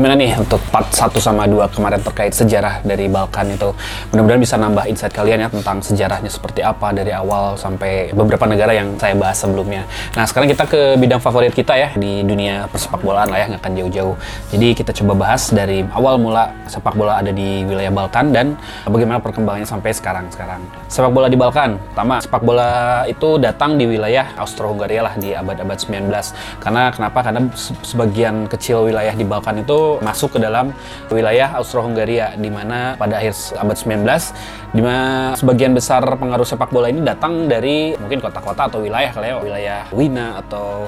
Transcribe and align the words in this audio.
Gimana 0.00 0.16
nih 0.16 0.32
untuk 0.40 0.64
part 0.72 0.88
1 0.88 1.12
sama 1.20 1.44
2 1.44 1.76
kemarin 1.76 2.00
terkait 2.00 2.32
sejarah 2.32 2.80
dari 2.80 3.04
Balkan 3.04 3.52
itu? 3.52 3.76
Mudah-mudahan 4.08 4.40
bisa 4.40 4.56
nambah 4.56 4.88
insight 4.88 5.12
kalian 5.12 5.44
ya 5.44 5.52
tentang 5.52 5.84
sejarahnya 5.84 6.32
seperti 6.32 6.64
apa 6.64 6.88
dari 6.96 7.12
awal 7.12 7.60
sampai 7.60 8.08
beberapa 8.16 8.48
negara 8.48 8.72
yang 8.72 8.96
saya 8.96 9.12
bahas 9.12 9.36
sebelumnya. 9.36 9.84
Nah, 10.16 10.24
sekarang 10.24 10.48
kita 10.48 10.64
ke 10.64 10.96
bidang 10.96 11.20
favorit 11.20 11.52
kita 11.52 11.76
ya 11.76 11.92
di 12.00 12.24
dunia 12.24 12.64
persepak 12.72 13.04
bolaan 13.04 13.28
lah 13.28 13.44
ya, 13.44 13.46
nggak 13.52 13.60
akan 13.60 13.72
jauh-jauh. 13.76 14.16
Jadi 14.56 14.68
kita 14.72 14.96
coba 15.04 15.12
bahas 15.28 15.52
dari 15.52 15.84
awal 15.92 16.16
mula 16.16 16.48
sepak 16.64 16.96
bola 16.96 17.20
ada 17.20 17.28
di 17.28 17.68
wilayah 17.68 17.92
Balkan 17.92 18.32
dan 18.32 18.56
bagaimana 18.88 19.20
perkembangannya 19.20 19.68
sampai 19.68 19.92
sekarang-sekarang. 19.92 20.64
Sepak 20.88 21.12
bola 21.12 21.28
di 21.28 21.36
Balkan, 21.36 21.76
pertama 21.76 22.24
sepak 22.24 22.40
bola 22.40 23.04
itu 23.04 23.36
datang 23.36 23.76
di 23.76 23.84
wilayah 23.84 24.32
Austro-Hungaria 24.40 25.04
lah 25.04 25.14
di 25.20 25.36
abad-abad 25.36 25.76
19. 25.76 26.08
Karena 26.56 26.88
kenapa? 26.88 27.20
Karena 27.20 27.52
sebagian 27.84 28.48
kecil 28.48 28.88
wilayah 28.88 29.12
di 29.12 29.28
Balkan 29.28 29.50
Balkan 29.50 29.66
masuk 29.98 30.38
ke 30.38 30.38
dalam 30.38 30.70
wilayah 31.10 31.58
Austro-Hungaria 31.58 32.38
di 32.38 32.46
mana 32.46 32.94
pada 32.94 33.18
akhir 33.18 33.34
abad 33.58 33.74
19 33.74 34.06
di 34.70 34.80
mana 34.86 35.34
sebagian 35.34 35.74
besar 35.74 36.06
pengaruh 36.06 36.46
sepak 36.46 36.70
bola 36.70 36.86
ini 36.86 37.02
datang 37.02 37.50
dari 37.50 37.98
mungkin 37.98 38.22
kota-kota 38.22 38.70
atau 38.70 38.78
wilayah 38.78 39.10
kali 39.10 39.34
ya, 39.34 39.36
wilayah 39.42 39.80
Wina 39.90 40.38
atau 40.46 40.86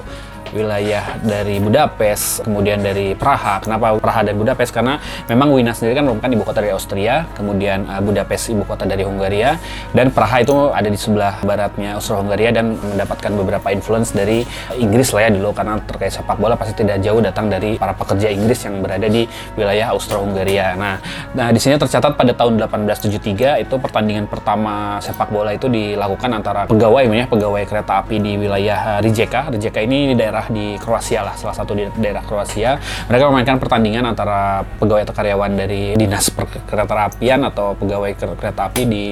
wilayah 0.51 1.15
dari 1.23 1.63
Budapest, 1.63 2.43
kemudian 2.43 2.83
dari 2.83 3.15
Praha. 3.15 3.63
Kenapa 3.63 3.95
Praha 3.97 4.27
dan 4.27 4.35
Budapest? 4.35 4.75
Karena 4.75 4.99
memang 5.31 5.53
Wina 5.53 5.71
sendiri 5.71 6.01
kan 6.01 6.03
merupakan 6.09 6.31
ibu 6.33 6.43
kota 6.43 6.59
dari 6.59 6.73
Austria, 6.73 7.23
kemudian 7.37 7.85
uh, 7.87 8.01
Budapest 8.01 8.51
ibu 8.51 8.65
kota 8.65 8.83
dari 8.83 9.05
Hungaria, 9.05 9.55
dan 9.93 10.09
Praha 10.09 10.41
itu 10.41 10.73
ada 10.73 10.89
di 10.89 10.97
sebelah 10.97 11.37
baratnya 11.45 11.95
Austro-Hungaria 12.01 12.49
dan 12.49 12.75
mendapatkan 12.75 13.31
beberapa 13.37 13.67
influence 13.69 14.11
dari 14.11 14.41
Inggris 14.73 15.13
lah 15.13 15.27
ya 15.27 15.29
dulu 15.29 15.53
karena 15.53 15.77
terkait 15.85 16.17
sepak 16.17 16.41
bola 16.41 16.57
pasti 16.57 16.73
tidak 16.81 17.03
jauh 17.05 17.21
datang 17.21 17.53
dari 17.53 17.77
para 17.77 17.93
pekerja 17.93 18.33
Inggris 18.33 18.65
yang 18.65 18.81
berada 18.81 19.05
di 19.05 19.29
wilayah 19.53 19.93
Austro-Hungaria. 19.93 20.73
Nah, 20.73 20.95
nah 21.37 21.47
di 21.53 21.61
sini 21.61 21.77
tercatat 21.77 22.17
pada 22.17 22.33
tahun 22.33 22.57
1873 22.57 23.61
itu 23.61 23.75
pertandingan 23.77 24.25
pertama 24.25 24.97
sepak 24.97 25.29
bola 25.29 25.53
itu 25.53 25.69
dilakukan 25.69 26.29
antara 26.33 26.65
pegawai 26.65 27.05
ya, 27.05 27.25
pegawai 27.29 27.63
kereta 27.69 28.01
api 28.01 28.17
di 28.17 28.31
wilayah 28.41 28.97
Rijeka. 28.97 29.53
Rijeka 29.53 29.79
ini 29.85 30.13
di 30.13 30.15
daerah 30.17 30.32
daerah 30.33 30.49
di 30.49 30.81
Kroasia 30.81 31.21
lah, 31.21 31.37
salah 31.37 31.53
satu 31.53 31.77
di 31.77 31.85
daerah 32.01 32.25
Kroasia. 32.25 32.81
Mereka 33.05 33.29
memainkan 33.29 33.61
pertandingan 33.61 34.01
antara 34.01 34.65
pegawai 34.81 35.05
atau 35.05 35.13
karyawan 35.13 35.53
dari 35.53 35.93
dinas 35.93 36.33
kereta 36.65 37.05
apian 37.05 37.45
atau 37.45 37.77
pegawai 37.77 38.17
kereta 38.17 38.65
api 38.65 38.81
di 38.89 39.05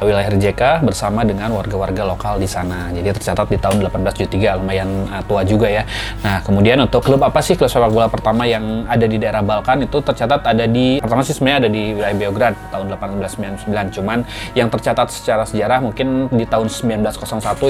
wilayah 0.00 0.32
Rijeka 0.32 0.80
bersama 0.80 1.28
dengan 1.28 1.52
warga-warga 1.52 2.08
lokal 2.08 2.40
di 2.40 2.48
sana. 2.48 2.88
Jadi 2.88 3.04
tercatat 3.12 3.52
di 3.52 3.60
tahun 3.60 3.84
1873, 3.84 4.64
lumayan 4.64 4.88
uh, 5.12 5.20
tua 5.28 5.44
juga 5.44 5.68
ya. 5.68 5.84
Nah, 6.24 6.40
kemudian 6.40 6.80
untuk 6.80 7.04
klub 7.04 7.20
apa 7.20 7.44
sih 7.44 7.52
klub 7.52 7.68
sepak 7.68 7.92
bola 7.92 8.08
pertama 8.08 8.48
yang 8.48 8.88
ada 8.88 9.04
di 9.04 9.20
daerah 9.20 9.44
Balkan 9.44 9.84
itu 9.84 10.00
tercatat 10.00 10.40
ada 10.48 10.64
di 10.64 11.04
pertama 11.04 11.20
sih 11.20 11.36
sebenarnya 11.36 11.68
ada 11.68 11.70
di 11.70 11.82
wilayah 11.92 12.16
Beograd 12.16 12.54
tahun 12.72 12.86
1899. 12.96 13.96
Cuman 14.00 14.24
yang 14.56 14.72
tercatat 14.72 15.12
secara 15.12 15.44
sejarah 15.44 15.84
mungkin 15.84 16.32
di 16.32 16.48
tahun 16.48 16.72
1901 16.72 17.12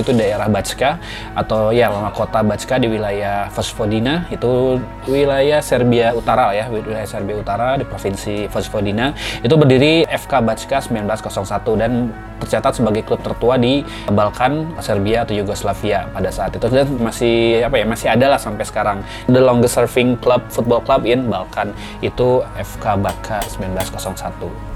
itu 0.06 0.10
daerah 0.14 0.46
Backa 0.46 1.02
atau 1.34 1.74
ya 1.74 1.90
lama 1.90 2.14
kota 2.14 2.46
Backa 2.46 2.78
di 2.78 2.91
wilayah 2.92 3.48
Vojvodina 3.48 4.28
itu 4.28 4.76
wilayah 5.08 5.64
Serbia 5.64 6.12
Utara 6.12 6.52
ya 6.52 6.68
wilayah 6.68 7.08
Serbia 7.08 7.40
Utara 7.40 7.80
di 7.80 7.84
provinsi 7.88 8.46
Vojvodina. 8.52 9.16
Itu 9.40 9.56
berdiri 9.56 10.04
FK 10.04 10.32
Backa 10.44 10.78
1901 10.84 11.80
dan 11.80 12.12
tercatat 12.42 12.82
sebagai 12.82 13.06
klub 13.06 13.22
tertua 13.22 13.54
di 13.54 13.86
Balkan 14.10 14.76
Serbia 14.82 15.22
atau 15.22 15.32
Yugoslavia 15.32 16.10
pada 16.10 16.28
saat 16.28 16.52
itu. 16.52 16.66
Dan 16.68 16.98
masih 17.00 17.64
apa 17.64 17.80
ya 17.80 17.86
masih 17.86 18.08
ada 18.12 18.26
lah 18.36 18.40
sampai 18.42 18.66
sekarang. 18.66 18.98
The 19.30 19.40
longest 19.40 19.78
serving 19.78 20.18
club 20.20 20.44
football 20.52 20.82
club 20.84 21.08
in 21.08 21.30
Balkan 21.30 21.72
itu 22.04 22.44
FK 22.58 23.00
Backa 23.00 23.40
1901 23.56 24.72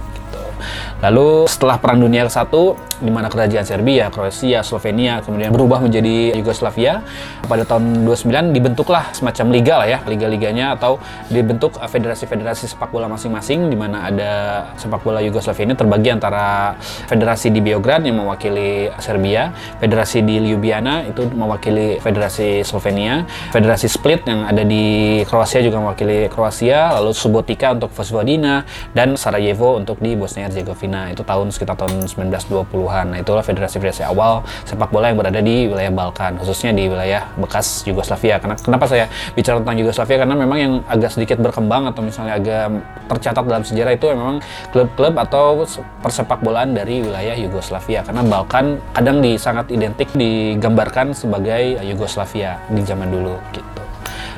Lalu 1.06 1.46
setelah 1.46 1.78
Perang 1.78 2.02
Dunia 2.02 2.26
ke-1, 2.26 2.50
di 2.98 3.12
mana 3.14 3.30
kerajaan 3.30 3.62
Serbia, 3.62 4.10
Kroasia, 4.10 4.66
Slovenia 4.66 5.22
kemudian 5.22 5.54
berubah 5.54 5.78
menjadi 5.78 6.34
Yugoslavia, 6.34 7.06
pada 7.46 7.62
tahun 7.62 8.02
29 8.02 8.50
dibentuklah 8.50 9.14
semacam 9.14 9.46
liga 9.54 9.74
lah 9.78 9.86
ya, 9.86 9.98
liga-liganya 10.02 10.74
atau 10.74 10.98
dibentuk 11.30 11.78
federasi-federasi 11.78 12.74
sepak 12.74 12.90
bola 12.90 13.06
masing-masing 13.06 13.70
di 13.70 13.78
mana 13.78 14.10
ada 14.10 14.30
sepak 14.74 15.06
bola 15.06 15.22
Yugoslavia 15.22 15.70
ini 15.70 15.76
terbagi 15.78 16.10
antara 16.10 16.74
federasi 17.06 17.54
di 17.54 17.62
Beograd 17.62 18.02
yang 18.02 18.26
mewakili 18.26 18.90
Serbia, 18.98 19.54
federasi 19.78 20.26
di 20.26 20.42
Ljubljana 20.42 21.06
itu 21.06 21.22
mewakili 21.30 22.02
federasi 22.02 22.66
Slovenia, 22.66 23.22
federasi 23.54 23.86
Split 23.86 24.26
yang 24.26 24.42
ada 24.42 24.66
di 24.66 25.22
Kroasia 25.22 25.62
juga 25.62 25.78
mewakili 25.78 26.26
Kroasia, 26.26 26.98
lalu 26.98 27.14
Subotica 27.14 27.78
untuk 27.78 27.94
Vojvodina 27.94 28.66
dan 28.90 29.14
Sarajevo 29.14 29.78
untuk 29.78 30.02
di 30.02 30.18
Bosnia 30.18 30.50
Herzegovina 30.50 30.95
itu 31.12 31.22
tahun 31.22 31.52
sekitar 31.52 31.76
tahun 31.76 32.08
1920-an. 32.08 33.06
Nah, 33.12 33.18
itulah 33.20 33.44
federasi-federasi 33.44 34.08
awal 34.08 34.42
sepak 34.64 34.88
bola 34.88 35.12
yang 35.12 35.18
berada 35.20 35.40
di 35.44 35.68
wilayah 35.68 35.92
Balkan, 35.92 36.40
khususnya 36.40 36.72
di 36.72 36.88
wilayah 36.88 37.28
bekas 37.36 37.84
Yugoslavia. 37.84 38.40
Karena 38.40 38.56
kenapa 38.56 38.88
saya 38.88 39.06
bicara 39.36 39.60
tentang 39.60 39.76
Yugoslavia 39.80 40.16
karena 40.24 40.36
memang 40.36 40.58
yang 40.58 40.72
agak 40.88 41.12
sedikit 41.12 41.38
berkembang 41.38 41.88
atau 41.92 42.00
misalnya 42.00 42.40
agak 42.40 42.66
tercatat 43.12 43.44
dalam 43.44 43.62
sejarah 43.62 43.92
itu 43.94 44.06
memang 44.10 44.40
klub-klub 44.72 45.14
atau 45.20 45.62
persepak 46.00 46.40
bolaan 46.40 46.72
dari 46.72 47.04
wilayah 47.04 47.36
Yugoslavia 47.36 48.02
karena 48.02 48.22
Balkan 48.26 48.80
kadang 48.96 49.22
di 49.22 49.38
sangat 49.38 49.70
identik 49.70 50.10
digambarkan 50.16 51.12
sebagai 51.14 51.78
Yugoslavia 51.84 52.58
di 52.72 52.82
zaman 52.82 53.12
dulu 53.12 53.36
gitu. 53.54 53.75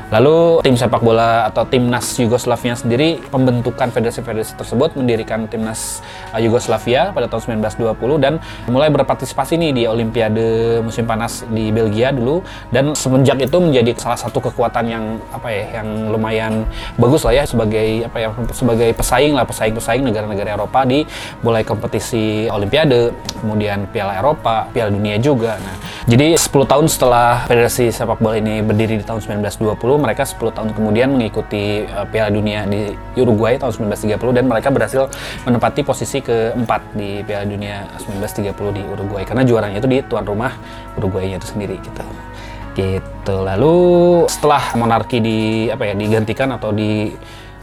Lalu 0.09 0.65
tim 0.65 0.73
sepak 0.73 1.05
bola 1.05 1.45
atau 1.53 1.69
timnas 1.69 2.17
Yugoslavia 2.17 2.73
sendiri 2.73 3.21
pembentukan 3.29 3.93
federasi-federasi 3.93 4.57
tersebut 4.57 4.97
mendirikan 4.97 5.45
timnas 5.45 6.01
uh, 6.33 6.41
Yugoslavia 6.41 7.13
pada 7.13 7.29
tahun 7.29 7.61
1920 7.61 8.25
dan 8.25 8.41
mulai 8.73 8.89
berpartisipasi 8.89 9.61
nih 9.61 9.73
di 9.77 9.83
Olimpiade 9.85 10.81
musim 10.81 11.05
panas 11.05 11.45
di 11.53 11.69
Belgia 11.69 12.09
dulu 12.09 12.41
dan 12.73 12.97
semenjak 12.97 13.37
itu 13.37 13.61
menjadi 13.61 13.93
salah 14.01 14.17
satu 14.17 14.41
kekuatan 14.49 14.89
yang 14.89 15.05
apa 15.29 15.49
ya 15.53 15.85
yang 15.85 16.09
lumayan 16.09 16.65
bagus 16.97 17.29
lah 17.29 17.37
ya 17.37 17.45
sebagai 17.45 18.09
apa 18.09 18.17
ya 18.17 18.29
sebagai 18.57 18.97
pesaing 18.97 19.37
lah 19.37 19.45
pesaing-pesaing 19.45 20.09
negara-negara 20.09 20.57
Eropa 20.57 20.89
di 20.89 21.05
mulai 21.45 21.69
kompetisi 21.69 22.49
Olimpiade 22.49 23.13
kemudian 23.45 23.85
Piala 23.93 24.17
Eropa 24.17 24.73
Piala 24.73 24.89
Dunia 24.89 25.21
juga. 25.21 25.61
Nah, 25.61 25.77
jadi 26.09 26.33
10 26.33 26.49
tahun 26.65 26.87
setelah 26.89 27.45
federasi 27.45 27.93
sepak 27.93 28.25
bola 28.25 28.41
ini 28.41 28.65
berdiri 28.65 28.97
di 28.97 29.05
tahun 29.05 29.21
1920 29.21 29.98
mereka 29.99 30.23
10 30.23 30.55
tahun 30.55 30.71
kemudian 30.73 31.13
mengikuti 31.13 31.85
uh, 31.91 32.07
Piala 32.09 32.31
Dunia 32.31 32.65
di 32.65 32.95
Uruguay 33.19 33.59
tahun 33.59 33.91
1930 33.93 34.37
dan 34.39 34.45
mereka 34.47 34.69
berhasil 34.71 35.11
menempati 35.45 35.83
posisi 35.83 36.23
keempat 36.23 36.95
di 36.95 37.21
Piala 37.27 37.45
Dunia 37.45 37.85
1930 38.01 38.79
di 38.79 38.83
Uruguay 38.87 39.23
karena 39.27 39.43
juaranya 39.43 39.79
itu 39.83 39.91
di 39.91 39.99
tuan 40.07 40.23
rumah 40.25 40.55
Uruguay 40.97 41.35
itu 41.35 41.47
sendiri 41.47 41.77
gitu. 41.83 42.03
Gitu. 42.79 43.35
Lalu 43.35 43.77
setelah 44.31 44.63
monarki 44.79 45.19
di 45.19 45.39
apa 45.67 45.83
ya 45.83 45.95
digantikan 45.99 46.55
atau 46.55 46.71
di 46.71 47.11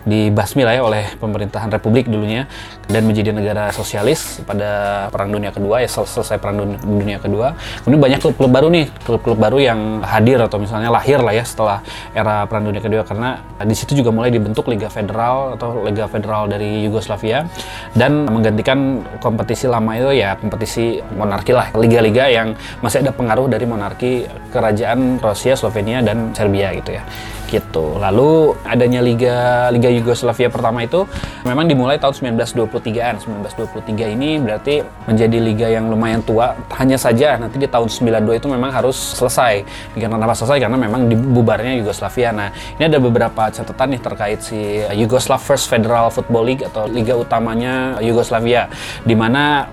dibasmi 0.05 0.61
lah 0.61 0.73
ya 0.77 0.81
oleh 0.85 1.03
pemerintahan 1.17 1.73
republik 1.73 2.05
dulunya 2.05 2.45
dan 2.85 3.01
menjadi 3.09 3.33
negara 3.33 3.73
sosialis 3.73 4.45
pada 4.45 5.05
perang 5.09 5.33
dunia 5.33 5.49
kedua 5.49 5.81
ya 5.81 5.89
sel 5.89 6.05
selesai 6.05 6.37
perang 6.37 6.77
dunia, 6.85 7.17
kedua 7.17 7.57
kemudian 7.81 8.01
banyak 8.01 8.19
klub-klub 8.21 8.51
baru 8.53 8.67
nih 8.69 8.85
klub-klub 9.01 9.37
baru 9.41 9.57
yang 9.57 9.79
hadir 10.05 10.37
atau 10.37 10.61
misalnya 10.61 10.93
lahir 10.93 11.17
lah 11.17 11.33
ya 11.33 11.41
setelah 11.41 11.81
era 12.13 12.45
perang 12.45 12.69
dunia 12.69 12.81
kedua 12.85 13.01
karena 13.01 13.41
di 13.65 13.73
situ 13.73 13.97
juga 13.97 14.13
mulai 14.13 14.29
dibentuk 14.29 14.69
liga 14.69 14.87
federal 14.93 15.57
atau 15.57 15.81
liga 15.81 16.05
federal 16.05 16.45
dari 16.45 16.85
Yugoslavia 16.85 17.49
dan 17.97 18.29
menggantikan 18.29 19.01
kompetisi 19.17 19.65
lama 19.65 19.97
itu 19.97 20.21
ya 20.21 20.37
kompetisi 20.37 21.01
monarki 21.17 21.49
lah 21.49 21.73
liga-liga 21.73 22.29
yang 22.29 22.53
masih 22.85 23.01
ada 23.01 23.09
pengaruh 23.09 23.49
dari 23.49 23.65
monarki 23.65 24.29
kerajaan 24.53 25.17
Rusia 25.17 25.57
Slovenia 25.57 26.05
dan 26.05 26.29
Serbia 26.37 26.69
gitu 26.77 26.93
ya 26.93 27.03
gitu. 27.49 27.97
Lalu 28.01 28.57
adanya 28.65 28.99
liga 29.05 29.37
Liga 29.69 29.89
Yugoslavia 30.01 30.51
pertama 30.51 30.83
itu 30.83 31.03
memang 31.43 31.65
dimulai 31.65 31.99
tahun 31.99 32.35
1923-an. 32.35 33.23
1923 33.23 34.15
ini 34.15 34.39
berarti 34.41 34.81
menjadi 35.07 35.37
liga 35.39 35.67
yang 35.69 35.87
lumayan 35.87 36.21
tua. 36.23 36.55
Hanya 36.75 36.99
saja 36.99 37.39
nanti 37.39 37.61
di 37.61 37.67
tahun 37.69 37.87
92 37.87 38.39
itu 38.39 38.47
memang 38.49 38.71
harus 38.71 38.95
selesai. 38.95 39.65
Karena 39.95 40.21
apa 40.21 40.35
selesai? 40.35 40.57
Karena 40.59 40.77
memang 40.77 41.07
dibubarnya 41.07 41.77
Yugoslavia. 41.79 42.29
Nah, 42.35 42.49
ini 42.77 42.83
ada 42.85 42.99
beberapa 42.99 43.49
catatan 43.49 43.87
nih 43.95 44.01
terkait 44.01 44.39
si 44.43 44.59
Yugoslav 44.93 45.41
First 45.41 45.71
Federal 45.71 46.11
Football 46.11 46.43
League 46.45 46.63
atau 46.65 46.85
liga 46.89 47.15
utamanya 47.15 47.97
Yugoslavia 48.01 48.67
di 49.03 49.15
mana 49.17 49.67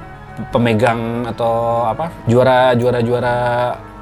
pemegang 0.49 1.29
atau 1.29 1.85
apa 1.85 2.09
juara 2.25 2.73
juara 2.73 3.01
juara 3.05 3.37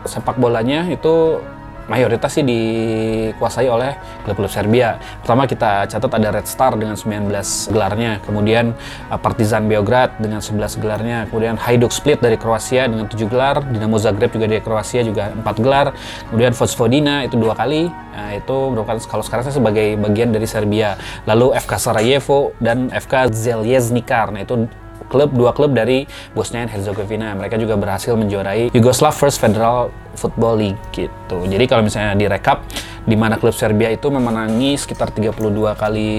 sepak 0.07 0.39
bolanya 0.39 0.87
itu 0.89 1.43
mayoritas 1.91 2.31
sih 2.31 2.47
dikuasai 2.47 3.67
oleh 3.67 3.99
klub-klub 4.23 4.47
Serbia. 4.47 5.03
Pertama 5.27 5.51
kita 5.51 5.91
catat 5.91 6.13
ada 6.15 6.29
Red 6.39 6.47
Star 6.47 6.79
dengan 6.79 6.95
19 6.95 7.27
gelarnya, 7.75 8.23
kemudian 8.23 8.71
uh, 9.11 9.19
Partizan 9.19 9.67
Beograd 9.67 10.15
dengan 10.23 10.39
11 10.39 10.79
gelarnya, 10.79 11.19
kemudian 11.27 11.59
Hajduk 11.59 11.91
Split 11.91 12.23
dari 12.23 12.39
Kroasia 12.39 12.87
dengan 12.87 13.11
7 13.11 13.27
gelar, 13.27 13.67
Dinamo 13.67 13.99
Zagreb 13.99 14.31
juga 14.31 14.47
dari 14.47 14.63
Kroasia 14.63 15.03
juga 15.03 15.35
4 15.35 15.43
gelar, 15.59 15.91
kemudian 16.31 16.55
Vojvodina 16.55 17.27
itu 17.27 17.35
dua 17.35 17.59
kali, 17.59 17.91
nah, 17.91 18.31
itu 18.39 18.57
merupakan 18.71 19.03
kalau 19.11 19.27
sekarang 19.27 19.51
saya 19.51 19.59
sebagai 19.59 19.99
bagian 19.99 20.31
dari 20.31 20.47
Serbia. 20.47 20.95
Lalu 21.27 21.59
FK 21.59 21.73
Sarajevo 21.83 22.55
dan 22.63 22.87
FK 22.95 23.35
Zvezdnikar, 23.35 24.31
nah 24.31 24.47
itu 24.47 24.71
klub 25.11 25.35
dua 25.35 25.51
klub 25.51 25.75
dari 25.75 26.07
Bosnia 26.31 26.63
dan 26.63 26.71
Herzegovina. 26.71 27.35
Mereka 27.35 27.59
juga 27.59 27.75
berhasil 27.75 28.15
menjuarai 28.15 28.71
Yugoslav 28.71 29.11
First 29.11 29.43
Federal 29.43 29.91
Football 30.15 30.55
League 30.63 30.81
gitu. 30.95 31.39
Jadi 31.51 31.65
kalau 31.67 31.83
misalnya 31.83 32.15
direkap 32.15 32.63
di 33.05 33.17
mana 33.17 33.41
klub 33.41 33.57
Serbia 33.57 33.89
itu 33.89 34.09
memenangi 34.13 34.77
sekitar 34.77 35.13
32 35.15 35.77
kali 35.77 36.11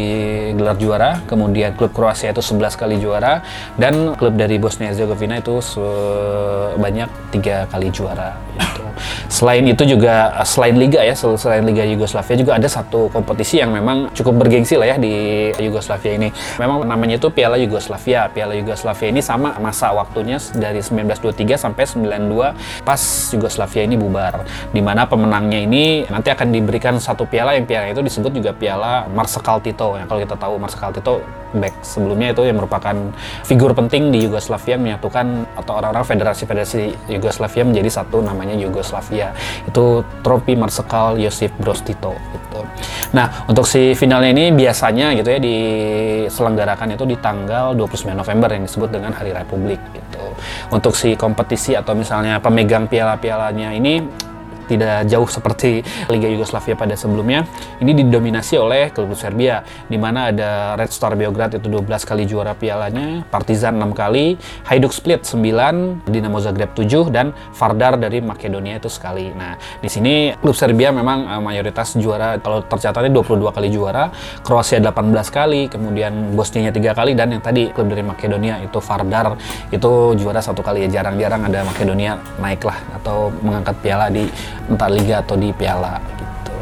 gelar 0.57 0.77
juara, 0.77 1.11
kemudian 1.29 1.77
klub 1.77 1.93
Kroasia 1.93 2.33
itu 2.33 2.41
11 2.41 2.73
kali 2.77 2.95
juara 2.97 3.45
dan 3.77 4.17
klub 4.17 4.33
dari 4.33 4.57
Bosnia 4.57 4.89
Herzegovina 4.89 5.37
itu 5.39 5.61
sebanyak 5.61 7.09
tiga 7.31 7.69
kali 7.69 7.93
juara 7.93 8.37
gitu. 8.57 8.83
Selain 9.31 9.63
itu 9.65 9.81
juga 9.87 10.43
selain 10.43 10.75
liga 10.77 11.01
ya, 11.01 11.15
selain 11.15 11.63
liga 11.65 11.81
Yugoslavia 11.87 12.35
juga 12.37 12.53
ada 12.59 12.67
satu 12.67 13.07
kompetisi 13.09 13.57
yang 13.57 13.73
memang 13.73 14.11
cukup 14.13 14.45
bergengsi 14.45 14.77
lah 14.77 14.93
ya 14.93 14.97
di 15.01 15.49
Yugoslavia 15.57 16.19
ini. 16.19 16.29
Memang 16.59 16.85
namanya 16.85 17.17
itu 17.17 17.31
Piala 17.33 17.57
Yugoslavia. 17.57 18.29
Piala 18.29 18.53
Yugoslavia 18.53 19.07
ini 19.09 19.23
sama 19.23 19.57
masa 19.57 19.89
waktunya 19.95 20.37
dari 20.53 20.83
1923 20.83 21.57
sampai 21.57 21.83
92 21.87 22.85
pas 22.85 23.01
Yugoslavia 23.33 23.83
ini 23.87 23.95
bubar. 23.97 24.45
Di 24.69 24.81
mana 24.83 25.07
pemenangnya 25.07 25.63
ini 25.63 26.05
nanti 26.11 26.29
akan 26.29 26.47
diberikan 26.71 26.95
satu 27.03 27.27
piala 27.27 27.59
yang 27.59 27.67
piala 27.67 27.91
itu 27.91 27.99
disebut 27.99 28.31
juga 28.31 28.55
Piala 28.55 29.03
Marsekal 29.11 29.59
Tito. 29.59 29.99
Yang 29.99 30.07
kalau 30.07 30.21
kita 30.23 30.35
tahu 30.39 30.53
Marsekal 30.55 30.95
Tito 30.95 31.19
back 31.51 31.83
sebelumnya 31.83 32.31
itu 32.31 32.47
yang 32.47 32.63
merupakan 32.63 32.95
figur 33.43 33.75
penting 33.75 34.07
di 34.07 34.23
Yugoslavia 34.23 34.79
menyatukan 34.79 35.51
atau 35.59 35.83
orang-orang 35.83 36.07
federasi-federasi 36.07 37.11
Yugoslavia 37.11 37.67
menjadi 37.67 37.91
satu 37.91 38.23
namanya 38.23 38.55
Yugoslavia. 38.55 39.35
Itu 39.67 40.07
trofi 40.23 40.55
Marsekal 40.55 41.19
Josip 41.19 41.51
Broz 41.59 41.83
Tito 41.83 42.15
gitu. 42.15 42.63
Nah, 43.11 43.43
untuk 43.51 43.67
si 43.67 43.91
finalnya 43.99 44.31
ini 44.31 44.55
biasanya 44.55 45.11
gitu 45.19 45.27
ya 45.27 45.39
diselenggarakan 45.43 46.95
itu 46.95 47.03
di 47.03 47.19
tanggal 47.19 47.75
29 47.75 48.15
November 48.15 48.47
yang 48.47 48.63
disebut 48.63 48.89
dengan 48.95 49.11
Hari 49.11 49.35
Republik 49.35 49.83
gitu. 49.91 50.23
Untuk 50.71 50.95
si 50.95 51.19
kompetisi 51.19 51.75
atau 51.75 51.91
misalnya 51.91 52.39
pemegang 52.39 52.87
piala-pialanya 52.87 53.75
ini 53.75 54.30
tidak 54.71 55.03
jauh 55.11 55.27
seperti 55.27 55.83
Liga 56.07 56.31
Yugoslavia 56.31 56.79
pada 56.79 56.95
sebelumnya. 56.95 57.43
Ini 57.83 57.91
didominasi 57.91 58.55
oleh 58.55 58.95
klub 58.95 59.11
Serbia, 59.19 59.67
di 59.91 59.99
mana 59.99 60.31
ada 60.31 60.79
Red 60.79 60.95
Star 60.95 61.19
Beograd 61.19 61.51
itu 61.51 61.67
12 61.67 62.07
kali 62.07 62.23
juara 62.23 62.55
pialanya, 62.55 63.27
Partizan 63.27 63.75
6 63.75 63.91
kali, 63.91 64.39
Hajduk 64.71 64.95
Split 64.95 65.27
9, 65.27 66.07
Dinamo 66.07 66.39
Zagreb 66.39 66.71
7, 66.71 67.11
dan 67.11 67.35
Vardar 67.51 67.99
dari 67.99 68.23
Makedonia 68.23 68.79
itu 68.79 68.87
sekali. 68.87 69.27
Nah, 69.35 69.59
di 69.83 69.89
sini 69.91 70.31
klub 70.39 70.55
Serbia 70.55 70.95
memang 70.95 71.27
uh, 71.27 71.41
mayoritas 71.43 71.99
juara, 71.99 72.39
kalau 72.39 72.63
tercatatnya 72.63 73.11
22 73.11 73.51
kali 73.51 73.67
juara, 73.67 74.07
Kroasia 74.45 74.79
18 74.79 75.11
kali, 75.27 75.67
kemudian 75.67 76.31
Bosnia 76.31 76.71
3 76.71 76.95
kali, 76.95 77.11
dan 77.17 77.35
yang 77.35 77.43
tadi 77.43 77.67
klub 77.75 77.91
dari 77.91 78.05
Makedonia 78.05 78.63
itu 78.63 78.79
Vardar 78.79 79.35
itu 79.73 79.91
juara 80.15 80.39
satu 80.39 80.61
kali 80.63 80.87
ya 80.87 81.01
jarang-jarang 81.01 81.47
ada 81.47 81.65
Makedonia 81.65 82.19
naik 82.37 82.61
lah 82.63 82.77
atau 83.01 83.33
mengangkat 83.41 83.75
piala 83.81 84.07
di 84.07 84.27
entah 84.69 84.89
liga 84.91 85.23
atau 85.23 85.39
di 85.39 85.49
piala 85.55 85.97
gitu. 86.19 86.53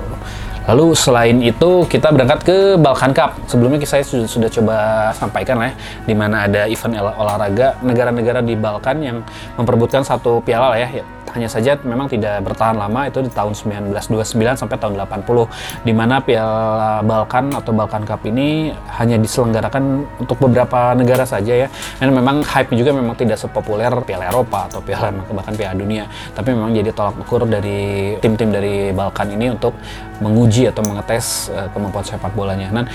Lalu 0.70 0.94
selain 0.94 1.38
itu 1.42 1.82
kita 1.90 2.14
berangkat 2.14 2.46
ke 2.46 2.58
Balkan 2.78 3.10
Cup. 3.10 3.34
Sebelumnya 3.50 3.82
saya 3.90 4.06
sudah, 4.06 4.30
sudah 4.30 4.50
coba 4.54 4.78
sampaikan 5.18 5.58
lah 5.58 5.74
ya, 5.74 5.76
di 6.06 6.14
mana 6.14 6.46
ada 6.46 6.70
event 6.70 6.94
olahraga 7.18 7.74
negara-negara 7.82 8.46
di 8.46 8.54
Balkan 8.54 9.02
yang 9.02 9.18
memperebutkan 9.58 10.06
satu 10.06 10.46
piala 10.46 10.70
lah 10.70 10.78
ya, 10.78 11.02
hanya 11.36 11.50
saja 11.50 11.78
memang 11.82 12.10
tidak 12.10 12.42
bertahan 12.46 12.78
lama 12.78 13.06
itu 13.06 13.22
di 13.22 13.32
tahun 13.32 13.54
1929 13.54 14.62
sampai 14.62 14.78
tahun 14.78 14.94
80 14.98 15.86
di 15.86 15.94
mana 15.94 16.22
Piala 16.24 17.02
Balkan 17.06 17.54
atau 17.54 17.72
Balkan 17.74 18.04
Cup 18.06 18.26
ini 18.26 18.74
hanya 18.98 19.18
diselenggarakan 19.22 20.06
untuk 20.22 20.38
beberapa 20.42 20.94
negara 20.98 21.24
saja 21.24 21.66
ya. 21.66 21.68
Dan 22.02 22.16
memang 22.16 22.42
hype 22.42 22.74
juga 22.74 22.92
memang 22.96 23.16
tidak 23.16 23.38
sepopuler 23.38 23.92
Piala 24.04 24.30
Eropa 24.30 24.68
atau 24.70 24.80
Piala 24.82 25.14
bahkan 25.30 25.54
Piala 25.54 25.76
Dunia. 25.78 26.06
Tapi 26.34 26.54
memang 26.54 26.74
jadi 26.74 26.90
tolak 26.94 27.18
ukur 27.22 27.46
dari 27.46 28.16
tim-tim 28.20 28.50
dari 28.50 28.92
Balkan 28.92 29.34
ini 29.34 29.54
untuk 29.54 29.78
menguji 30.20 30.68
atau 30.68 30.84
mengetes 30.84 31.48
uh, 31.54 31.72
kemampuan 31.72 32.04
sepak 32.04 32.34
bolanya. 32.36 32.68
Dan 32.74 32.86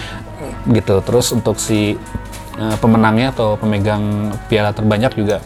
gitu. 0.70 1.00
Terus 1.00 1.32
untuk 1.32 1.56
si 1.56 1.96
uh, 2.58 2.76
pemenangnya 2.78 3.30
atau 3.34 3.58
pemegang 3.58 4.30
piala 4.50 4.70
terbanyak 4.70 5.12
juga 5.14 5.38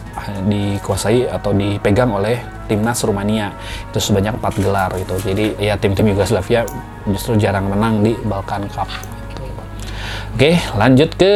dikuasai 0.45 1.29
atau 1.29 1.51
dipegang 1.53 2.09
oleh 2.13 2.39
timnas 2.69 3.01
Rumania 3.01 3.49
itu 3.89 3.97
sebanyak 3.97 4.37
4 4.37 4.63
gelar 4.63 4.91
gitu 4.93 5.15
jadi 5.25 5.45
ya 5.57 5.73
tim-tim 5.75 6.13
Yugoslavia 6.13 6.63
justru 7.09 7.33
jarang 7.41 7.65
menang 7.69 8.05
di 8.05 8.13
Balkan 8.21 8.69
Cup. 8.69 8.89
Oke, 10.29 10.61
lanjut 10.77 11.09
ke 11.17 11.33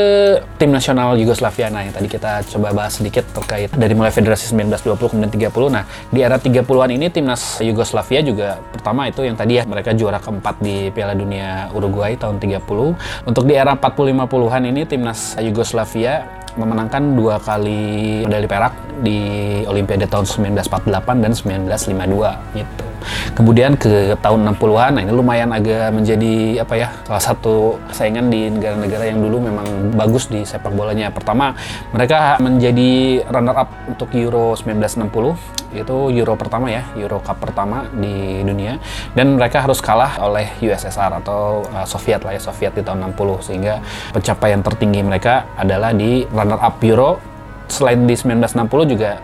tim 0.62 0.70
nasional 0.70 1.18
Yugoslavia. 1.18 1.68
Nah, 1.74 1.82
yang 1.82 1.98
tadi 1.98 2.06
kita 2.06 2.46
coba 2.56 2.78
bahas 2.78 3.02
sedikit 3.02 3.26
terkait 3.34 3.74
dari 3.74 3.98
mulai 3.98 4.14
federasi 4.14 4.54
1920 4.54 5.12
kemudian 5.12 5.50
30. 5.50 5.74
Nah, 5.74 5.84
di 6.14 6.22
era 6.22 6.38
30-an 6.38 6.94
ini 6.94 7.10
timnas 7.10 7.58
Yugoslavia 7.60 8.22
juga 8.22 8.62
pertama 8.70 9.10
itu 9.10 9.26
yang 9.26 9.34
tadi 9.34 9.58
ya 9.58 9.66
mereka 9.66 9.98
juara 9.98 10.22
keempat 10.22 10.62
di 10.62 10.94
Piala 10.94 11.18
Dunia 11.18 11.74
Uruguay 11.74 12.14
tahun 12.16 12.38
30. 12.38 13.26
Untuk 13.26 13.44
di 13.50 13.58
era 13.58 13.74
40-50-an 13.74 14.64
ini 14.70 14.82
timnas 14.86 15.42
Yugoslavia 15.42 16.46
memenangkan 16.54 17.18
dua 17.18 17.42
kali 17.42 18.22
medali 18.30 18.46
perak 18.46 18.78
di 19.02 19.18
Olimpiade 19.66 20.06
tahun 20.06 20.54
1948 20.54 21.24
dan 21.26 21.34
1952 21.34 22.62
gitu. 22.62 22.93
Kemudian 23.34 23.76
ke 23.78 24.16
tahun 24.20 24.46
60-an, 24.56 24.92
nah 24.98 25.02
ini 25.02 25.14
lumayan 25.14 25.50
agak 25.52 25.94
menjadi 25.94 26.64
apa 26.64 26.74
ya 26.78 26.88
salah 27.06 27.24
satu 27.24 27.78
saingan 27.90 28.30
di 28.30 28.50
negara-negara 28.50 29.10
yang 29.10 29.20
dulu 29.22 29.38
memang 29.44 29.96
bagus 29.96 30.28
di 30.30 30.44
sepak 30.44 30.74
bolanya. 30.74 31.10
Pertama, 31.10 31.54
mereka 31.92 32.38
menjadi 32.40 33.24
runner 33.30 33.56
up 33.56 33.70
untuk 33.90 34.10
Euro 34.16 34.56
1960 34.56 35.64
itu 35.74 35.98
Euro 36.14 36.38
pertama 36.38 36.70
ya, 36.70 36.86
Euro 36.94 37.18
Cup 37.20 37.42
pertama 37.42 37.90
di 37.90 38.46
dunia 38.46 38.78
dan 39.18 39.34
mereka 39.34 39.66
harus 39.66 39.82
kalah 39.82 40.22
oleh 40.22 40.46
USSR 40.62 41.18
atau 41.26 41.66
uh, 41.74 41.86
Soviet 41.90 42.22
lah 42.22 42.38
ya, 42.38 42.42
Soviet 42.42 42.78
di 42.78 42.86
tahun 42.86 43.18
60 43.18 43.48
sehingga 43.50 43.82
pencapaian 44.14 44.62
tertinggi 44.62 45.02
mereka 45.02 45.50
adalah 45.58 45.92
di 45.92 46.30
runner 46.30 46.62
up 46.62 46.78
Euro 46.86 47.18
selain 47.66 48.06
di 48.06 48.14
1960 48.14 48.94
juga 48.94 49.18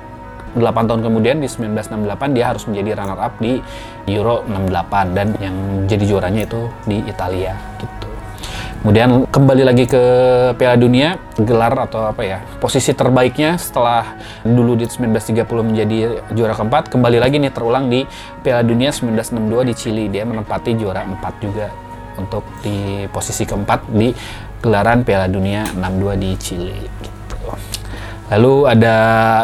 8 0.58 0.90
tahun 0.90 1.02
kemudian 1.06 1.38
di 1.38 1.48
1968 1.50 2.36
dia 2.36 2.46
harus 2.50 2.64
menjadi 2.66 3.04
runner 3.04 3.20
up 3.20 3.34
di 3.38 3.62
Euro 4.10 4.42
68 4.48 5.18
dan 5.18 5.28
yang 5.38 5.56
jadi 5.86 6.04
juaranya 6.06 6.42
itu 6.50 6.62
di 6.90 6.98
Italia 7.06 7.54
gitu. 7.78 8.10
Kemudian 8.80 9.28
kembali 9.28 9.68
lagi 9.68 9.92
ke 9.92 10.04
Piala 10.56 10.80
Dunia, 10.80 11.20
gelar 11.36 11.76
atau 11.84 12.08
apa 12.08 12.24
ya, 12.24 12.40
posisi 12.64 12.96
terbaiknya 12.96 13.60
setelah 13.60 14.16
dulu 14.48 14.80
di 14.80 14.88
1930 14.88 15.44
menjadi 15.68 16.24
juara 16.32 16.56
keempat, 16.56 16.88
kembali 16.88 17.20
lagi 17.20 17.44
nih 17.44 17.52
terulang 17.52 17.92
di 17.92 18.08
Piala 18.40 18.64
Dunia 18.64 18.96
1962 18.96 19.68
di 19.68 19.74
Chili. 19.76 20.04
Dia 20.08 20.24
menempati 20.24 20.80
juara 20.80 21.04
empat 21.04 21.34
juga 21.44 21.68
untuk 22.16 22.48
di 22.64 23.04
posisi 23.12 23.44
keempat 23.44 23.92
di 23.92 24.16
gelaran 24.64 25.04
Piala 25.04 25.28
Dunia 25.28 25.68
62 25.76 26.16
di 26.16 26.32
Chili. 26.40 26.80
Lalu 28.30 28.54
ada 28.70 28.96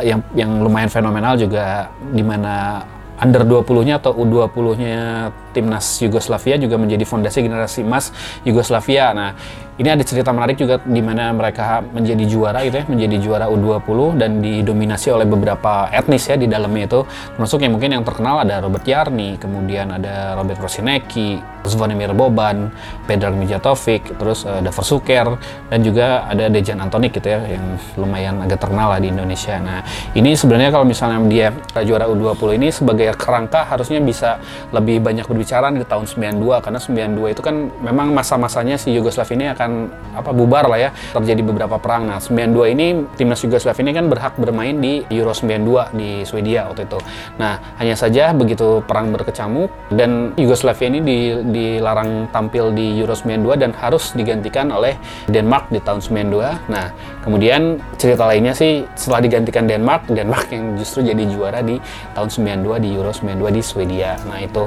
yang 0.06 0.22
yang 0.38 0.62
lumayan 0.62 0.94
fenomenal 0.94 1.34
juga 1.42 1.90
di 2.14 2.22
mana 2.22 2.86
under 3.18 3.42
20-nya 3.42 3.98
atau 3.98 4.14
U20-nya 4.14 5.30
timnas 5.56 6.04
Yugoslavia 6.04 6.60
juga 6.60 6.76
menjadi 6.76 7.08
fondasi 7.08 7.40
generasi 7.48 7.88
emas 7.88 8.12
Yugoslavia. 8.44 9.16
Nah, 9.16 9.32
ini 9.76 9.92
ada 9.92 10.04
cerita 10.08 10.32
menarik 10.32 10.56
juga 10.56 10.80
di 10.84 11.04
mana 11.04 11.36
mereka 11.36 11.84
menjadi 11.84 12.24
juara 12.28 12.64
gitu 12.64 12.80
ya, 12.80 12.86
menjadi 12.88 13.16
juara 13.20 13.46
U20 13.52 14.16
dan 14.16 14.40
didominasi 14.40 15.12
oleh 15.12 15.28
beberapa 15.28 15.92
etnis 15.92 16.28
ya 16.28 16.40
di 16.40 16.48
dalamnya 16.48 16.88
itu. 16.88 17.00
Termasuk 17.36 17.60
yang 17.60 17.76
mungkin 17.76 17.92
yang 17.92 18.04
terkenal 18.08 18.48
ada 18.48 18.64
Robert 18.64 18.88
Yarni, 18.88 19.36
kemudian 19.36 19.92
ada 19.92 20.40
Robert 20.40 20.64
Rosinecki, 20.64 21.44
Zvonimir 21.68 22.16
Boban, 22.16 22.72
Pedro 23.04 23.36
Mijatovic, 23.36 24.16
terus 24.16 24.48
uh, 24.48 24.64
Davor 24.64 24.86
Suker 24.86 25.36
dan 25.68 25.80
juga 25.84 26.24
ada 26.30 26.48
Dejan 26.48 26.80
Antonik 26.80 27.12
gitu 27.20 27.28
ya 27.28 27.44
yang 27.44 27.76
lumayan 28.00 28.40
agak 28.48 28.64
terkenal 28.64 28.96
lah 28.96 29.00
di 29.04 29.12
Indonesia. 29.12 29.60
Nah, 29.60 29.84
ini 30.16 30.40
sebenarnya 30.40 30.72
kalau 30.72 30.88
misalnya 30.88 31.20
dia 31.28 31.48
juara 31.84 32.08
U20 32.08 32.64
ini 32.64 32.72
sebagai 32.72 33.12
kerangka 33.20 33.68
harusnya 33.68 34.00
bisa 34.00 34.40
lebih 34.72 35.04
banyak 35.04 35.28
berbicara 35.28 35.45
berbicara 35.46 35.70
di 35.70 35.86
tahun 35.86 36.10
92 36.10 36.66
karena 36.66 36.80
92 36.82 37.38
itu 37.38 37.42
kan 37.46 37.56
memang 37.86 38.18
masa-masanya 38.18 38.82
si 38.82 38.90
Yugoslavia 38.98 39.38
ini 39.38 39.48
akan 39.54 39.70
apa 40.18 40.34
bubar 40.34 40.66
lah 40.66 40.80
ya 40.82 40.90
terjadi 41.14 41.46
beberapa 41.46 41.78
perang. 41.78 42.10
Nah 42.10 42.18
92 42.18 42.74
ini 42.74 42.88
timnas 43.14 43.46
Yugoslavia 43.46 43.86
ini 43.86 43.94
kan 43.94 44.10
berhak 44.10 44.34
bermain 44.42 44.82
di 44.82 45.06
Euro 45.14 45.38
92 45.38 45.94
di 45.94 46.26
Swedia 46.26 46.66
waktu 46.66 46.90
itu. 46.90 46.98
Nah 47.38 47.62
hanya 47.78 47.94
saja 47.94 48.34
begitu 48.34 48.82
perang 48.90 49.14
berkecamuk 49.14 49.70
dan 49.94 50.34
Yugoslavia 50.34 50.90
ini 50.90 51.00
dilarang 51.46 52.34
tampil 52.34 52.74
di 52.74 52.98
Euro 52.98 53.14
92 53.14 53.62
dan 53.62 53.72
harus 53.78 54.18
digantikan 54.18 54.74
oleh 54.74 54.98
Denmark 55.30 55.70
di 55.70 55.78
tahun 55.78 56.02
92 56.02 56.72
nah 56.72 56.90
kemudian 57.22 57.78
cerita 58.00 58.26
lainnya 58.26 58.56
sih 58.56 58.88
setelah 58.98 59.22
digantikan 59.22 59.70
Denmark 59.70 60.10
Denmark 60.10 60.50
yang 60.50 60.74
justru 60.80 61.06
jadi 61.06 61.24
juara 61.30 61.62
di 61.62 61.78
tahun 62.18 62.30
92 62.66 62.82
di 62.82 62.90
Euro 62.98 63.12
92 63.14 63.58
di 63.58 63.62
Swedia. 63.62 64.16
Nah 64.26 64.40
itu 64.42 64.66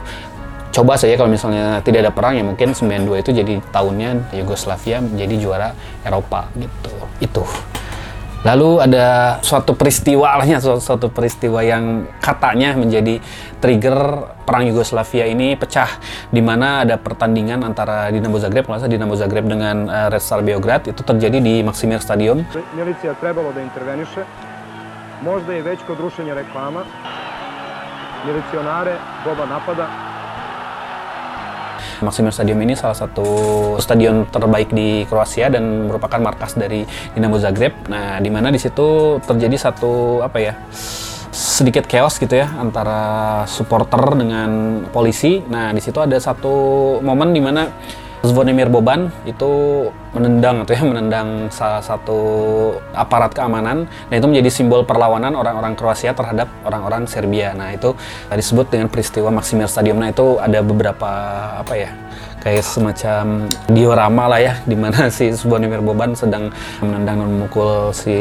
coba 0.72 0.94
saja 1.00 1.16
kalau 1.16 1.30
misalnya 1.30 1.80
tidak 1.82 2.08
ada 2.08 2.12
perang 2.12 2.34
ya 2.36 2.44
mungkin 2.44 2.76
92 2.76 3.22
itu 3.24 3.30
jadi 3.32 3.54
tahunnya 3.72 4.34
Yugoslavia 4.36 5.00
menjadi 5.00 5.34
juara 5.40 5.68
Eropa 6.04 6.48
gitu. 6.56 6.92
Itu. 7.18 7.42
Lalu 8.46 8.78
ada 8.78 9.36
suatu 9.42 9.74
peristiwa 9.74 10.38
lahnya 10.38 10.62
suatu, 10.62 11.10
peristiwa 11.10 11.58
yang 11.58 12.06
katanya 12.22 12.78
menjadi 12.78 13.18
trigger 13.58 14.30
perang 14.46 14.70
Yugoslavia 14.70 15.26
ini 15.26 15.58
pecah 15.58 15.98
di 16.30 16.38
mana 16.38 16.86
ada 16.86 17.02
pertandingan 17.02 17.66
antara 17.66 18.14
Dinamo 18.14 18.38
Zagreb 18.38 18.70
kalau 18.70 18.78
Dinamo 18.86 19.18
Zagreb 19.18 19.42
dengan 19.42 19.90
uh, 19.90 20.06
Red 20.06 20.22
Star 20.22 20.46
Beograd 20.46 20.86
itu 20.86 21.02
terjadi 21.02 21.42
di 21.42 21.66
Maksimir 21.66 21.98
Stadion. 21.98 22.46
Milicija 22.78 23.18
trebalo 23.18 23.50
da 23.50 23.58
interveniše. 23.58 24.22
Možda 25.18 25.58
i 25.58 25.62
već 25.62 25.82
kod 25.86 25.98
rušenja 25.98 26.34
reklama. 26.34 26.86
Milicionare 28.22 28.94
doba 29.26 29.50
napada 29.50 29.90
Maximir 32.00 32.30
Stadium 32.30 32.60
ini 32.62 32.78
salah 32.78 32.94
satu 32.94 33.26
stadion 33.82 34.26
terbaik 34.30 34.70
di 34.70 35.02
Kroasia 35.06 35.50
dan 35.50 35.90
merupakan 35.90 36.18
markas 36.22 36.54
dari 36.54 36.86
Dinamo 37.14 37.38
Zagreb. 37.42 37.90
Nah, 37.90 38.22
di 38.22 38.30
mana 38.30 38.54
di 38.54 38.60
situ 38.60 39.18
terjadi 39.22 39.56
satu 39.58 40.22
apa 40.22 40.38
ya? 40.38 40.54
sedikit 41.38 41.86
chaos 41.86 42.18
gitu 42.18 42.34
ya 42.34 42.50
antara 42.58 43.42
supporter 43.46 44.18
dengan 44.18 44.82
polisi. 44.90 45.38
Nah, 45.46 45.70
di 45.70 45.78
situ 45.78 46.02
ada 46.02 46.18
satu 46.18 46.98
momen 46.98 47.30
di 47.30 47.38
mana 47.38 47.70
Zvonimir 48.26 48.66
Boban 48.66 49.14
itu 49.22 49.86
menendang 50.10 50.66
atau 50.66 50.72
ya 50.74 50.82
menendang 50.90 51.46
salah 51.54 51.82
satu 51.82 52.20
aparat 52.90 53.30
keamanan. 53.36 53.86
Nah 54.10 54.14
itu 54.18 54.26
menjadi 54.26 54.50
simbol 54.50 54.82
perlawanan 54.82 55.38
orang-orang 55.38 55.78
Kroasia 55.78 56.16
terhadap 56.16 56.50
orang-orang 56.66 57.06
Serbia. 57.06 57.54
Nah 57.54 57.70
itu 57.70 57.94
disebut 58.30 58.74
dengan 58.74 58.90
peristiwa 58.90 59.30
Maksimir 59.30 59.70
Stadium. 59.70 60.02
Nah 60.02 60.10
itu 60.10 60.42
ada 60.42 60.58
beberapa 60.64 61.10
apa 61.62 61.74
ya 61.78 61.90
kayak 62.38 62.62
semacam 62.62 63.50
diorama 63.66 64.24
lah 64.30 64.40
ya 64.40 64.54
di 64.62 64.76
mana 64.78 65.10
si 65.16 65.30
Zvonimir 65.34 65.82
Boban 65.82 66.14
sedang 66.14 66.50
menendang 66.82 67.22
dan 67.22 67.28
memukul 67.28 67.90
si 67.94 68.14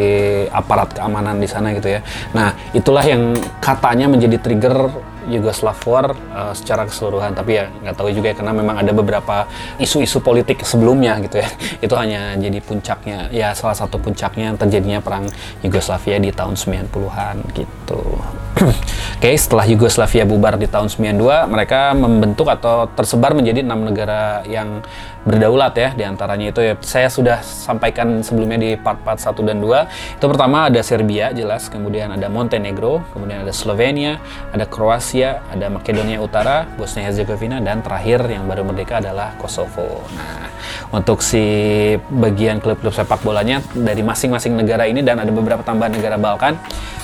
aparat 0.50 0.94
keamanan 0.94 1.42
di 1.42 1.48
sana 1.50 1.74
gitu 1.74 1.90
ya. 1.98 2.02
Nah 2.38 2.54
itulah 2.74 3.06
yang 3.06 3.34
katanya 3.62 4.06
menjadi 4.10 4.38
trigger 4.42 4.94
Yugoslav 5.28 5.80
War 5.86 6.16
uh, 6.16 6.54
secara 6.56 6.88
keseluruhan. 6.88 7.36
Tapi 7.36 7.52
ya 7.60 7.66
nggak 7.70 7.96
tahu 7.96 8.10
juga 8.16 8.34
ya 8.34 8.36
karena 8.36 8.54
memang 8.56 8.76
ada 8.80 8.92
beberapa 8.96 9.46
isu-isu 9.78 10.24
politik 10.24 10.64
sebelumnya 10.64 11.20
gitu 11.22 11.44
ya. 11.44 11.50
Itu 11.86 11.94
hanya 12.00 12.34
jadi 12.40 12.60
puncaknya 12.64 13.30
ya 13.30 13.52
salah 13.54 13.76
satu 13.76 14.00
puncaknya 14.00 14.56
terjadinya 14.56 15.00
perang 15.04 15.28
Yugoslavia 15.62 16.18
di 16.18 16.32
tahun 16.32 16.56
90-an 16.56 17.36
gitu. 17.54 18.02
Oke, 18.58 19.34
okay, 19.34 19.36
setelah 19.38 19.66
Yugoslavia 19.70 20.26
bubar 20.26 20.58
di 20.58 20.66
tahun 20.66 20.90
92, 20.90 21.46
mereka 21.46 21.94
membentuk 21.94 22.50
atau 22.50 22.90
tersebar 22.90 23.38
menjadi 23.38 23.62
enam 23.62 23.86
negara 23.86 24.42
yang 24.50 24.82
berdaulat 25.28 25.76
ya 25.76 25.90
di 25.92 26.04
antaranya 26.08 26.56
itu 26.56 26.64
ya. 26.64 26.74
Saya 26.80 27.12
sudah 27.12 27.44
sampaikan 27.44 28.24
sebelumnya 28.24 28.56
di 28.56 28.72
part-part 28.80 29.20
1 29.20 29.36
dan 29.44 29.60
2 29.60 30.18
itu 30.18 30.26
pertama 30.26 30.72
ada 30.72 30.80
Serbia 30.80 31.36
jelas. 31.36 31.68
Kemudian 31.68 32.16
ada 32.16 32.32
Montenegro 32.32 33.04
kemudian 33.12 33.44
ada 33.44 33.52
Slovenia 33.52 34.24
ada 34.56 34.64
Kroasia 34.64 35.44
ada 35.52 35.68
Makedonia 35.68 36.24
Utara 36.24 36.64
Bosnia 36.80 37.12
Herzegovina 37.12 37.60
dan 37.60 37.84
terakhir 37.84 38.24
yang 38.32 38.48
baru 38.48 38.64
merdeka 38.64 39.04
adalah 39.04 39.36
Kosovo. 39.36 40.08
Nah 40.16 40.48
untuk 40.96 41.20
si 41.20 41.44
bagian 42.08 42.64
klub-klub 42.64 42.96
sepak 42.96 43.22
bolanya 43.22 43.60
dari 43.76 44.02
masing-masing 44.02 44.56
negara 44.56 44.88
ini 44.88 45.04
dan 45.04 45.20
ada 45.20 45.32
beberapa 45.32 45.62
tambahan 45.62 46.00
negara 46.00 46.16
Balkan 46.16 46.56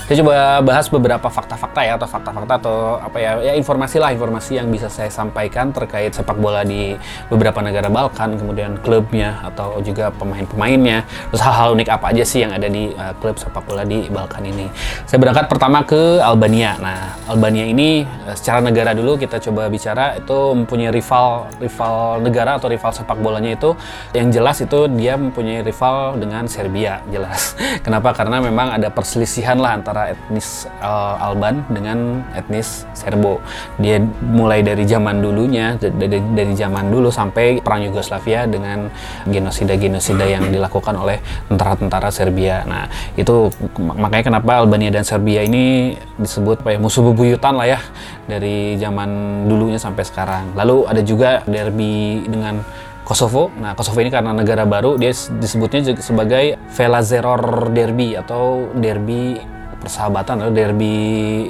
saya 0.03 0.19
coba 0.19 0.59
bahas 0.67 0.91
beberapa 0.91 1.31
fakta-fakta 1.31 1.79
ya 1.79 1.95
atau 1.95 2.07
fakta-fakta 2.11 2.53
atau 2.59 2.99
apa 2.99 3.17
ya 3.23 3.31
ya 3.39 3.53
informasi 3.55 4.03
lah 4.03 4.11
informasi 4.11 4.59
yang 4.59 4.67
bisa 4.67 4.91
saya 4.91 5.07
sampaikan 5.07 5.71
terkait 5.71 6.11
sepak 6.11 6.35
bola 6.35 6.67
di 6.67 6.91
beberapa 7.31 7.63
negara 7.63 7.87
Balkan 7.87 8.35
kemudian 8.35 8.75
klubnya 8.83 9.39
atau 9.47 9.79
juga 9.79 10.11
pemain-pemainnya. 10.11 11.07
Terus 11.31 11.39
hal-hal 11.39 11.71
unik 11.79 11.87
apa 11.87 12.05
aja 12.11 12.23
sih 12.27 12.43
yang 12.43 12.51
ada 12.51 12.67
di 12.67 12.91
uh, 12.99 13.15
klub 13.23 13.39
sepak 13.39 13.63
bola 13.63 13.87
di 13.87 14.11
Balkan 14.11 14.43
ini? 14.43 14.67
Saya 15.07 15.23
berangkat 15.23 15.47
pertama 15.47 15.87
ke 15.87 16.19
Albania. 16.19 16.75
Nah 16.83 17.15
Albania 17.31 17.63
ini 17.63 18.03
uh, 18.03 18.35
secara 18.35 18.59
negara 18.59 18.91
dulu 18.91 19.15
kita 19.15 19.39
coba 19.39 19.71
bicara 19.71 20.19
itu 20.19 20.35
mempunyai 20.51 20.91
rival 20.91 21.47
rival 21.63 22.19
negara 22.19 22.59
atau 22.59 22.67
rival 22.67 22.91
sepak 22.91 23.23
bolanya 23.23 23.55
itu 23.55 23.71
yang 24.11 24.27
jelas 24.35 24.59
itu 24.59 24.91
dia 24.99 25.15
mempunyai 25.15 25.63
rival 25.63 26.19
dengan 26.19 26.43
Serbia 26.51 26.99
jelas. 27.07 27.55
Kenapa? 27.87 28.11
Karena 28.11 28.43
memang 28.43 28.75
ada 28.75 28.91
perselisihan 28.91 29.55
lah 29.55 29.79
antara 29.79 29.92
antara 29.93 30.09
etnis 30.09 30.65
uh, 30.81 31.21
Alban 31.21 31.61
dengan 31.69 32.25
etnis 32.33 32.89
Serbo. 32.97 33.37
Dia 33.77 34.01
mulai 34.25 34.65
dari 34.65 34.89
zaman 34.89 35.21
dulunya, 35.21 35.77
dari, 35.77 36.17
dari 36.33 36.57
zaman 36.57 36.89
dulu 36.89 37.13
sampai 37.13 37.61
perang 37.61 37.85
Yugoslavia 37.85 38.49
dengan 38.49 38.89
genosida-genosida 39.29 40.25
yang 40.25 40.49
dilakukan 40.49 40.97
oleh 40.97 41.21
tentara-tentara 41.45 42.09
Serbia. 42.09 42.65
Nah, 42.65 42.89
itu 43.13 43.53
makanya 43.77 44.33
kenapa 44.33 44.65
Albania 44.65 44.89
dan 44.89 45.05
Serbia 45.05 45.45
ini 45.45 45.93
disebut 46.17 46.65
apa 46.65 46.73
ya, 46.73 46.81
musuh 46.81 47.05
bebuyutan 47.13 47.53
lah 47.53 47.77
ya 47.77 47.79
dari 48.25 48.73
zaman 48.81 49.45
dulunya 49.45 49.77
sampai 49.77 50.01
sekarang. 50.01 50.57
Lalu 50.57 50.89
ada 50.89 51.05
juga 51.05 51.45
derby 51.45 52.25
dengan 52.25 52.65
Kosovo. 53.03 53.51
Nah, 53.59 53.75
Kosovo 53.75 53.99
ini 53.99 54.07
karena 54.07 54.31
negara 54.31 54.63
baru, 54.63 54.95
dia 54.95 55.11
disebutnya 55.11 55.91
sebagai 55.99 56.55
Velazeror 56.71 57.69
Derby 57.75 58.15
atau 58.15 58.71
derby 58.79 59.43
persahabatan 59.83 60.47
atau 60.47 60.53
derby 60.55 60.95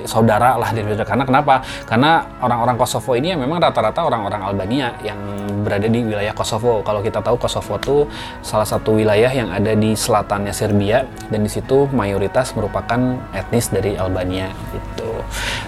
saudara 0.09 0.57
lah 0.57 0.73
derby 0.73 0.97
saudara. 0.97 1.09
Karena 1.09 1.25
kenapa? 1.29 1.55
Karena 1.85 2.11
orang-orang 2.41 2.75
Kosovo 2.81 3.13
ini 3.13 3.31
ya 3.31 3.37
memang 3.37 3.61
rata-rata 3.61 4.01
orang-orang 4.03 4.41
Albania 4.41 4.97
yang 5.05 5.17
berada 5.61 5.85
di 5.85 6.01
wilayah 6.01 6.33
Kosovo. 6.33 6.81
Kalau 6.81 7.05
kita 7.05 7.21
tahu 7.21 7.37
Kosovo 7.37 7.77
itu 7.77 7.95
salah 8.41 8.65
satu 8.65 8.97
wilayah 8.97 9.29
yang 9.29 9.53
ada 9.53 9.77
di 9.77 9.93
selatannya 9.93 10.51
Serbia 10.51 11.05
dan 11.29 11.45
di 11.45 11.49
situ 11.53 11.85
mayoritas 11.93 12.57
merupakan 12.57 13.21
etnis 13.31 13.69
dari 13.69 13.93
Albania 13.95 14.49
gitu. 14.73 15.09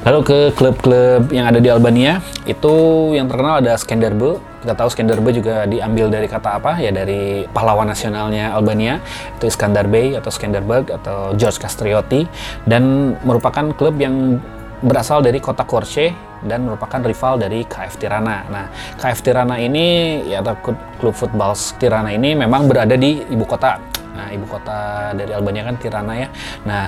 Lalu 0.03 0.19
ke 0.25 0.39
klub-klub 0.57 1.29
yang 1.29 1.47
ada 1.47 1.61
di 1.61 1.69
Albania 1.69 2.19
itu 2.49 2.73
yang 3.13 3.29
terkenal 3.29 3.61
ada 3.61 3.77
Skenderbe 3.77 4.54
kita 4.65 4.73
tahu 4.73 4.89
Skanderbe 4.89 5.29
juga 5.29 5.69
diambil 5.69 6.09
dari 6.09 6.25
kata 6.25 6.57
apa? 6.57 6.81
Ya 6.81 6.89
dari 6.89 7.45
pahlawan 7.53 7.85
nasionalnya 7.85 8.57
Albania, 8.57 8.97
itu 9.37 9.45
Iskandar 9.45 9.85
Bey 9.85 10.17
atau 10.17 10.33
Skanderberg 10.33 10.89
atau 10.89 11.37
George 11.37 11.61
Castrioti 11.61 12.25
dan 12.65 13.13
merupakan 13.21 13.69
klub 13.77 13.93
yang 14.01 14.41
berasal 14.81 15.21
dari 15.21 15.37
kota 15.37 15.61
Korce 15.69 16.11
dan 16.41 16.65
merupakan 16.65 16.97
rival 17.05 17.37
dari 17.37 17.61
KF 17.61 18.01
Tirana. 18.01 18.37
Nah, 18.49 18.65
KF 18.97 19.19
Tirana 19.21 19.61
ini 19.61 20.19
ya 20.25 20.41
atau 20.41 20.57
klub 20.97 21.13
football 21.13 21.53
Tirana 21.77 22.09
ini 22.09 22.33
memang 22.33 22.65
berada 22.65 22.97
di 22.97 23.21
ibu 23.21 23.45
kota. 23.45 23.77
Nah, 24.17 24.33
ibu 24.33 24.49
kota 24.49 25.11
dari 25.13 25.29
Albania 25.29 25.61
kan 25.69 25.77
Tirana 25.77 26.13
ya. 26.17 26.27
Nah, 26.65 26.83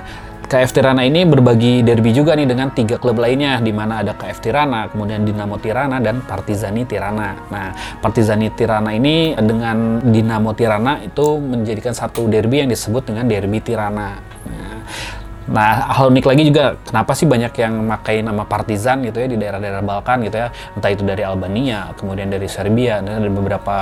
KF 0.48 0.72
Tirana 0.72 1.04
ini 1.04 1.28
berbagi 1.28 1.84
derby 1.84 2.16
juga 2.16 2.32
nih 2.32 2.48
dengan 2.48 2.72
tiga 2.72 2.96
klub 2.96 3.20
lainnya 3.20 3.60
di 3.60 3.76
mana 3.76 4.00
ada 4.00 4.16
KF 4.16 4.40
Tirana, 4.40 4.88
kemudian 4.88 5.28
Dinamo 5.28 5.60
Tirana 5.60 6.00
dan 6.00 6.24
Partizani 6.24 6.88
Tirana. 6.88 7.36
Nah, 7.52 7.76
Partizani 8.00 8.48
Tirana 8.56 8.96
ini 8.96 9.36
dengan 9.36 10.00
Dinamo 10.00 10.56
Tirana 10.56 11.04
itu 11.04 11.44
menjadikan 11.44 11.92
satu 11.92 12.32
derby 12.32 12.64
yang 12.64 12.72
disebut 12.72 13.12
dengan 13.12 13.28
derby 13.28 13.60
Tirana. 13.60 14.24
Nah, 14.48 14.88
Nah, 15.48 15.96
hal 15.96 16.12
unik 16.12 16.26
lagi 16.28 16.44
juga, 16.52 16.76
kenapa 16.84 17.16
sih 17.16 17.24
banyak 17.24 17.56
yang 17.56 17.80
memakai 17.80 18.20
nama 18.20 18.44
Partizan 18.44 19.00
gitu 19.08 19.24
ya 19.24 19.32
di 19.32 19.40
daerah-daerah 19.40 19.80
Balkan 19.80 20.28
gitu 20.28 20.44
ya, 20.44 20.52
entah 20.76 20.92
itu 20.92 21.08
dari 21.08 21.24
Albania, 21.24 21.96
kemudian 21.96 22.28
dari 22.28 22.52
Serbia, 22.52 23.00
dan 23.00 23.24
dari 23.24 23.32
beberapa 23.32 23.76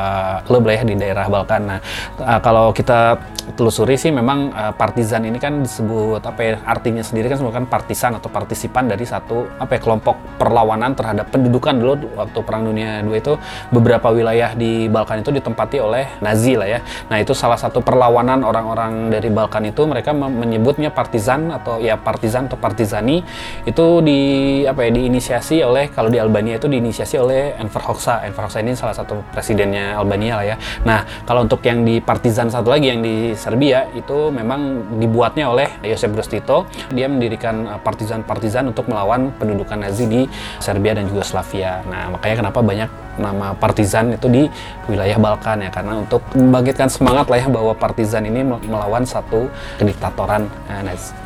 klub 0.46 0.62
lah 0.70 0.78
ya 0.78 0.84
di 0.86 0.94
daerah 0.94 1.26
Balkan. 1.26 1.62
Nah, 1.66 1.80
uh, 2.22 2.38
kalau 2.38 2.70
kita 2.70 3.18
telusuri 3.58 3.98
sih 3.98 4.14
memang 4.14 4.54
uh, 4.54 4.74
Partizan 4.78 5.26
ini 5.26 5.42
kan 5.42 5.66
disebut 5.66 6.22
apa 6.22 6.40
ya, 6.46 6.54
artinya 6.70 7.02
sendiri 7.02 7.34
kan 7.34 7.42
merupakan 7.42 7.66
partisan 7.66 8.14
atau 8.14 8.30
partisipan 8.30 8.86
dari 8.86 9.06
satu 9.10 9.50
apa 9.58 9.74
ya, 9.74 9.82
kelompok 9.82 10.38
perlawanan 10.38 10.94
terhadap 10.94 11.34
pendudukan 11.34 11.74
dulu 11.82 11.94
waktu 12.14 12.40
Perang 12.46 12.70
Dunia 12.70 13.02
II 13.02 13.18
itu 13.18 13.42
beberapa 13.74 14.14
wilayah 14.14 14.54
di 14.54 14.86
Balkan 14.86 15.26
itu 15.26 15.34
ditempati 15.34 15.82
oleh 15.82 16.14
Nazi 16.22 16.54
lah 16.54 16.70
ya. 16.70 16.80
Nah, 17.10 17.18
itu 17.18 17.34
salah 17.34 17.58
satu 17.58 17.82
perlawanan 17.82 18.46
orang-orang 18.46 19.10
dari 19.10 19.34
Balkan 19.34 19.66
itu 19.66 19.82
mereka 19.90 20.14
menyebutnya 20.14 20.94
Partizan 20.94 21.55
atau 21.62 21.80
ya 21.80 21.96
Partizan 21.96 22.48
atau 22.52 22.60
Partizani 22.60 23.24
itu 23.66 23.86
di 24.04 24.20
apa 24.68 24.86
ya 24.86 24.92
diinisiasi 24.94 25.64
oleh 25.64 25.90
kalau 25.90 26.12
di 26.12 26.20
Albania 26.22 26.60
itu 26.60 26.68
diinisiasi 26.68 27.16
oleh 27.18 27.56
Enver 27.58 27.82
Hoxha. 27.82 28.24
Enver 28.28 28.46
Hoxha 28.48 28.60
ini 28.62 28.78
salah 28.78 28.96
satu 28.96 29.22
presidennya 29.32 29.98
Albania 29.98 30.40
lah 30.40 30.46
ya. 30.46 30.56
Nah, 30.84 31.04
kalau 31.24 31.46
untuk 31.48 31.64
yang 31.66 31.82
di 31.88 32.00
Partizan 32.00 32.52
satu 32.52 32.70
lagi 32.72 32.92
yang 32.92 33.02
di 33.02 33.34
Serbia 33.34 33.88
itu 33.94 34.30
memang 34.30 34.94
dibuatnya 35.00 35.50
oleh 35.50 35.68
Josep 35.82 36.14
Broz 36.14 36.30
Tito. 36.30 36.68
Dia 36.92 37.10
mendirikan 37.10 37.66
uh, 37.70 37.80
partizan-partizan 37.80 38.70
untuk 38.70 38.90
melawan 38.90 39.32
pendudukan 39.36 39.80
Nazi 39.80 40.06
di 40.06 40.22
Serbia 40.60 40.96
dan 40.98 41.10
juga 41.10 41.24
Slavia. 41.26 41.82
Nah, 41.86 42.16
makanya 42.16 42.46
kenapa 42.46 42.60
banyak 42.62 42.90
nama 43.16 43.56
partizan 43.56 44.12
itu 44.12 44.28
di 44.28 44.44
wilayah 44.92 45.16
Balkan 45.16 45.64
ya 45.64 45.72
karena 45.72 46.04
untuk 46.04 46.20
membangkitkan 46.36 46.92
semangat 46.92 47.32
lah 47.32 47.40
ya 47.40 47.48
bahwa 47.48 47.72
partizan 47.72 48.28
ini 48.28 48.44
melawan 48.44 49.08
satu 49.08 49.48
kediktatoran 49.80 50.48
uh, 50.68 50.84
Nazi. 50.84 51.25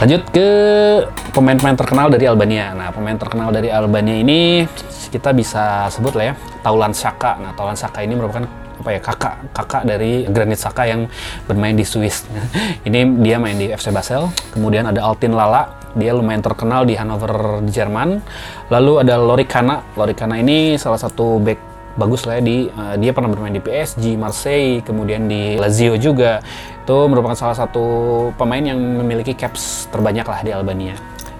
Lanjut 0.00 0.22
ke 0.32 0.48
pemain-pemain 1.36 1.76
terkenal 1.76 2.06
dari 2.08 2.24
Albania. 2.24 2.72
Nah, 2.72 2.88
pemain 2.94 3.16
terkenal 3.18 3.52
dari 3.52 3.68
Albania 3.68 4.16
ini 4.16 4.64
kita 5.12 5.36
bisa 5.36 5.92
sebut 5.92 6.16
lah 6.16 6.32
ya 6.32 6.34
Taulan 6.64 6.96
Saka. 6.96 7.36
Nah, 7.36 7.52
Taulan 7.52 7.76
Saka 7.76 8.00
ini 8.00 8.16
merupakan 8.16 8.46
apa 8.82 8.98
ya 8.98 9.00
kakak 9.04 9.34
kakak 9.54 9.82
dari 9.86 10.26
Granit 10.26 10.58
Saka 10.58 10.88
yang 10.88 11.06
bermain 11.44 11.76
di 11.76 11.84
Swiss. 11.84 12.26
ini 12.88 13.04
dia 13.20 13.36
main 13.36 13.58
di 13.58 13.68
FC 13.68 13.92
Basel. 13.92 14.32
Kemudian 14.54 14.88
ada 14.88 15.04
Altin 15.04 15.36
Lala, 15.36 15.92
dia 15.92 16.16
lumayan 16.16 16.40
terkenal 16.40 16.88
di 16.88 16.96
Hanover 16.96 17.62
di 17.62 17.70
Jerman. 17.70 18.18
Lalu 18.72 18.92
ada 19.06 19.20
Loricana. 19.20 19.84
Loricana 19.94 20.40
ini 20.40 20.80
salah 20.80 20.98
satu 20.98 21.38
back 21.38 21.71
bagus 21.94 22.24
lah 22.24 22.40
ya 22.40 22.42
di 22.42 22.56
uh, 22.72 22.96
dia 22.96 23.12
pernah 23.12 23.28
bermain 23.28 23.52
di 23.52 23.62
PSG, 23.62 24.16
Marseille, 24.16 24.80
kemudian 24.80 25.28
di 25.28 25.56
Lazio 25.60 25.96
juga. 25.96 26.40
Itu 26.82 27.06
merupakan 27.06 27.38
salah 27.38 27.54
satu 27.54 27.84
pemain 28.34 28.62
yang 28.62 28.78
memiliki 28.78 29.36
caps 29.38 29.86
terbanyak 29.92 30.26
lah 30.26 30.40
di 30.42 30.50
Albania 30.50 30.96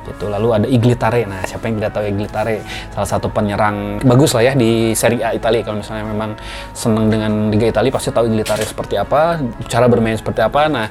gitu. 0.07 0.27
Lalu 0.29 0.49
ada 0.51 0.67
Iglitare. 0.67 1.23
Nah, 1.27 1.43
siapa 1.47 1.71
yang 1.71 1.79
tidak 1.79 1.93
tahu 1.95 2.05
Iglitare? 2.11 2.57
Salah 2.91 3.09
satu 3.09 3.27
penyerang 3.31 4.03
bagus 4.03 4.35
lah 4.35 4.43
ya 4.43 4.53
di 4.59 4.93
Serie 4.99 5.23
A 5.23 5.31
Italia. 5.35 5.63
Kalau 5.63 5.79
misalnya 5.81 6.05
memang 6.07 6.31
senang 6.75 7.07
dengan 7.09 7.49
Liga 7.49 7.71
Italia 7.71 7.91
pasti 7.95 8.11
tahu 8.11 8.27
Iglitare 8.29 8.65
seperti 8.67 8.99
apa, 8.99 9.39
cara 9.71 9.87
bermain 9.87 10.19
seperti 10.19 10.43
apa. 10.43 10.67
Nah, 10.67 10.87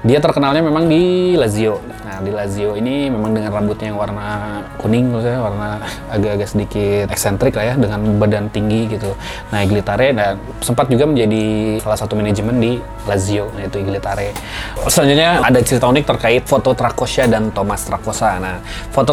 dia 0.00 0.16
terkenalnya 0.16 0.64
memang 0.64 0.88
di 0.88 1.36
Lazio. 1.36 1.76
Nah, 2.00 2.24
di 2.24 2.32
Lazio 2.32 2.72
ini 2.74 3.12
memang 3.12 3.36
dengan 3.36 3.52
rambutnya 3.52 3.92
yang 3.92 4.00
warna 4.00 4.60
kuning, 4.80 5.12
maksudnya 5.12 5.40
warna 5.44 5.68
agak-agak 6.08 6.48
sedikit 6.48 7.06
eksentrik 7.12 7.52
lah 7.54 7.70
ya, 7.70 7.74
dengan 7.76 8.00
badan 8.16 8.48
tinggi 8.48 8.96
gitu. 8.96 9.12
Nah, 9.52 9.60
Iglitare 9.60 10.16
dan 10.16 10.40
sempat 10.64 10.88
juga 10.88 11.04
menjadi 11.04 11.76
salah 11.84 11.98
satu 12.00 12.16
manajemen 12.16 12.56
di 12.58 12.72
Lazio, 13.04 13.52
yaitu 13.60 13.84
Iglitare. 13.84 14.32
Selanjutnya 14.88 15.44
ada 15.44 15.60
cerita 15.60 15.86
unik 15.92 16.04
terkait 16.16 16.42
foto 16.48 16.72
Trakosha 16.72 17.28
dan 17.28 17.52
Thomas 17.52 17.84
Trakosa. 17.84 18.40
Nah, 18.40 18.56
foto 18.90 19.12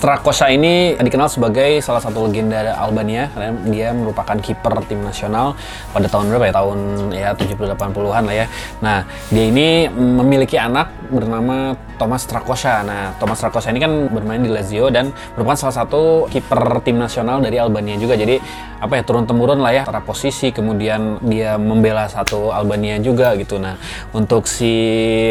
Trakosa 0.00 0.52
ini 0.52 0.94
dikenal 1.00 1.32
sebagai 1.32 1.80
salah 1.80 2.04
satu 2.04 2.28
legenda 2.28 2.76
Albania 2.76 3.32
karena 3.32 3.50
dia 3.72 3.88
merupakan 3.96 4.36
kiper 4.36 4.84
tim 4.84 5.00
nasional 5.00 5.56
pada 5.96 6.06
tahun 6.12 6.28
berapa 6.28 6.44
ya? 6.46 6.54
Tahun 6.56 6.78
ya 7.10 7.28
70-80-an 7.34 8.22
lah 8.28 8.36
ya. 8.36 8.46
Nah, 8.84 8.98
dia 9.32 9.44
ini 9.48 9.88
memiliki 10.26 10.58
anak 10.58 10.90
bernama 11.06 11.78
Thomas 11.96 12.26
Trakosha. 12.26 12.82
Nah, 12.82 13.14
Thomas 13.22 13.38
Trakosha 13.38 13.70
ini 13.70 13.78
kan 13.78 14.10
bermain 14.10 14.42
di 14.42 14.50
Lazio 14.50 14.90
dan 14.90 15.14
merupakan 15.38 15.54
salah 15.54 15.86
satu 15.86 16.26
kiper 16.26 16.82
tim 16.82 16.98
nasional 16.98 17.38
dari 17.38 17.62
Albania 17.62 17.94
juga. 17.94 18.18
Jadi 18.18 18.42
apa 18.82 18.98
ya 18.98 19.02
turun 19.06 19.24
temurun 19.24 19.62
lah 19.62 19.72
ya 19.72 19.82
antara 19.86 20.02
posisi 20.02 20.50
kemudian 20.50 21.22
dia 21.22 21.54
membela 21.56 22.10
satu 22.10 22.50
Albania 22.50 22.98
juga 22.98 23.38
gitu. 23.38 23.62
Nah, 23.62 23.78
untuk 24.10 24.50
si 24.50 24.74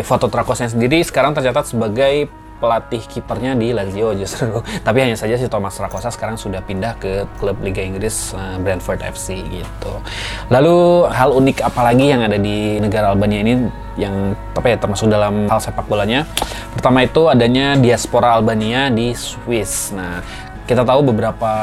foto 0.08 0.32
Trakosha 0.32 0.72
sendiri 0.72 1.04
sekarang 1.04 1.36
tercatat 1.36 1.76
sebagai 1.76 2.45
pelatih 2.58 3.04
kipernya 3.04 3.54
di 3.56 3.76
Lazio 3.76 4.16
justru. 4.16 4.64
Tapi 4.88 4.98
hanya 5.04 5.18
saja 5.20 5.36
si 5.36 5.46
Thomas 5.52 5.76
Rakosa 5.78 6.10
sekarang 6.12 6.40
sudah 6.40 6.64
pindah 6.64 6.96
ke 6.98 7.28
klub 7.38 7.60
Liga 7.62 7.84
Inggris 7.84 8.32
uh, 8.34 8.58
Brentford 8.60 9.04
FC 9.04 9.44
gitu. 9.44 9.94
Lalu 10.48 11.08
hal 11.12 11.36
unik 11.36 11.64
apa 11.64 11.82
lagi 11.84 12.06
yang 12.12 12.22
ada 12.24 12.40
di 12.40 12.80
negara 12.80 13.12
Albania 13.12 13.40
ini 13.44 13.54
yang 13.96 14.36
apa 14.52 14.68
ya 14.68 14.78
termasuk 14.80 15.08
dalam 15.08 15.48
hal 15.48 15.60
sepak 15.60 15.88
bolanya? 15.88 16.28
Pertama 16.76 17.08
itu 17.08 17.32
adanya 17.32 17.80
diaspora 17.80 18.36
Albania 18.36 18.92
di 18.92 19.16
Swiss. 19.16 19.96
Nah, 19.96 20.20
kita 20.66 20.82
tahu 20.82 21.14
beberapa 21.14 21.54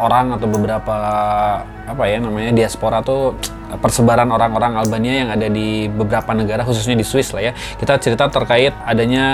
orang 0.00 0.40
atau 0.40 0.48
beberapa 0.48 0.96
apa 1.88 2.02
ya 2.04 2.20
namanya 2.20 2.52
diaspora 2.52 3.04
tuh 3.04 3.36
persebaran 3.76 4.32
orang-orang 4.32 4.80
Albania 4.80 5.14
yang 5.24 5.28
ada 5.28 5.48
di 5.52 5.92
beberapa 5.92 6.32
negara 6.32 6.64
khususnya 6.64 6.96
di 6.96 7.04
Swiss 7.04 7.36
lah 7.36 7.52
ya. 7.52 7.52
Kita 7.52 8.00
cerita 8.00 8.24
terkait 8.32 8.72
adanya 8.88 9.26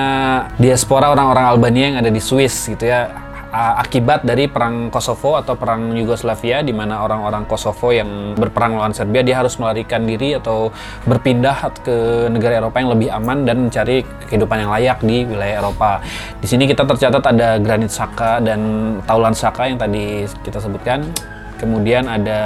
diaspora 0.58 1.14
orang-orang 1.14 1.46
Albania 1.46 1.84
yang 1.94 1.98
ada 2.02 2.10
di 2.10 2.18
Swiss 2.18 2.66
gitu 2.66 2.90
ya 2.90 3.23
akibat 3.54 4.26
dari 4.26 4.50
perang 4.50 4.90
Kosovo 4.90 5.38
atau 5.38 5.54
perang 5.54 5.94
Yugoslavia 5.94 6.66
di 6.66 6.74
mana 6.74 7.06
orang-orang 7.06 7.46
Kosovo 7.46 7.94
yang 7.94 8.34
berperang 8.34 8.74
melawan 8.74 8.90
Serbia 8.90 9.22
dia 9.22 9.38
harus 9.38 9.54
melarikan 9.62 10.02
diri 10.02 10.34
atau 10.34 10.74
berpindah 11.06 11.70
ke 11.86 12.26
negara 12.34 12.58
Eropa 12.58 12.82
yang 12.82 12.90
lebih 12.90 13.08
aman 13.14 13.46
dan 13.46 13.70
mencari 13.70 14.02
kehidupan 14.26 14.66
yang 14.66 14.70
layak 14.74 14.98
di 15.06 15.22
wilayah 15.22 15.62
Eropa. 15.62 16.02
Di 16.42 16.46
sini 16.50 16.66
kita 16.66 16.82
tercatat 16.82 17.22
ada 17.22 17.62
Granit 17.62 17.94
Saka 17.94 18.42
dan 18.42 18.60
Taulan 19.06 19.36
Saka 19.38 19.70
yang 19.70 19.78
tadi 19.78 20.26
kita 20.42 20.58
sebutkan. 20.58 21.06
Kemudian 21.54 22.10
ada 22.10 22.40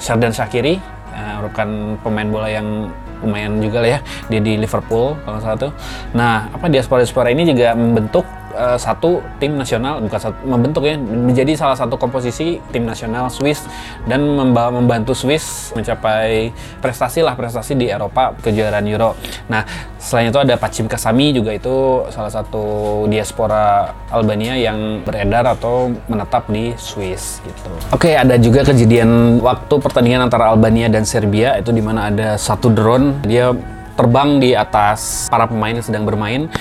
Sherdan 0.00 0.32
Shakiri, 0.32 0.80
uh, 1.12 1.44
merupakan 1.44 1.68
pemain 2.00 2.28
bola 2.32 2.48
yang 2.48 2.88
lumayan 3.24 3.60
juga 3.64 3.80
lah 3.80 3.90
ya 3.96 4.00
dia 4.28 4.40
di 4.44 4.60
Liverpool 4.60 5.16
kalau 5.24 5.38
salah 5.40 5.58
tuh. 5.68 5.72
Nah 6.16 6.48
apa 6.52 6.68
diaspora-diaspora 6.68 7.32
ini 7.32 7.48
juga 7.48 7.72
membentuk 7.72 8.24
uh, 8.56 8.78
satu 8.80 9.20
tim 9.36 9.54
nasional 9.54 10.00
bukan 10.00 10.18
satu, 10.18 10.38
membentuk 10.48 10.82
ya 10.88 10.96
menjadi 10.96 11.52
salah 11.54 11.76
satu 11.76 12.00
komposisi 12.00 12.58
tim 12.72 12.88
nasional 12.88 13.28
Swiss 13.28 13.68
dan 14.08 14.24
membantu 14.34 15.12
Swiss 15.12 15.76
mencapai 15.76 16.50
prestasi 16.80 17.20
lah 17.20 17.36
prestasi 17.36 17.76
di 17.76 17.92
Eropa 17.92 18.32
kejuaraan 18.40 18.88
Euro. 18.88 19.14
Nah 19.52 19.62
selain 20.00 20.32
itu 20.32 20.40
ada 20.40 20.56
Pacim 20.56 20.88
Kasami 20.88 21.36
juga 21.36 21.52
itu 21.52 22.08
salah 22.08 22.32
satu 22.32 23.04
diaspora 23.06 23.92
Albania 24.08 24.56
yang 24.56 25.04
beredar 25.04 25.44
atau 25.52 25.92
menetap 26.08 26.48
di 26.48 26.72
Swiss 26.80 27.44
gitu. 27.44 27.70
Oke 27.92 28.16
ada 28.16 28.40
juga 28.40 28.64
kejadian 28.64 29.38
waktu 29.44 29.74
pertandingan 29.78 30.26
antara 30.26 30.50
Albania 30.50 30.88
dan 30.88 31.04
Serbia 31.04 31.60
itu 31.60 31.70
di 31.70 31.84
mana 31.84 32.08
ada 32.08 32.40
satu 32.40 32.72
drone 32.72 33.20
dia 33.26 33.52
terbang 33.96 34.38
di 34.38 34.52
atas 34.52 35.26
para 35.32 35.48
pemain 35.48 35.72
yang 35.72 35.84
sedang 35.84 36.04
bermain. 36.04 36.52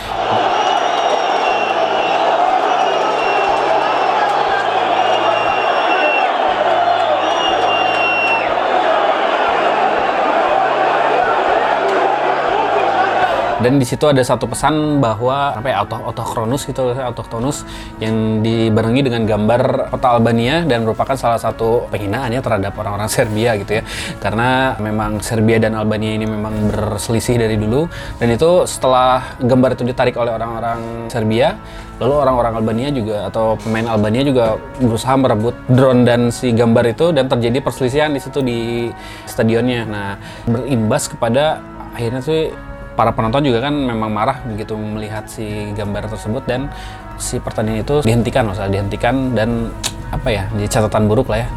Dan 13.66 13.82
di 13.82 13.86
situ 13.90 14.06
ada 14.06 14.22
satu 14.22 14.46
pesan 14.46 15.02
bahwa 15.02 15.58
apa 15.58 15.74
ya 15.74 15.82
auto 15.82 15.98
autochronus 15.98 16.70
gitu 16.70 16.94
autochtonus 16.94 17.66
yang 17.98 18.46
dibarengi 18.46 19.02
dengan 19.02 19.26
gambar 19.26 19.90
kota 19.90 20.14
Albania 20.14 20.62
dan 20.70 20.86
merupakan 20.86 21.18
salah 21.18 21.42
satu 21.42 21.90
penghinaan 21.90 22.30
ya 22.30 22.46
terhadap 22.46 22.78
orang-orang 22.78 23.10
Serbia 23.10 23.58
gitu 23.58 23.82
ya. 23.82 23.84
Karena 24.22 24.78
memang 24.78 25.18
Serbia 25.26 25.58
dan 25.58 25.74
Albania 25.74 26.14
ini 26.14 26.30
memang 26.30 26.70
berselisih 26.70 27.42
dari 27.42 27.58
dulu. 27.58 27.90
Dan 28.22 28.38
itu 28.38 28.70
setelah 28.70 29.34
gambar 29.42 29.74
itu 29.74 29.84
ditarik 29.90 30.14
oleh 30.14 30.30
orang-orang 30.30 31.10
Serbia 31.10 31.58
lalu 31.96 32.12
orang-orang 32.28 32.54
Albania 32.60 32.90
juga 32.92 33.32
atau 33.32 33.56
pemain 33.56 33.88
Albania 33.88 34.20
juga 34.28 34.60
berusaha 34.84 35.16
merebut 35.16 35.56
drone 35.72 36.04
dan 36.04 36.28
si 36.28 36.52
gambar 36.52 36.92
itu 36.92 37.16
dan 37.16 37.32
terjadi 37.32 37.64
perselisihan 37.64 38.12
di 38.12 38.20
situ 38.20 38.44
di 38.44 38.92
stadionnya. 39.26 39.82
Nah 39.88 40.10
berimbas 40.44 41.08
kepada 41.08 41.64
akhirnya 41.96 42.20
sih 42.20 42.52
para 42.96 43.12
penonton 43.12 43.44
juga 43.44 43.68
kan 43.68 43.76
memang 43.76 44.10
marah 44.10 44.40
begitu 44.48 44.74
melihat 44.80 45.28
si 45.28 45.44
gambar 45.76 46.08
tersebut 46.10 46.44
dan 46.48 46.72
si 47.20 47.38
pertandingan 47.44 47.84
itu 47.84 47.96
dihentikan 48.08 48.48
masalah 48.48 48.72
dihentikan 48.72 49.36
dan 49.36 49.70
apa 50.12 50.32
ya 50.32 50.44
jadi 50.56 50.80
catatan 50.80 51.12
buruk 51.12 51.28
lah 51.28 51.44
ya 51.44 51.48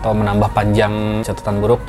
atau 0.00 0.12
menambah 0.16 0.48
panjang 0.56 1.20
catatan 1.24 1.60
buruk 1.60 1.80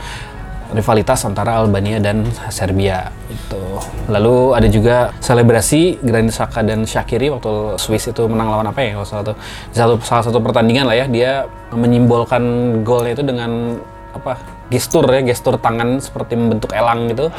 rivalitas 0.76 1.24
antara 1.24 1.64
Albania 1.64 2.00
dan 2.04 2.28
Serbia 2.52 3.08
itu. 3.32 3.64
Lalu 4.12 4.36
ada 4.52 4.68
juga 4.68 4.96
selebrasi 5.24 6.04
Granit 6.04 6.36
Xhaka 6.36 6.60
dan 6.64 6.84
Shakiri 6.84 7.32
waktu 7.32 7.80
Swiss 7.80 8.12
itu 8.12 8.28
menang 8.28 8.52
lawan 8.52 8.68
apa 8.68 8.80
ya 8.84 9.00
kalau 9.00 9.08
salah 9.08 9.24
satu 9.24 9.34
satu 9.72 9.94
salah 10.04 10.24
satu 10.28 10.40
pertandingan 10.44 10.92
lah 10.92 10.98
ya 11.00 11.06
dia 11.08 11.32
menyimbolkan 11.72 12.44
golnya 12.84 13.16
itu 13.16 13.24
dengan 13.24 13.80
apa 14.12 14.40
gestur 14.68 15.08
ya 15.08 15.24
gestur 15.24 15.56
tangan 15.56 16.04
seperti 16.04 16.36
membentuk 16.36 16.76
elang 16.76 17.08
gitu. 17.12 17.32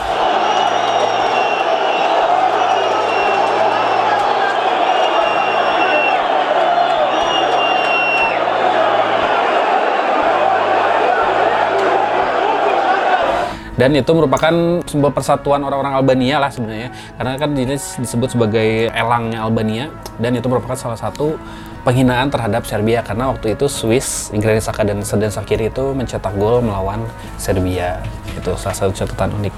Dan 13.79 13.95
itu 13.95 14.11
merupakan 14.11 14.83
simbol 14.85 15.14
persatuan 15.14 15.62
orang-orang 15.62 15.95
Albania 15.95 16.43
lah 16.43 16.51
sebenarnya 16.51 16.91
karena 17.14 17.33
kan 17.38 17.49
ini 17.55 17.79
disebut 17.79 18.35
sebagai 18.35 18.91
elangnya 18.91 19.47
Albania 19.47 19.95
dan 20.19 20.35
itu 20.35 20.51
merupakan 20.51 20.75
salah 20.75 20.99
satu 20.99 21.38
penghinaan 21.87 22.29
terhadap 22.29 22.67
Serbia 22.67 23.01
karena 23.01 23.33
waktu 23.33 23.57
itu 23.57 23.64
Swiss, 23.71 24.29
Inggris 24.35 24.67
Saka 24.67 24.85
dan 24.85 25.01
Sedan 25.07 25.33
Sakiri 25.33 25.73
itu 25.73 25.97
mencetak 25.97 26.37
gol 26.37 26.61
melawan 26.61 27.07
Serbia. 27.41 28.05
Itu 28.37 28.53
salah 28.61 28.77
satu 28.77 28.93
catatan 28.93 29.33
unik. 29.41 29.55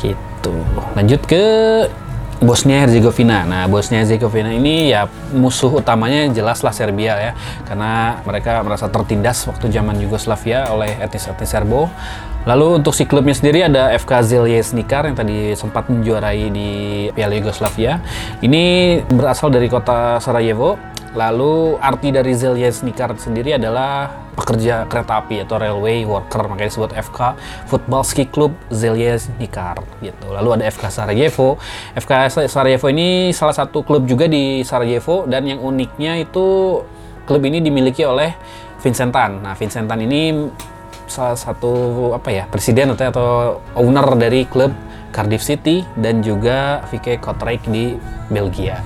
Gitu. 0.00 0.54
Lanjut 0.98 1.22
ke 1.28 1.44
Bosnia 2.40 2.88
Herzegovina. 2.88 3.44
Nah, 3.44 3.68
Bosnia 3.68 4.00
Herzegovina 4.00 4.48
ini 4.48 4.88
ya 4.88 5.04
musuh 5.36 5.68
utamanya 5.76 6.24
jelaslah 6.32 6.72
Serbia 6.72 7.14
ya, 7.20 7.32
karena 7.68 8.24
mereka 8.24 8.64
merasa 8.64 8.88
tertindas 8.88 9.44
waktu 9.44 9.68
zaman 9.68 10.00
Yugoslavia 10.00 10.72
oleh 10.72 10.96
etnis-etnis 11.04 11.52
Serbo. 11.52 11.92
Lalu 12.48 12.80
untuk 12.80 12.96
si 12.96 13.04
klubnya 13.04 13.36
sendiri 13.36 13.64
ada 13.64 13.92
FK 14.00 14.12
Zilje 14.24 14.72
Nikar 14.72 15.04
yang 15.04 15.16
tadi 15.16 15.52
sempat 15.52 15.92
menjuarai 15.92 16.48
di 16.48 16.70
Piala 17.12 17.36
Yugoslavia. 17.36 18.00
Ini 18.40 18.96
berasal 19.12 19.52
dari 19.52 19.68
kota 19.68 20.16
Sarajevo 20.24 20.90
Lalu 21.10 21.74
arti 21.82 22.14
dari 22.14 22.38
Nikar 22.38 23.18
sendiri 23.18 23.58
adalah 23.58 24.06
pekerja 24.38 24.86
kereta 24.86 25.18
api 25.18 25.42
atau 25.42 25.58
railway 25.58 26.06
worker, 26.06 26.46
makanya 26.46 26.70
disebut 26.70 26.94
FK 26.94 27.34
Football 27.66 28.06
Ski 28.06 28.30
Club 28.30 28.54
Nikar 29.42 29.82
gitu. 29.98 30.30
Lalu 30.30 30.62
ada 30.62 30.64
FK 30.70 30.86
Sarajevo. 30.86 31.58
FK 31.98 32.46
Sarajevo 32.46 32.86
ini 32.94 33.34
salah 33.34 33.54
satu 33.54 33.82
klub 33.82 34.06
juga 34.06 34.30
di 34.30 34.62
Sarajevo 34.62 35.26
dan 35.26 35.50
yang 35.50 35.58
uniknya 35.58 36.22
itu 36.22 36.78
klub 37.26 37.42
ini 37.42 37.58
dimiliki 37.58 38.06
oleh 38.06 38.30
Vincentan. 38.78 39.42
Nah, 39.42 39.58
Vincentan 39.58 39.98
ini 40.06 40.46
salah 41.10 41.36
satu 41.36 42.14
apa 42.14 42.30
ya 42.30 42.44
presiden 42.46 42.94
atau, 42.94 43.06
atau 43.10 43.28
owner 43.74 44.06
dari 44.14 44.46
klub 44.46 44.70
Cardiff 45.10 45.42
City 45.42 45.82
dan 45.98 46.22
juga 46.22 46.86
VK 46.88 47.18
Kortrijk 47.18 47.66
di 47.66 47.98
Belgia. 48.30 48.78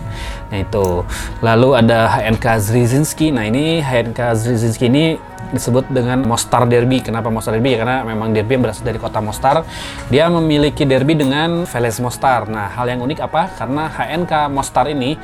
Nah 0.49 0.65
itu. 0.65 1.05
Lalu 1.45 1.69
ada 1.77 2.09
HNK 2.09 2.47
Zrizinski. 2.65 3.29
Nah 3.29 3.45
ini 3.45 3.85
HNK 3.85 4.21
Zrizinski 4.33 4.89
ini 4.89 5.21
disebut 5.53 5.87
dengan 5.93 6.25
Mostar 6.25 6.65
Derby. 6.65 7.05
Kenapa 7.05 7.29
Mostar 7.29 7.55
Derby? 7.55 7.77
Ya 7.77 7.85
karena 7.85 7.99
memang 8.03 8.33
derby 8.33 8.57
berasal 8.57 8.89
dari 8.89 8.97
kota 8.97 9.21
Mostar. 9.21 9.63
Dia 10.09 10.27
memiliki 10.33 10.89
derby 10.89 11.15
dengan 11.15 11.69
Veles 11.69 12.01
Mostar. 12.01 12.49
Nah 12.49 12.73
hal 12.73 12.89
yang 12.89 13.05
unik 13.05 13.21
apa? 13.21 13.53
Karena 13.55 13.93
HNK 13.93 14.33
Mostar 14.51 14.89
ini 14.91 15.15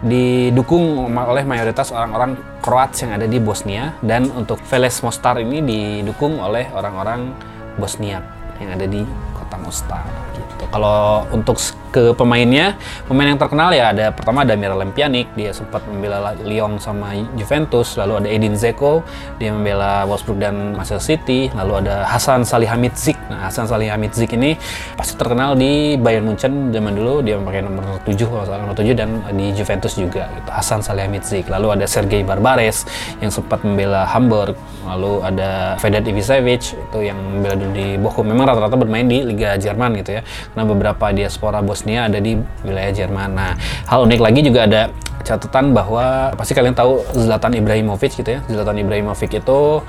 didukung 0.00 1.12
oleh 1.12 1.44
mayoritas 1.44 1.92
orang-orang 1.92 2.40
Kroat 2.64 2.92
yang 3.00 3.16
ada 3.16 3.28
di 3.28 3.36
Bosnia 3.40 3.96
dan 4.00 4.28
untuk 4.32 4.60
Veles 4.68 5.00
Mostar 5.04 5.40
ini 5.40 5.60
didukung 5.60 6.40
oleh 6.40 6.68
orang-orang 6.72 7.32
Bosnia 7.76 8.20
yang 8.60 8.76
ada 8.76 8.84
di 8.84 9.04
kota 9.36 9.56
Mostar 9.60 10.04
gitu. 10.36 10.64
Kalau 10.68 11.24
untuk 11.32 11.56
ke 11.90 12.14
pemainnya, 12.14 12.78
pemain 13.10 13.30
yang 13.34 13.40
terkenal 13.40 13.74
ya 13.74 13.90
ada 13.90 14.14
pertama 14.14 14.46
ada 14.46 14.54
Miralem 14.54 14.94
Pjanic, 14.94 15.30
dia 15.34 15.50
sempat 15.50 15.82
membela 15.90 16.32
Lyon 16.40 16.78
sama 16.78 17.12
Juventus, 17.34 17.98
lalu 17.98 18.24
ada 18.24 18.28
Edin 18.30 18.54
Zeko, 18.54 19.02
dia 19.42 19.50
membela 19.50 20.06
Wolfsburg 20.06 20.38
dan 20.38 20.78
Manchester 20.78 21.02
City, 21.02 21.50
lalu 21.52 21.84
ada 21.86 22.06
Hasan 22.06 22.46
Salihamidzic. 22.46 23.18
Nah, 23.28 23.50
Hasan 23.50 23.66
Salihamidzic 23.66 24.32
ini 24.38 24.54
pasti 24.94 25.18
terkenal 25.18 25.58
di 25.58 25.98
Bayern 25.98 26.30
Munchen 26.30 26.70
zaman 26.70 26.94
dulu, 26.94 27.20
dia 27.26 27.36
memakai 27.36 27.66
nomor 27.66 27.98
7 28.06 28.14
kalau 28.24 28.44
salah 28.46 28.62
nomor 28.62 28.78
7 28.78 28.94
dan 28.94 29.20
di 29.34 29.50
Juventus 29.52 29.98
juga 29.98 30.30
gitu. 30.30 30.50
Hasan 30.50 30.80
Salihamidzic. 30.80 31.50
Lalu 31.50 31.80
ada 31.80 31.86
Sergei 31.90 32.22
Barbares 32.22 32.86
yang 33.18 33.34
sempat 33.34 33.66
membela 33.66 34.06
Hamburg, 34.06 34.54
lalu 34.86 35.22
ada 35.26 35.74
Vedat 35.82 36.06
Ivicevic 36.06 36.62
itu 36.78 36.98
yang 37.02 37.18
membela 37.18 37.54
dulu 37.58 37.72
di 37.74 37.98
Bochum. 37.98 38.26
Memang 38.26 38.46
rata-rata 38.54 38.76
bermain 38.78 39.06
di 39.06 39.26
Liga 39.26 39.58
Jerman 39.58 39.98
gitu 39.98 40.20
ya. 40.20 40.22
Karena 40.22 40.64
beberapa 40.68 41.06
diaspora 41.10 41.58
Bos 41.64 41.79
Bosnia 41.80 42.12
ada 42.12 42.20
di 42.20 42.36
wilayah 42.60 42.92
Jerman. 42.92 43.32
Nah, 43.32 43.56
hal 43.88 44.04
unik 44.04 44.20
lagi 44.20 44.44
juga 44.44 44.68
ada 44.68 44.92
catatan 45.24 45.72
bahwa 45.72 46.28
pasti 46.36 46.52
kalian 46.52 46.76
tahu 46.76 47.00
Zlatan 47.16 47.56
Ibrahimovic 47.56 48.20
gitu 48.20 48.36
ya. 48.36 48.44
Zlatan 48.52 48.84
Ibrahimovic 48.84 49.40
itu 49.40 49.80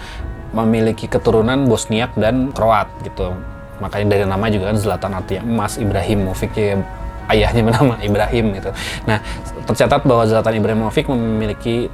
memiliki 0.55 1.11
keturunan 1.11 1.67
Bosniak 1.67 2.15
dan 2.15 2.55
Kroat 2.55 2.87
gitu. 3.03 3.35
Makanya 3.83 4.07
dari 4.15 4.23
nama 4.23 4.47
juga 4.47 4.71
kan 4.71 4.79
Zlatan 4.79 5.11
artinya 5.19 5.43
emas 5.43 5.75
Ibrahimovic 5.75 6.55
ya 6.55 6.79
ayahnya 7.27 7.59
bernama 7.67 7.99
Ibrahim 7.99 8.55
gitu. 8.55 8.71
Nah, 9.03 9.19
tercatat 9.67 10.07
bahwa 10.07 10.23
Zlatan 10.23 10.63
Ibrahimovic 10.63 11.11
memiliki 11.11 11.91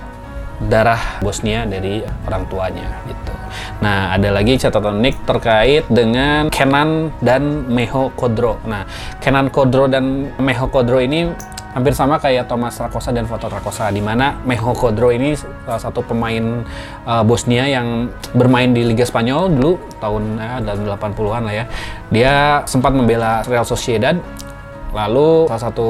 darah 0.62 1.02
Bosnia 1.26 1.66
dari 1.66 2.06
orang 2.30 2.46
tuanya 2.54 2.86
gitu. 3.10 3.27
Nah, 3.78 4.18
ada 4.18 4.30
lagi 4.34 4.58
catatan 4.58 4.98
unik 5.02 5.16
terkait 5.30 5.84
dengan 5.90 6.50
Kenan 6.50 7.14
dan 7.22 7.70
Meho 7.70 8.10
Kodro. 8.18 8.58
Nah, 8.66 8.84
Kenan 9.22 9.54
Kodro 9.54 9.86
dan 9.86 10.34
Meho 10.42 10.66
Kodro 10.70 10.98
ini 10.98 11.30
hampir 11.78 11.94
sama 11.94 12.18
kayak 12.18 12.50
Thomas 12.50 12.74
Rakosa 12.82 13.14
dan 13.14 13.30
Foto 13.30 13.46
Rakosa 13.46 13.94
di 13.94 14.02
mana 14.02 14.42
Meho 14.42 14.74
Kodro 14.74 15.14
ini 15.14 15.38
salah 15.38 15.78
satu 15.78 16.02
pemain 16.02 16.66
uh, 17.06 17.22
Bosnia 17.22 17.70
yang 17.70 18.10
bermain 18.34 18.74
di 18.74 18.82
Liga 18.82 19.06
Spanyol 19.06 19.54
dulu 19.54 19.78
tahun 20.02 20.42
dan 20.42 20.78
80-an 20.90 21.42
lah 21.46 21.54
ya. 21.54 21.66
Dia 22.10 22.34
sempat 22.66 22.98
membela 22.98 23.46
Real 23.46 23.62
Sociedad 23.62 24.18
lalu 24.90 25.46
salah 25.52 25.64
satu 25.70 25.90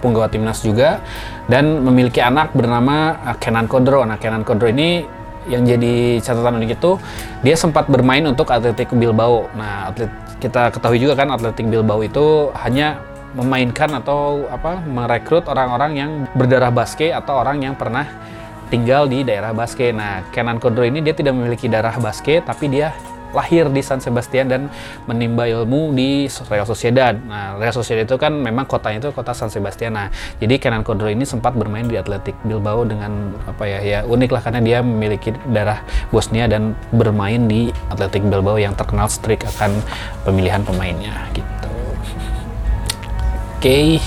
penggawa 0.00 0.32
timnas 0.32 0.64
juga 0.64 1.04
dan 1.52 1.84
memiliki 1.84 2.24
anak 2.24 2.56
bernama 2.56 3.20
uh, 3.20 3.36
Kenan 3.36 3.68
Kodro. 3.68 4.00
Nah, 4.08 4.16
Kenan 4.16 4.40
Kodro 4.40 4.72
ini 4.72 5.19
yang 5.48 5.64
jadi 5.64 6.20
catatan 6.20 6.60
unik 6.60 6.70
itu 6.76 7.00
dia 7.40 7.56
sempat 7.56 7.88
bermain 7.88 8.24
untuk 8.28 8.52
Atletic 8.52 8.92
Bilbao. 8.92 9.48
Nah, 9.56 9.88
atlet 9.88 10.12
kita 10.40 10.72
ketahui 10.72 11.00
juga 11.00 11.16
kan 11.16 11.32
Atletic 11.32 11.68
Bilbao 11.68 12.00
itu 12.04 12.52
hanya 12.60 13.00
memainkan 13.32 13.94
atau 13.94 14.50
apa 14.50 14.82
merekrut 14.82 15.46
orang-orang 15.46 15.92
yang 15.94 16.10
berdarah 16.34 16.74
basket 16.74 17.14
atau 17.14 17.40
orang 17.40 17.62
yang 17.62 17.78
pernah 17.78 18.04
tinggal 18.68 19.06
di 19.06 19.22
daerah 19.22 19.54
basket. 19.54 19.94
Nah, 19.94 20.26
Kenan 20.34 20.58
Kodro 20.58 20.82
ini 20.82 21.00
dia 21.00 21.14
tidak 21.14 21.38
memiliki 21.38 21.70
darah 21.70 21.94
basket 21.98 22.44
tapi 22.44 22.68
dia 22.68 22.90
lahir 23.30 23.70
di 23.70 23.82
San 23.82 24.02
Sebastian 24.02 24.46
dan 24.50 24.62
menimba 25.06 25.46
ilmu 25.46 25.94
di 25.94 26.26
Real 26.26 26.66
Sociedad. 26.66 27.14
Nah, 27.14 27.56
Real 27.56 27.74
Sociedad 27.74 28.04
itu 28.06 28.16
kan 28.18 28.34
memang 28.34 28.66
kotanya 28.66 29.08
itu 29.08 29.10
kota 29.14 29.34
San 29.34 29.50
Sebastian. 29.50 29.94
Nah, 29.94 30.08
jadi 30.38 30.58
Kenan 30.58 30.82
Kodro 30.82 31.06
ini 31.06 31.22
sempat 31.22 31.54
bermain 31.54 31.86
di 31.86 31.94
Atletik 31.98 32.34
Bilbao 32.42 32.82
dengan 32.86 33.34
apa 33.46 33.64
ya 33.66 33.78
ya 33.80 33.98
unik 34.06 34.30
lah 34.30 34.42
karena 34.42 34.60
dia 34.62 34.78
memiliki 34.82 35.34
darah 35.50 35.82
Bosnia 36.10 36.50
dan 36.50 36.74
bermain 36.90 37.46
di 37.46 37.70
Atletik 37.90 38.26
Bilbao 38.26 38.58
yang 38.58 38.74
terkenal 38.74 39.06
strik 39.10 39.46
akan 39.46 39.78
pemilihan 40.26 40.62
pemainnya 40.66 41.26
gitu. 41.34 41.70
Oke. 43.60 44.00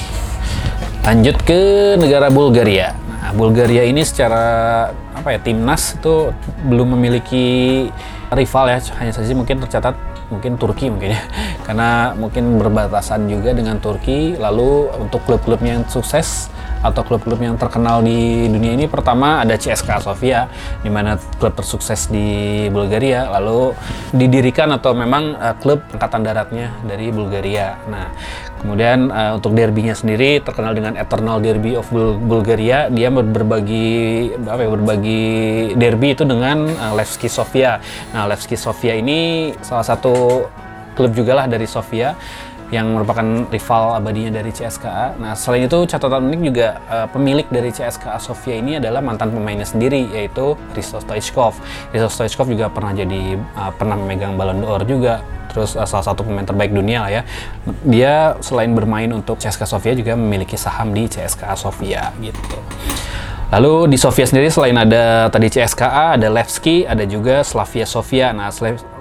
Lanjut 1.03 1.36
ke 1.43 1.93
negara 1.99 2.31
Bulgaria. 2.31 2.95
Nah, 2.95 3.36
Bulgaria 3.36 3.83
ini 3.83 4.07
secara 4.07 4.88
apa 5.13 5.36
ya 5.36 5.39
timnas 5.39 5.99
itu 5.99 6.31
belum 6.67 6.95
memiliki 6.95 7.88
rival 8.35 8.65
ya. 8.69 8.79
Hanya 8.99 9.13
saja 9.15 9.31
mungkin 9.33 9.61
tercatat 9.61 9.95
mungkin 10.29 10.57
Turki 10.57 10.89
mungkin 10.89 11.15
ya. 11.15 11.21
Karena 11.65 12.13
mungkin 12.17 12.57
berbatasan 12.57 13.29
juga 13.29 13.53
dengan 13.53 13.79
Turki. 13.79 14.35
Lalu 14.37 14.89
untuk 14.99 15.23
klub-klub 15.25 15.61
yang 15.63 15.85
sukses 15.87 16.49
atau 16.83 17.01
klub-klub 17.07 17.39
yang 17.39 17.55
terkenal 17.55 18.03
di 18.03 18.51
dunia 18.51 18.75
ini 18.75 18.85
pertama 18.91 19.39
ada 19.39 19.55
CSKA 19.55 20.03
Sofia 20.03 20.51
di 20.83 20.91
mana 20.91 21.15
klub 21.39 21.55
tersukses 21.55 22.11
di 22.11 22.67
Bulgaria 22.67 23.31
lalu 23.31 23.71
didirikan 24.11 24.67
atau 24.75 24.91
memang 24.91 25.39
uh, 25.39 25.55
klub 25.57 25.79
angkatan 25.95 26.21
daratnya 26.27 26.75
dari 26.83 27.07
Bulgaria. 27.09 27.79
Nah, 27.87 28.11
kemudian 28.59 29.07
uh, 29.09 29.39
untuk 29.39 29.55
derbynya 29.55 29.95
sendiri 29.95 30.43
terkenal 30.43 30.75
dengan 30.75 30.99
Eternal 30.99 31.39
Derby 31.39 31.79
of 31.79 31.87
Bul 31.87 32.19
Bulgaria. 32.19 32.91
Dia 32.91 33.07
berbagi 33.07 34.29
apa 34.43 34.67
ya 34.67 34.69
berbagi 34.69 35.23
derby 35.79 36.13
itu 36.13 36.27
dengan 36.27 36.67
uh, 36.67 36.93
Levski 36.99 37.31
Sofia. 37.31 37.79
Nah, 38.11 38.27
Levski 38.27 38.59
Sofia 38.59 38.99
ini 38.99 39.51
salah 39.63 39.87
satu 39.87 40.45
klub 40.93 41.11
juga 41.15 41.33
lah 41.33 41.45
dari 41.49 41.65
Sofia 41.65 42.13
yang 42.73 42.89
merupakan 42.97 43.45
rival 43.53 44.01
abadinya 44.01 44.41
dari 44.41 44.49
CSKA. 44.49 45.21
Nah, 45.21 45.38
selain 45.38 45.69
itu 45.69 45.86
catatan 45.86 46.25
unik 46.25 46.41
juga 46.41 46.67
uh, 46.89 47.05
pemilik 47.05 47.45
dari 47.53 47.69
CSKA 47.69 48.17
Sofia 48.17 48.57
ini 48.57 48.81
adalah 48.81 49.05
mantan 49.05 49.29
pemainnya 49.29 49.69
sendiri 49.69 50.09
yaitu 50.09 50.57
Risto 50.73 50.97
Stoichkov. 50.97 51.53
Risto 51.93 52.09
Stoichkov 52.09 52.49
juga 52.49 52.73
pernah 52.73 52.97
jadi 52.97 53.38
uh, 53.38 53.69
pernah 53.77 53.93
memegang 53.93 54.33
Ballon 54.33 54.65
d'Or 54.65 54.81
juga 54.89 55.21
terus 55.53 55.77
uh, 55.77 55.86
salah 55.86 56.01
satu 56.01 56.25
pemain 56.25 56.41
terbaik 56.41 56.73
dunia 56.73 57.05
lah 57.05 57.12
ya. 57.13 57.21
Dia 57.86 58.13
selain 58.41 58.73
bermain 58.73 59.13
untuk 59.13 59.38
CSKA 59.38 59.69
Sofia 59.69 59.93
juga 59.93 60.17
memiliki 60.17 60.57
saham 60.57 60.97
di 60.97 61.05
CSKA 61.05 61.53
Sofia 61.53 62.09
gitu. 62.17 62.57
Lalu 63.53 63.93
di 63.93 64.01
Sofia 64.01 64.25
sendiri 64.25 64.49
selain 64.49 64.73
ada 64.73 65.29
tadi 65.29 65.45
CSKA, 65.45 66.17
ada 66.17 66.25
Levski, 66.25 66.89
ada 66.89 67.05
juga 67.05 67.45
Slavia 67.45 67.85
Sofia. 67.85 68.33
Nah, 68.33 68.49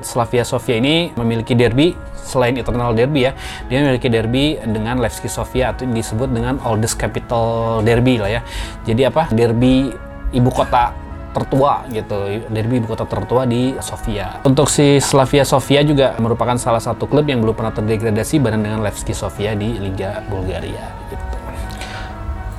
Slavia 0.05 0.45
Sofia 0.45 0.77
ini 0.77 1.09
memiliki 1.17 1.57
derby 1.57 1.97
selain 2.21 2.61
Eternal 2.61 2.93
Derby 2.93 3.25
ya, 3.25 3.33
dia 3.73 3.81
memiliki 3.81 4.13
derby 4.13 4.61
dengan 4.61 5.01
Levski 5.01 5.33
Sofia 5.33 5.73
atau 5.73 5.89
disebut 5.89 6.29
dengan 6.29 6.61
Oldest 6.69 7.01
Capital 7.01 7.81
Derby 7.81 8.21
lah 8.21 8.29
ya. 8.29 8.41
Jadi 8.85 9.09
apa? 9.09 9.33
Derby 9.33 9.89
ibu 10.37 10.51
kota 10.53 10.93
tertua 11.33 11.89
gitu, 11.89 12.45
derby 12.53 12.77
ibu 12.77 12.93
kota 12.93 13.09
tertua 13.09 13.49
di 13.49 13.73
Sofia. 13.81 14.45
Untuk 14.45 14.69
si 14.69 15.01
Slavia 15.01 15.49
Sofia 15.49 15.81
juga 15.81 16.13
merupakan 16.21 16.61
salah 16.61 16.81
satu 16.81 17.09
klub 17.09 17.25
yang 17.25 17.41
belum 17.41 17.57
pernah 17.57 17.73
terdegradasi 17.73 18.37
bareng 18.37 18.61
dengan 18.61 18.85
Levski 18.85 19.17
Sofia 19.17 19.57
di 19.57 19.81
Liga 19.81 20.21
Bulgaria. 20.29 20.93
Gitu. 21.09 21.42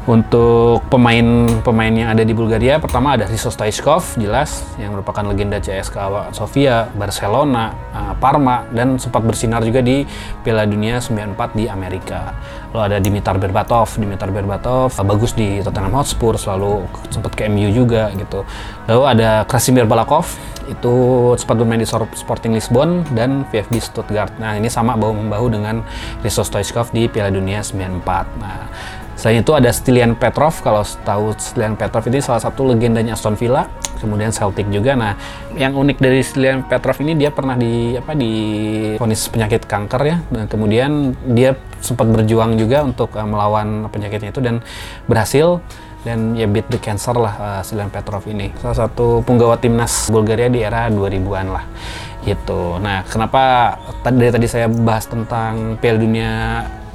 Untuk 0.04 0.84
pemain-pemain 0.92 1.96
yang 1.96 2.12
ada 2.12 2.28
di 2.28 2.36
Bulgaria, 2.36 2.76
pertama 2.76 3.16
ada 3.16 3.24
Hristo 3.24 3.48
Stoichkov, 3.48 4.20
jelas, 4.20 4.68
yang 4.76 4.92
merupakan 4.92 5.24
legenda 5.24 5.64
CSKA 5.64 6.36
Sofia, 6.36 6.92
Barcelona, 6.92 7.72
uh, 7.96 8.12
Parma, 8.20 8.68
dan 8.76 9.00
sempat 9.00 9.24
bersinar 9.24 9.64
juga 9.64 9.80
di 9.80 10.04
Piala 10.44 10.68
Dunia 10.68 11.00
94 11.00 11.56
di 11.56 11.72
Amerika. 11.72 12.36
Lalu 12.76 12.82
ada 12.84 12.98
Dimitar 13.00 13.40
Berbatov, 13.40 13.96
Dimitar 13.96 14.28
Berbatov 14.28 14.92
uh, 14.92 15.06
bagus 15.08 15.32
di 15.40 15.64
Tottenham 15.64 15.96
Hotspur, 15.96 16.36
selalu 16.36 16.84
sempat 17.08 17.40
ke 17.40 17.48
MU 17.48 17.72
juga 17.72 18.12
gitu. 18.20 18.44
Lalu 18.92 19.02
ada 19.08 19.48
Krasimir 19.48 19.88
Balakov, 19.88 20.36
itu 20.68 20.96
sempat 21.40 21.56
bermain 21.60 21.80
di 21.80 21.88
Sporting 21.88 22.52
Lisbon 22.56 23.08
dan 23.16 23.48
VfB 23.52 23.80
Stuttgart. 23.80 24.36
Nah 24.36 24.60
ini 24.60 24.68
sama 24.68 25.00
bahu-membahu 25.00 25.48
dengan 25.48 25.80
Hristo 26.20 26.44
Stoichkov 26.44 26.92
di 26.92 27.08
Piala 27.08 27.32
Dunia 27.32 27.64
94. 27.64 28.04
Nah 28.40 28.68
Selain 29.14 29.46
itu 29.46 29.54
ada 29.54 29.70
Stilian 29.70 30.18
Petrov, 30.18 30.58
kalau 30.66 30.82
tahu 30.84 31.32
Stilian 31.38 31.78
Petrov 31.78 32.04
ini 32.10 32.20
salah 32.20 32.42
satu 32.42 32.66
legendanya 32.66 33.14
Aston 33.14 33.38
Villa, 33.38 33.70
kemudian 34.02 34.34
Celtic 34.34 34.68
juga. 34.74 34.98
Nah, 34.98 35.14
yang 35.56 35.78
unik 35.78 35.98
dari 36.02 36.20
Stilian 36.26 36.66
Petrov 36.66 36.98
ini 37.00 37.14
dia 37.16 37.30
pernah 37.30 37.54
di 37.56 37.96
apa 37.96 38.12
di 38.18 38.34
vonis 38.98 39.30
penyakit 39.30 39.70
kanker 39.70 40.02
ya, 40.04 40.18
dan 40.34 40.50
kemudian 40.50 41.14
dia 41.30 41.56
sempat 41.80 42.10
berjuang 42.10 42.58
juga 42.58 42.84
untuk 42.84 43.14
uh, 43.16 43.28
melawan 43.28 43.88
penyakitnya 43.88 44.34
itu 44.34 44.42
dan 44.42 44.60
berhasil 45.08 45.62
dan 46.04 46.36
ya 46.36 46.52
beat 46.52 46.68
the 46.68 46.76
cancer 46.76 47.16
lah 47.16 47.34
uh, 47.40 47.62
Stilian 47.64 47.88
Petrov 47.88 48.28
ini. 48.28 48.52
Salah 48.60 48.88
satu 48.88 49.24
punggawa 49.24 49.56
timnas 49.56 50.12
Bulgaria 50.12 50.52
di 50.52 50.60
era 50.60 50.92
2000-an 50.92 51.48
lah 51.48 51.66
gitu. 52.24 52.80
Nah, 52.80 53.04
kenapa 53.08 53.76
dari 54.04 54.32
tadi 54.32 54.48
saya 54.48 54.68
bahas 54.68 55.08
tentang 55.08 55.76
Piala 55.80 56.00
Dunia 56.00 56.32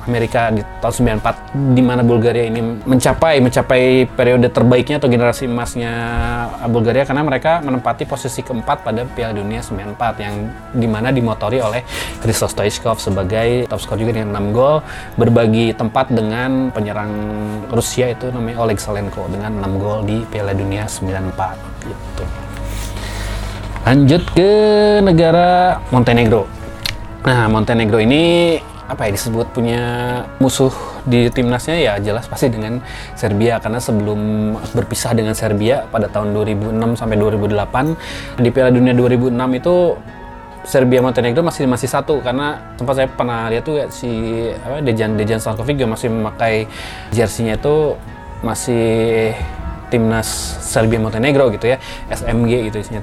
Amerika 0.09 0.49
di 0.49 0.65
tahun 0.81 1.21
94 1.21 1.77
di 1.77 1.83
mana 1.85 2.01
Bulgaria 2.01 2.49
ini 2.49 2.81
mencapai 2.83 3.45
mencapai 3.45 4.09
periode 4.09 4.49
terbaiknya 4.49 4.97
atau 4.97 5.07
generasi 5.13 5.45
emasnya 5.45 5.93
Bulgaria 6.73 7.05
karena 7.05 7.23
mereka 7.23 7.61
menempati 7.61 8.09
posisi 8.09 8.41
keempat 8.41 8.83
pada 8.83 9.05
Piala 9.05 9.37
Dunia 9.37 9.61
94 9.61 10.25
yang 10.25 10.35
di 10.73 10.89
mana 10.89 11.13
dimotori 11.13 11.61
oleh 11.61 11.85
Hristo 12.25 12.49
Stoichkov 12.49 12.99
sebagai 12.99 13.69
top 13.69 13.81
skor 13.85 14.01
juga 14.01 14.17
dengan 14.17 14.41
6 14.41 14.57
gol 14.57 14.81
berbagi 15.21 15.77
tempat 15.77 16.09
dengan 16.09 16.73
penyerang 16.73 17.13
Rusia 17.69 18.09
itu 18.09 18.33
namanya 18.33 18.65
Oleg 18.65 18.81
Salenko 18.81 19.29
dengan 19.29 19.61
6 19.61 19.83
gol 19.83 20.09
di 20.09 20.25
Piala 20.33 20.57
Dunia 20.57 20.89
94 20.89 21.85
gitu. 21.85 22.25
Lanjut 23.85 24.23
ke 24.37 24.51
negara 25.01 25.81
Montenegro. 25.89 26.45
Nah, 27.25 27.49
Montenegro 27.49 28.01
ini 28.01 28.57
apa 28.89 29.05
ya 29.05 29.11
disebut 29.13 29.53
punya 29.53 29.83
musuh 30.41 30.73
di 31.05 31.29
timnasnya 31.29 31.77
ya 31.77 31.93
jelas 32.01 32.25
pasti 32.25 32.49
dengan 32.49 32.81
Serbia. 33.13 33.61
Karena 33.61 33.79
sebelum 33.79 34.21
berpisah 34.73 35.13
dengan 35.13 35.37
Serbia 35.37 35.85
pada 35.93 36.09
tahun 36.09 36.33
2006 36.33 36.97
sampai 36.97 37.17
2008 37.21 38.41
di 38.41 38.49
Piala 38.49 38.73
Dunia 38.73 38.97
2006 38.97 39.61
itu 39.61 39.77
Serbia 40.65 41.01
Montenegro 41.01 41.45
masih 41.45 41.69
masih 41.69 41.89
satu. 41.89 42.25
Karena 42.25 42.75
tempat 42.81 43.05
saya 43.05 43.09
pernah 43.13 43.53
lihat 43.53 43.65
tuh 43.69 43.77
ya, 43.81 43.87
si 43.93 44.09
apa 44.65 44.81
Dejan 44.81 45.21
Dejan 45.21 45.39
Stankovic 45.39 45.77
juga 45.77 45.93
masih 45.93 46.09
memakai 46.09 46.65
jersinya 47.13 47.61
itu 47.61 47.95
masih 48.41 49.35
timnas 49.89 50.29
Serbia 50.65 51.01
Montenegro 51.01 51.49
gitu 51.53 51.73
ya 51.73 51.81
SMG 52.13 52.71
gitu 52.71 52.77
isinya 52.85 53.01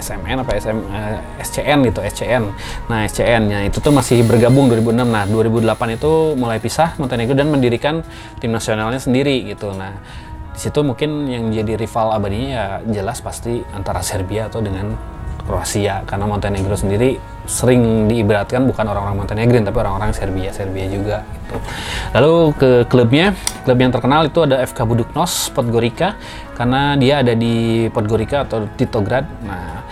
SMN 0.00 0.42
apa 0.42 0.50
SM 0.56 0.78
uh, 0.88 1.18
SCN 1.40 1.78
gitu 1.88 2.00
SCN 2.00 2.44
nah 2.88 3.04
SCN 3.04 3.42
nya 3.48 3.58
itu 3.64 3.78
tuh 3.78 3.92
masih 3.92 4.24
bergabung 4.24 4.68
2006 4.72 5.04
nah 5.04 5.24
2008 5.28 5.96
itu 6.00 6.12
mulai 6.34 6.58
pisah 6.58 6.96
Montenegro 6.96 7.36
dan 7.36 7.52
mendirikan 7.52 8.00
tim 8.38 8.50
nasionalnya 8.50 9.00
sendiri 9.02 9.44
gitu. 9.44 9.70
Nah 9.76 9.92
di 10.54 10.58
situ 10.62 10.80
mungkin 10.86 11.26
yang 11.26 11.50
jadi 11.50 11.74
rival 11.74 12.14
abadinya 12.14 12.48
ya 12.48 12.66
jelas 12.86 13.18
pasti 13.18 13.60
antara 13.74 14.00
Serbia 14.00 14.46
atau 14.46 14.62
dengan 14.62 14.94
Kroasia 15.44 16.02
karena 16.08 16.24
Montenegro 16.24 16.72
sendiri 16.72 17.20
sering 17.44 18.08
diibaratkan 18.08 18.64
bukan 18.64 18.88
orang-orang 18.88 19.20
Montenegrin 19.20 19.62
tapi 19.68 19.76
orang-orang 19.84 20.16
Serbia 20.16 20.48
Serbia 20.48 20.88
juga 20.88 21.16
gitu. 21.20 21.56
Lalu 22.16 22.34
ke 22.56 22.70
klubnya, 22.88 23.36
klub 23.68 23.76
yang 23.76 23.92
terkenal 23.92 24.24
itu 24.24 24.40
ada 24.40 24.64
FK 24.64 24.80
Buduknos 24.88 25.52
Podgorica 25.52 26.16
karena 26.56 26.96
dia 26.96 27.20
ada 27.20 27.36
di 27.36 27.86
Podgorica 27.92 28.48
atau 28.48 28.64
Titograd. 28.80 29.28
Nah, 29.44 29.84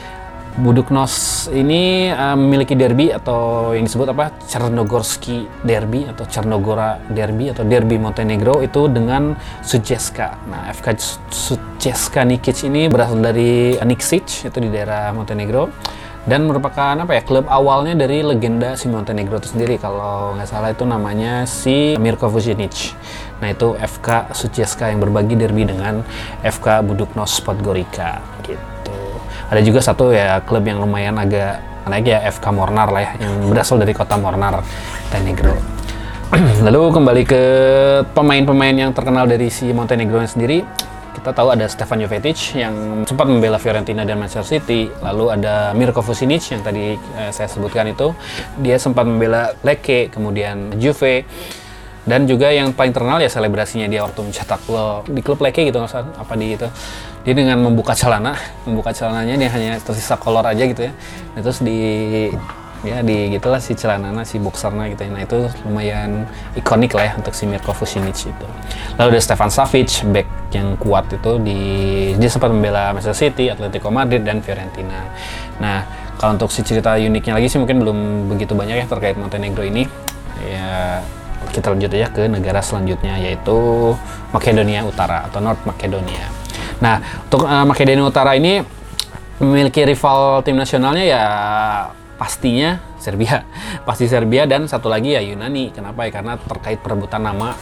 Buduknos 0.53 1.49
ini 1.49 2.12
uh, 2.12 2.37
memiliki 2.37 2.77
derby 2.77 3.09
atau 3.09 3.73
yang 3.73 3.88
disebut 3.88 4.12
apa 4.12 4.37
Chernogorski 4.45 5.49
derby 5.65 6.05
atau 6.05 6.29
Chernogora 6.29 7.01
derby 7.09 7.49
atau 7.49 7.65
derby 7.65 7.97
Montenegro 7.97 8.61
itu 8.61 8.85
dengan 8.93 9.33
Suceska. 9.65 10.45
Nah, 10.53 10.69
FK 10.77 11.01
Suceska 11.33 12.29
Nikic 12.29 12.69
ini 12.69 12.93
berasal 12.93 13.25
dari 13.25 13.81
Niksic 13.81 14.53
itu 14.53 14.59
di 14.61 14.69
daerah 14.69 15.09
Montenegro 15.17 15.73
dan 16.29 16.45
merupakan 16.45 17.01
apa 17.01 17.17
ya 17.17 17.23
klub 17.25 17.49
awalnya 17.49 17.97
dari 17.97 18.21
legenda 18.21 18.77
si 18.77 18.93
Montenegro 18.93 19.41
itu 19.41 19.57
sendiri 19.57 19.81
kalau 19.81 20.37
nggak 20.37 20.49
salah 20.53 20.69
itu 20.69 20.85
namanya 20.85 21.49
si 21.49 21.97
Mirko 21.97 22.29
Vucinic. 22.29 22.93
Nah 23.41 23.57
itu 23.57 23.73
FK 23.73 24.37
Suceska 24.37 24.93
yang 24.93 25.01
berbagi 25.01 25.33
derby 25.33 25.65
dengan 25.65 26.05
FK 26.45 26.85
Buduknos 26.85 27.41
Podgorica 27.41 28.21
gitu 28.45 28.82
ada 29.53 29.61
juga 29.61 29.85
satu 29.85 30.17
ya 30.17 30.41
klub 30.41 30.65
yang 30.65 30.81
lumayan 30.81 31.21
agak 31.21 31.61
naik 31.85 32.09
ya 32.09 32.25
FK 32.33 32.57
Mornar 32.57 32.88
lah 32.88 33.05
ya 33.05 33.12
yang 33.21 33.53
berasal 33.53 33.77
dari 33.77 33.93
kota 33.93 34.17
Mornar 34.17 34.65
Montenegro. 35.12 35.53
Lalu 36.67 36.81
kembali 36.88 37.23
ke 37.29 37.43
pemain-pemain 38.17 38.73
yang 38.73 38.97
terkenal 38.97 39.29
dari 39.29 39.53
si 39.53 39.69
Montenegro 39.77 40.25
sendiri. 40.25 40.65
Kita 41.12 41.37
tahu 41.37 41.53
ada 41.53 41.69
Stefan 41.69 42.01
Jovetic 42.01 42.57
yang 42.57 43.05
sempat 43.05 43.29
membela 43.29 43.61
Fiorentina 43.61 44.09
dan 44.09 44.17
Manchester 44.17 44.49
City. 44.49 44.88
Lalu 45.05 45.37
ada 45.37 45.77
Mirko 45.77 46.01
Vucinic 46.01 46.49
yang 46.49 46.65
tadi 46.65 46.97
eh, 46.97 47.31
saya 47.37 47.53
sebutkan 47.53 47.93
itu. 47.93 48.17
Dia 48.57 48.81
sempat 48.81 49.05
membela 49.05 49.53
Lecce 49.61 50.09
kemudian 50.09 50.81
Juve 50.81 51.29
dan 52.03 52.27
juga 52.27 52.51
yang 52.51 52.75
paling 52.75 52.91
terkenal 52.91 53.23
ya 53.23 53.31
selebrasinya 53.31 53.87
dia 53.87 54.03
waktu 54.03 54.27
mencetak 54.27 54.59
gol 54.67 55.07
di 55.07 55.23
klub 55.23 55.38
Leke 55.38 55.62
gitu 55.62 55.79
nggak 55.79 56.19
apa 56.19 56.35
di 56.35 56.59
itu? 56.59 56.67
Dia 57.23 57.35
dengan 57.38 57.62
membuka 57.62 57.95
celana 57.95 58.35
membuka 58.67 58.91
celananya 58.91 59.38
dia 59.38 59.51
hanya 59.55 59.79
tersisa 59.79 60.19
kolor 60.19 60.43
aja 60.43 60.67
gitu 60.67 60.91
ya. 60.91 60.93
Nah, 61.38 61.41
terus 61.47 61.62
di 61.62 61.79
ya 62.83 62.99
di 62.99 63.31
gitulah 63.31 63.62
si 63.62 63.79
celananya 63.79 64.27
si 64.27 64.43
boxernya 64.43 64.91
gitu 64.91 65.07
ya. 65.07 65.11
Nah 65.15 65.23
itu 65.23 65.38
lumayan 65.62 66.27
ikonik 66.59 66.99
lah 66.99 67.11
ya 67.11 67.12
untuk 67.15 67.31
si 67.38 67.47
Mirko 67.47 67.71
Vucinic 67.71 68.19
itu. 68.19 68.47
Lalu 68.99 69.09
ada 69.15 69.23
Stefan 69.23 69.51
Savic 69.55 70.03
back 70.11 70.27
yang 70.51 70.75
kuat 70.83 71.07
itu 71.15 71.38
di 71.38 71.61
dia 72.19 72.31
sempat 72.31 72.51
membela 72.51 72.91
Manchester 72.91 73.15
City, 73.15 73.47
Atletico 73.47 73.95
Madrid 73.95 74.27
dan 74.27 74.43
Fiorentina. 74.43 75.07
Nah 75.62 75.87
kalau 76.19 76.35
untuk 76.35 76.51
si 76.51 76.67
cerita 76.67 76.99
uniknya 76.99 77.38
lagi 77.38 77.47
sih 77.47 77.62
mungkin 77.62 77.79
belum 77.79 77.99
begitu 78.35 78.59
banyak 78.59 78.83
ya 78.83 78.87
terkait 78.91 79.15
Montenegro 79.15 79.62
ini. 79.62 79.87
Ya 80.43 80.99
kita 81.53 81.69
lanjut 81.69 81.93
aja 81.93 82.09
ke 82.09 82.25
negara 82.27 82.65
selanjutnya 82.65 83.21
yaitu 83.21 83.93
Makedonia 84.33 84.83
Utara 84.88 85.29
atau 85.29 85.45
North 85.45 85.62
Makedonia. 85.69 86.27
Nah, 86.81 86.99
untuk 87.29 87.45
uh, 87.45 87.69
Makedonia 87.69 88.03
Utara 88.09 88.33
ini 88.35 88.65
memiliki 89.38 89.85
rival 89.85 90.41
tim 90.43 90.57
nasionalnya 90.57 91.05
ya 91.05 91.25
pastinya 92.17 92.81
Serbia. 92.97 93.45
Pasti 93.87 94.09
Serbia 94.09 94.49
dan 94.49 94.65
satu 94.65 94.88
lagi 94.88 95.12
ya 95.12 95.21
Yunani. 95.21 95.71
Kenapa 95.71 96.09
ya? 96.09 96.11
Karena 96.11 96.35
terkait 96.41 96.81
perebutan 96.81 97.23
nama 97.23 97.53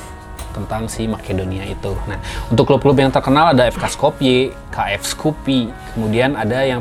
tentang 0.51 0.87
si 0.91 1.07
Makedonia 1.07 1.67
itu. 1.67 1.95
Nah, 2.07 2.19
untuk 2.51 2.71
klub-klub 2.71 2.99
yang 2.99 3.11
terkenal 3.11 3.55
ada 3.55 3.71
FK 3.71 3.85
Skopje, 3.95 4.51
KF 4.75 5.03
Skupi, 5.07 5.71
kemudian 5.95 6.35
ada 6.35 6.63
yang 6.67 6.81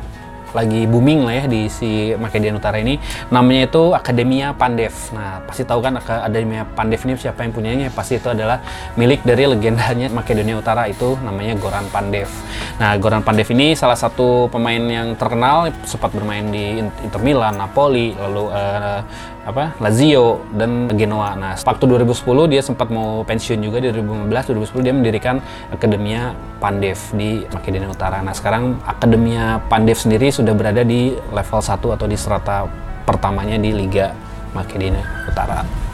lagi 0.53 0.85
booming 0.89 1.25
lah 1.25 1.43
ya 1.43 1.45
di 1.45 1.67
si 1.69 2.13
Makedonia 2.15 2.57
Utara 2.57 2.77
ini. 2.81 2.97
Namanya 3.29 3.69
itu 3.69 3.93
Akademia 3.93 4.53
Pandev. 4.53 4.93
Nah 5.13 5.43
pasti 5.45 5.63
tahu 5.65 5.79
kan 5.79 5.97
Akademia 5.99 6.65
Pandev 6.65 7.01
ini 7.05 7.13
siapa 7.17 7.45
yang 7.45 7.53
punyanya? 7.53 7.87
Pasti 7.93 8.17
itu 8.17 8.29
adalah 8.29 8.61
milik 8.95 9.21
dari 9.25 9.45
legendanya 9.45 10.07
Makedonia 10.09 10.59
Utara 10.59 10.85
itu 10.89 11.17
namanya 11.21 11.57
Goran 11.57 11.85
Pandev. 11.93 12.29
Nah 12.77 12.95
Goran 12.97 13.21
Pandev 13.21 13.49
ini 13.53 13.73
salah 13.73 13.97
satu 13.97 14.49
pemain 14.49 14.81
yang 14.81 15.13
terkenal 15.15 15.71
sempat 15.85 16.11
bermain 16.13 16.45
di 16.49 16.81
Inter 16.81 17.21
Milan, 17.21 17.57
Napoli 17.57 18.13
lalu 18.17 18.49
uh, 18.49 19.01
apa 19.49 19.73
Lazio 19.81 20.45
dan 20.53 20.87
Genoa. 20.93 21.33
Nah, 21.33 21.53
waktu 21.57 21.83
2010 21.89 22.51
dia 22.53 22.61
sempat 22.61 22.93
mau 22.93 23.25
pensiun 23.25 23.59
juga 23.59 23.81
di 23.81 23.89
2015 23.89 24.53
2010 24.53 24.85
dia 24.85 24.93
mendirikan 24.93 25.35
Akademia 25.73 26.37
Pandev 26.61 26.97
di 27.17 27.43
Makedonia 27.49 27.89
Utara. 27.89 28.21
Nah, 28.21 28.37
sekarang 28.37 28.77
Akademia 28.85 29.59
Pandev 29.65 29.97
sendiri 29.97 30.29
sudah 30.29 30.53
berada 30.53 30.85
di 30.85 31.17
level 31.33 31.61
1 31.61 31.95
atau 31.97 32.05
di 32.05 32.17
serata 32.17 32.69
pertamanya 33.03 33.57
di 33.57 33.73
Liga 33.73 34.13
Makedonia 34.53 35.25
Utara. 35.25 35.88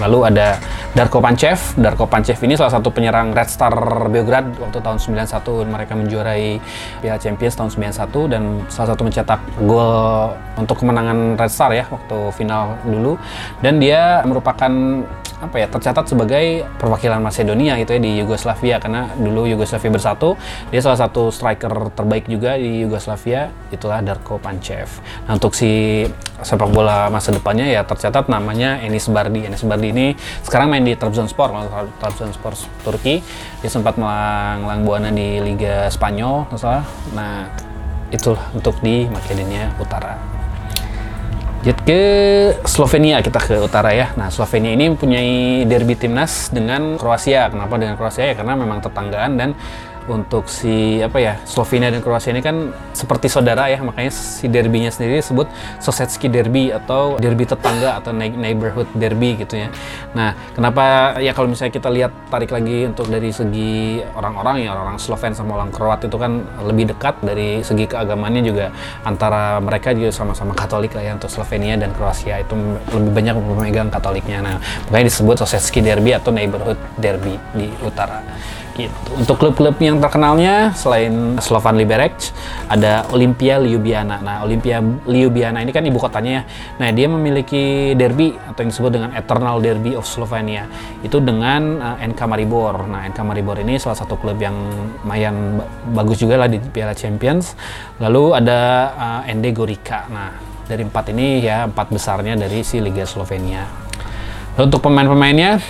Lalu 0.00 0.18
ada 0.30 0.58
Darko 0.94 1.18
Panchev. 1.22 1.58
Darko 1.78 2.06
Panchev 2.06 2.38
ini 2.42 2.54
salah 2.54 2.70
satu 2.74 2.90
penyerang 2.90 3.34
Red 3.34 3.50
Star 3.50 3.74
Beograd 4.10 4.46
waktu 4.58 4.78
tahun 4.78 4.98
91 4.98 5.66
mereka 5.66 5.92
menjuarai 5.98 6.58
Piala 7.02 7.18
Champions 7.18 7.54
tahun 7.54 7.70
91 7.74 8.32
dan 8.32 8.42
salah 8.70 8.88
satu 8.94 9.02
mencetak 9.06 9.40
gol 9.66 10.34
untuk 10.58 10.78
kemenangan 10.82 11.38
Red 11.38 11.50
Star 11.50 11.70
ya 11.74 11.86
waktu 11.90 12.18
final 12.34 12.78
dulu 12.86 13.18
dan 13.62 13.82
dia 13.82 14.22
merupakan 14.22 14.70
apa 15.42 15.56
ya 15.60 15.66
tercatat 15.66 16.06
sebagai 16.06 16.66
perwakilan 16.78 17.18
Macedonia 17.18 17.74
gitu 17.80 17.98
ya 17.98 18.00
di 18.00 18.12
Yugoslavia 18.22 18.78
karena 18.78 19.10
dulu 19.18 19.46
Yugoslavia 19.50 19.90
bersatu 19.90 20.38
dia 20.70 20.80
salah 20.80 20.98
satu 20.98 21.28
striker 21.34 21.90
terbaik 21.94 22.30
juga 22.30 22.54
di 22.54 22.86
Yugoslavia 22.86 23.50
itulah 23.74 24.00
Darko 24.00 24.38
Panchev. 24.38 24.88
Nah 25.26 25.34
untuk 25.34 25.54
si 25.54 26.04
sepak 26.44 26.68
bola 26.70 27.08
masa 27.08 27.32
depannya 27.32 27.70
ya 27.70 27.82
tercatat 27.86 28.26
namanya 28.26 28.82
Enis 28.82 29.08
Bardi. 29.08 29.46
Enis 29.46 29.64
Bardi 29.64 29.88
ini 29.90 30.06
sekarang 30.44 30.70
main 30.70 30.84
di 30.84 30.94
Trabzonspor, 30.94 31.50
Trabzonspor 32.02 32.54
Turki. 32.82 33.22
Dia 33.62 33.70
sempat 33.70 33.96
melang 33.96 34.82
buana 34.84 35.08
di 35.08 35.40
Liga 35.40 35.88
Spanyol, 35.88 36.50
salah. 36.58 36.84
Nah 37.16 37.48
itulah 38.12 38.50
untuk 38.52 38.78
di 38.84 39.08
Makedonia 39.08 39.72
Utara. 39.80 40.33
Jet 41.64 41.80
ke 41.80 42.00
Slovenia 42.68 43.24
kita 43.24 43.40
ke 43.40 43.56
utara 43.56 43.88
ya. 43.96 44.12
Nah 44.20 44.28
Slovenia 44.28 44.76
ini 44.76 44.92
mempunyai 44.92 45.64
derby 45.64 45.96
timnas 45.96 46.52
dengan 46.52 47.00
Kroasia. 47.00 47.48
Kenapa 47.48 47.80
dengan 47.80 47.96
Kroasia 47.96 48.28
ya? 48.28 48.34
Karena 48.36 48.52
memang 48.52 48.84
tetanggaan 48.84 49.40
dan 49.40 49.56
untuk 50.04 50.52
si 50.52 51.00
apa 51.00 51.16
ya 51.16 51.34
Slovenia 51.48 51.88
dan 51.88 52.04
Kroasia 52.04 52.36
ini 52.36 52.44
kan 52.44 52.72
seperti 52.92 53.32
saudara 53.32 53.68
ya 53.72 53.80
makanya 53.80 54.12
si 54.12 54.46
derbynya 54.46 54.92
sendiri 54.92 55.20
disebut 55.20 55.48
Sosetski 55.80 56.28
Derby 56.28 56.68
atau 56.70 57.16
derby 57.16 57.48
tetangga 57.48 57.96
atau 58.00 58.12
neighborhood 58.12 58.88
derby 58.92 59.40
gitu 59.40 59.64
ya. 59.64 59.68
Nah 60.12 60.36
kenapa 60.52 61.16
ya 61.20 61.32
kalau 61.32 61.48
misalnya 61.48 61.72
kita 61.72 61.88
lihat 61.88 62.12
tarik 62.28 62.52
lagi 62.52 62.84
untuk 62.88 63.08
dari 63.08 63.32
segi 63.32 64.04
orang-orang 64.12 64.68
ya 64.68 64.76
orang 64.76 65.00
Sloven 65.00 65.32
sama 65.32 65.56
orang 65.56 65.72
Kroat 65.72 66.04
itu 66.04 66.16
kan 66.20 66.44
lebih 66.60 66.92
dekat 66.92 67.18
dari 67.24 67.64
segi 67.64 67.88
keagamannya 67.88 68.42
juga 68.44 68.68
antara 69.08 69.58
mereka 69.58 69.96
juga 69.96 70.12
sama-sama 70.12 70.52
Katolik 70.52 70.92
lah 70.92 71.04
ya 71.04 71.12
untuk 71.16 71.32
Slovenia 71.32 71.80
dan 71.80 71.96
Kroasia 71.96 72.44
itu 72.44 72.54
lebih 72.92 73.10
banyak 73.12 73.34
memegang 73.40 73.88
Katoliknya. 73.88 74.44
Nah 74.44 74.56
makanya 74.88 75.08
disebut 75.08 75.40
Sosetski 75.40 75.80
Derby 75.80 76.12
atau 76.12 76.30
neighborhood 76.30 76.76
derby 77.00 77.36
di 77.56 77.68
utara. 77.82 78.20
Gitu. 78.74 78.90
Untuk 79.14 79.38
klub-klub 79.38 79.78
yang 79.78 80.02
terkenalnya 80.02 80.74
selain 80.74 81.38
Slovan 81.38 81.78
Liberec 81.78 82.34
ada 82.66 83.06
Olimpia 83.14 83.62
Ljubljana. 83.62 84.18
Nah, 84.18 84.36
Olimpia 84.42 84.82
Ljubljana 85.06 85.62
ini 85.62 85.70
kan 85.70 85.86
ibu 85.86 86.02
kotanya 86.02 86.42
ya. 86.42 86.42
Nah, 86.82 86.88
dia 86.90 87.06
memiliki 87.06 87.94
derby 87.94 88.34
atau 88.34 88.66
yang 88.66 88.70
disebut 88.74 88.90
dengan 88.90 89.10
Eternal 89.14 89.62
Derby 89.62 89.94
of 89.94 90.02
Slovenia. 90.10 90.66
Itu 91.06 91.22
dengan 91.22 91.78
uh, 91.78 91.96
NK 92.02 92.18
Maribor. 92.26 92.90
Nah, 92.90 93.06
NK 93.06 93.22
Maribor 93.22 93.62
ini 93.62 93.78
salah 93.78 93.94
satu 93.94 94.18
klub 94.18 94.42
yang 94.42 94.58
lumayan 95.06 95.62
bagus 95.94 96.18
juga 96.18 96.34
lah 96.34 96.50
di 96.50 96.58
Piala 96.58 96.98
Champions. 96.98 97.54
Lalu 98.02 98.34
ada 98.34 98.58
uh, 98.90 99.20
ND 99.30 99.54
Gorica. 99.54 100.10
Nah, 100.10 100.34
dari 100.66 100.82
empat 100.82 101.14
ini 101.14 101.46
ya 101.46 101.70
empat 101.70 101.94
besarnya 101.94 102.34
dari 102.34 102.66
si 102.66 102.82
Liga 102.82 103.06
Slovenia. 103.06 103.70
Untuk 104.58 104.82
pemain-pemainnya 104.82 105.62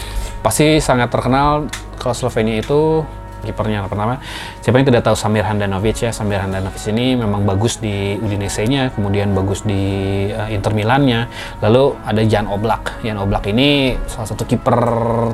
pasti 0.44 0.76
sangat 0.76 1.08
terkenal 1.08 1.68
kalau 2.04 2.12
Slovenia 2.12 2.60
itu 2.60 3.00
kipernya 3.44 3.84
pertama 3.84 4.18
siapa 4.64 4.80
yang 4.80 4.88
tidak 4.88 5.04
tahu 5.04 5.16
Samir 5.16 5.44
Handanovic 5.44 6.00
ya 6.00 6.10
Samir 6.10 6.40
Handanovic 6.40 6.80
ini 6.88 7.14
memang 7.14 7.44
bagus 7.44 7.78
di 7.78 8.16
Udinese-nya 8.18 8.90
kemudian 8.94 9.36
bagus 9.36 9.66
di 9.66 9.82
uh, 10.30 10.48
Inter 10.48 10.72
Milan-nya. 10.72 11.26
Lalu 11.60 11.98
ada 12.06 12.22
Jan 12.24 12.46
Oblak. 12.48 13.02
Jan 13.02 13.18
Oblak 13.20 13.44
ini 13.50 13.98
salah 14.06 14.28
satu 14.30 14.46
kiper 14.46 14.78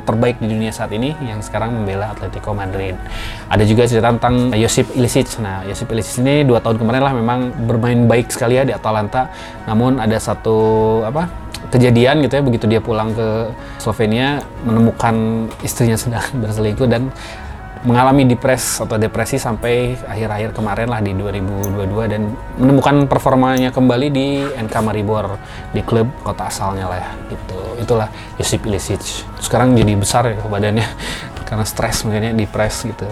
terbaik 0.03 0.41
di 0.41 0.51
dunia 0.51 0.73
saat 0.73 0.91
ini 0.91 1.13
yang 1.23 1.39
sekarang 1.39 1.71
membela 1.71 2.11
Atletico 2.11 2.51
Madrid. 2.51 2.97
Ada 3.47 3.63
juga 3.63 3.87
cerita 3.87 4.11
tentang 4.11 4.51
Josip 4.57 4.91
Ilicic. 4.97 5.39
Nah 5.39 5.63
Josip 5.63 5.87
Ilicic 5.93 6.19
ini 6.25 6.43
dua 6.43 6.59
tahun 6.59 6.81
kemarin 6.81 7.01
lah 7.05 7.13
memang 7.15 7.39
bermain 7.69 8.09
baik 8.09 8.33
sekali 8.33 8.57
ya 8.57 8.63
di 8.65 8.73
Atalanta. 8.73 9.31
Namun 9.69 10.01
ada 10.01 10.17
satu 10.17 10.59
apa 11.05 11.29
kejadian 11.71 12.25
gitu 12.25 12.41
ya 12.41 12.43
begitu 12.43 12.65
dia 12.67 12.81
pulang 12.83 13.13
ke 13.15 13.53
Slovenia 13.79 14.41
menemukan 14.67 15.47
istrinya 15.61 15.95
sedang 15.95 16.25
berselingkuh 16.41 16.87
dan 16.89 17.13
mengalami 17.81 18.29
depres 18.29 18.77
atau 18.77 18.95
depresi 19.01 19.41
sampai 19.41 19.97
akhir-akhir 19.97 20.53
kemarin 20.53 20.87
lah 20.89 21.01
di 21.01 21.17
2022 21.17 22.13
dan 22.13 22.21
menemukan 22.61 23.09
performanya 23.09 23.73
kembali 23.73 24.07
di 24.13 24.45
NK 24.45 24.75
Maribor 24.85 25.41
di 25.73 25.81
klub 25.81 26.09
kota 26.21 26.45
asalnya 26.45 26.85
lah 26.85 26.99
ya 27.01 27.11
gitu. 27.33 27.59
Itulah 27.81 28.07
Josip 28.37 28.69
Ilicic. 28.69 29.01
Sekarang 29.41 29.73
jadi 29.73 29.97
besar 29.97 30.29
ya 30.29 30.37
badannya 30.45 30.85
karena 31.51 31.67
stres 31.67 32.07
makanya 32.07 32.31
di 32.31 32.47
press 32.47 32.87
gitu. 32.87 33.03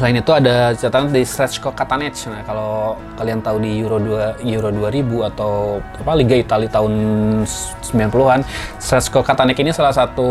Selain 0.00 0.16
itu 0.16 0.32
ada 0.32 0.72
catatan 0.72 1.12
di 1.12 1.28
Srečko 1.28 1.76
Katanec. 1.76 2.16
Nah, 2.24 2.40
kalau 2.40 2.96
kalian 3.20 3.44
tahu 3.44 3.60
di 3.60 3.84
Euro 3.84 4.00
2 4.00 4.48
Euro 4.48 4.72
2000 4.72 5.28
atau 5.28 5.76
apa 6.00 6.16
Liga 6.16 6.32
Italia 6.32 6.72
tahun 6.72 6.92
90-an, 7.44 8.40
Srečko 8.80 9.20
Katanec 9.20 9.60
ini 9.60 9.76
salah 9.76 9.92
satu 9.92 10.24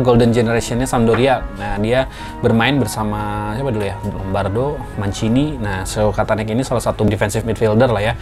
golden 0.00 0.32
generationnya 0.32 0.88
Sampdoria. 0.88 1.44
Nah, 1.60 1.76
dia 1.76 2.08
bermain 2.40 2.80
bersama 2.80 3.52
siapa 3.60 3.68
dulu 3.68 3.84
ya? 3.84 4.00
Lombardo, 4.08 4.80
Mancini. 4.96 5.60
Nah, 5.60 5.84
Srečko 5.84 6.16
Katanec 6.16 6.48
ini 6.48 6.64
salah 6.64 6.80
satu 6.80 7.04
defensive 7.04 7.44
midfielder 7.44 7.92
lah 7.92 8.00
ya. 8.00 8.14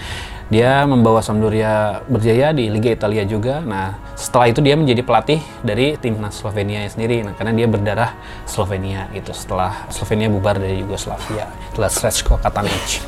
Dia 0.51 0.83
membawa 0.83 1.23
Sampdoria 1.23 2.03
berjaya 2.11 2.51
di 2.51 2.67
Liga 2.67 2.91
Italia 2.91 3.23
juga. 3.23 3.63
Nah, 3.63 3.95
setelah 4.19 4.51
itu 4.51 4.59
dia 4.59 4.75
menjadi 4.75 5.07
pelatih 5.07 5.39
dari 5.63 5.95
timnas 5.95 6.43
Slovenia 6.43 6.83
sendiri. 6.91 7.23
Nah, 7.23 7.39
karena 7.39 7.55
dia 7.55 7.71
berdarah 7.71 8.19
Slovenia 8.51 8.80
itu 9.13 9.33
setelah 9.37 9.87
Slovenia 9.93 10.33
bubar 10.33 10.57
dari 10.57 10.81
Yugoslavia. 10.81 11.47
Itulah 11.73 11.91
Srečko 11.93 12.41
Katanic. 12.41 13.05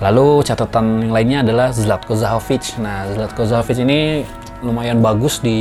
Lalu 0.00 0.40
catatan 0.46 1.04
yang 1.04 1.12
lainnya 1.12 1.38
adalah 1.44 1.68
Zlatko 1.74 2.16
Zahovic. 2.16 2.80
Nah, 2.80 3.04
Zlatko 3.12 3.44
Zahovic 3.44 3.78
ini 3.84 4.24
lumayan 4.64 5.04
bagus 5.04 5.40
di 5.44 5.58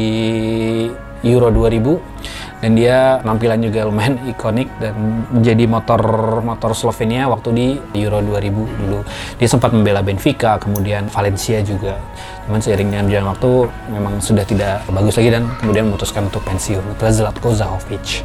Euro 1.24 1.52
2000 1.52 2.64
dan 2.64 2.76
dia 2.76 3.20
tampilan 3.24 3.60
juga 3.60 3.88
lumayan 3.88 4.16
ikonik 4.32 4.68
dan 4.80 4.96
menjadi 5.32 5.64
motor 5.68 6.02
motor 6.44 6.72
Slovenia 6.76 7.28
waktu 7.28 7.50
di 7.52 7.68
Euro 8.00 8.24
2000 8.24 8.80
dulu. 8.80 9.00
Dia 9.40 9.48
sempat 9.48 9.72
membela 9.76 10.04
Benfica, 10.04 10.60
kemudian 10.60 11.08
Valencia 11.12 11.60
juga. 11.64 12.00
Cuman 12.48 12.60
seiring 12.64 12.90
dengan 12.92 13.06
berjalan 13.08 13.28
waktu 13.36 13.52
memang 13.92 14.14
sudah 14.24 14.44
tidak 14.48 14.84
bagus 14.88 15.16
lagi 15.20 15.30
dan 15.32 15.44
kemudian 15.60 15.86
memutuskan 15.92 16.28
untuk 16.28 16.44
pensiun. 16.48 16.84
Itulah 16.96 17.14
Zlatko 17.14 17.50
Zahovic 17.52 18.24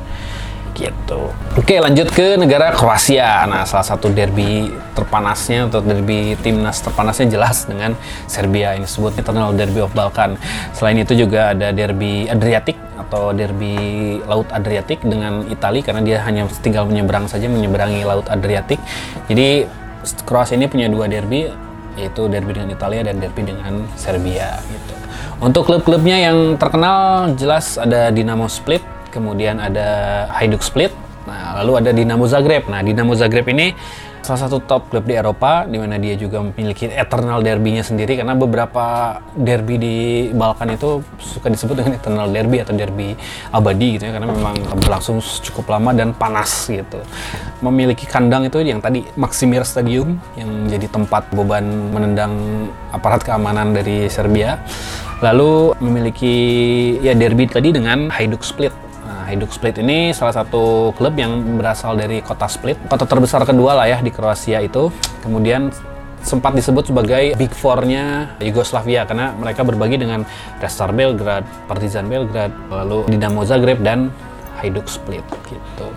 gitu. 0.75 1.31
Oke, 1.55 1.79
lanjut 1.79 2.11
ke 2.11 2.35
negara 2.35 2.75
Kroasia. 2.75 3.47
Nah, 3.47 3.63
salah 3.63 3.87
satu 3.87 4.11
derby 4.11 4.69
terpanasnya 4.93 5.71
atau 5.71 5.81
derby 5.81 6.35
timnas 6.43 6.83
terpanasnya 6.83 7.31
jelas 7.31 7.65
dengan 7.65 7.95
Serbia 8.27 8.75
ini 8.75 8.85
sebut 8.85 9.15
Eternal 9.15 9.55
Derby 9.55 9.81
of 9.81 9.95
Balkan. 9.95 10.35
Selain 10.75 10.99
itu 10.99 11.15
juga 11.15 11.55
ada 11.55 11.71
derby 11.71 12.27
Adriatik 12.27 12.75
atau 12.99 13.31
derby 13.31 14.19
Laut 14.27 14.51
Adriatik 14.51 15.03
dengan 15.07 15.47
Italia 15.47 15.83
karena 15.83 16.03
dia 16.03 16.19
hanya 16.27 16.51
tinggal 16.63 16.91
menyeberang 16.91 17.31
saja 17.31 17.47
menyeberangi 17.47 18.03
Laut 18.03 18.27
Adriatik. 18.27 18.83
Jadi 19.31 19.67
Kroasia 20.29 20.61
ini 20.61 20.69
punya 20.69 20.91
dua 20.91 21.09
derby 21.09 21.49
yaitu 21.95 22.27
derby 22.27 22.59
dengan 22.59 22.75
Italia 22.75 23.07
dan 23.07 23.23
derby 23.23 23.47
dengan 23.47 23.87
Serbia 23.95 24.59
gitu. 24.67 24.95
Untuk 25.43 25.67
klub-klubnya 25.67 26.31
yang 26.31 26.59
terkenal 26.59 27.31
jelas 27.39 27.79
ada 27.79 28.11
Dinamo 28.11 28.51
Split, 28.51 28.83
kemudian 29.15 29.63
ada 29.63 30.27
Hajduk 30.35 30.67
Split, 30.67 30.91
nah 31.31 31.63
lalu 31.63 31.79
ada 31.79 31.91
Dinamo 31.95 32.27
Zagreb. 32.27 32.67
Nah 32.67 32.83
Dinamo 32.83 33.15
Zagreb 33.15 33.47
ini 33.55 33.71
salah 34.25 34.41
satu 34.49 34.57
top 34.65 34.89
klub 34.89 35.05
di 35.05 35.13
Eropa 35.13 35.69
di 35.69 35.77
mana 35.77 36.01
dia 36.01 36.17
juga 36.17 36.41
memiliki 36.41 36.89
eternal 36.89 37.45
derbynya 37.45 37.85
sendiri 37.85 38.17
karena 38.17 38.33
beberapa 38.33 39.21
derby 39.37 39.77
di 39.77 39.97
Balkan 40.33 40.73
itu 40.73 41.05
suka 41.21 41.53
disebut 41.53 41.85
dengan 41.85 41.93
eternal 42.01 42.33
derby 42.33 42.65
atau 42.65 42.73
derby 42.73 43.13
abadi 43.53 44.01
gitu 44.01 44.09
ya 44.09 44.17
karena 44.17 44.33
memang 44.33 44.57
berlangsung 44.81 45.21
cukup 45.21 45.77
lama 45.77 45.93
dan 45.93 46.17
panas 46.17 46.73
gitu. 46.73 47.05
Memiliki 47.61 48.09
kandang 48.09 48.49
itu 48.49 48.65
yang 48.65 48.81
tadi 48.81 49.05
Maximir 49.13 49.61
Stadium 49.69 50.17
yang 50.41 50.49
menjadi 50.49 50.89
tempat 50.89 51.29
beban 51.37 51.93
menendang 51.93 52.33
aparat 52.97 53.21
keamanan 53.21 53.77
dari 53.77 54.09
Serbia. 54.09 54.57
Lalu 55.21 55.77
memiliki 55.85 56.37
ya 57.05 57.13
derby 57.13 57.45
tadi 57.45 57.77
dengan 57.77 58.09
Hajduk 58.09 58.41
Split 58.41 58.84
Hajduk 59.25 59.51
Split 59.51 59.81
ini 59.81 60.13
salah 60.13 60.37
satu 60.37 60.93
klub 60.95 61.17
yang 61.17 61.59
berasal 61.59 61.97
dari 61.97 62.21
kota 62.21 62.47
Split, 62.47 62.77
kota 62.87 63.09
terbesar 63.09 63.43
kedua 63.49 63.75
lah 63.75 63.87
ya 63.89 63.99
di 64.05 64.13
Kroasia 64.13 64.61
itu. 64.61 64.93
Kemudian 65.25 65.73
sempat 66.25 66.57
disebut 66.57 66.89
sebagai 66.89 67.37
Big 67.37 67.53
Four-nya 67.53 68.37
Yugoslavia 68.41 69.05
karena 69.05 69.37
mereka 69.37 69.61
berbagi 69.61 70.01
dengan 70.01 70.25
Red 70.61 70.73
Star 70.73 70.91
Belgrade, 70.97 71.45
Partizan 71.69 72.09
Belgrade, 72.09 72.53
lalu 72.73 73.05
Dinamo 73.13 73.45
Zagreb 73.45 73.85
dan 73.85 74.09
Hajduk 74.65 74.89
Split 74.89 75.25
gitu. 75.45 75.89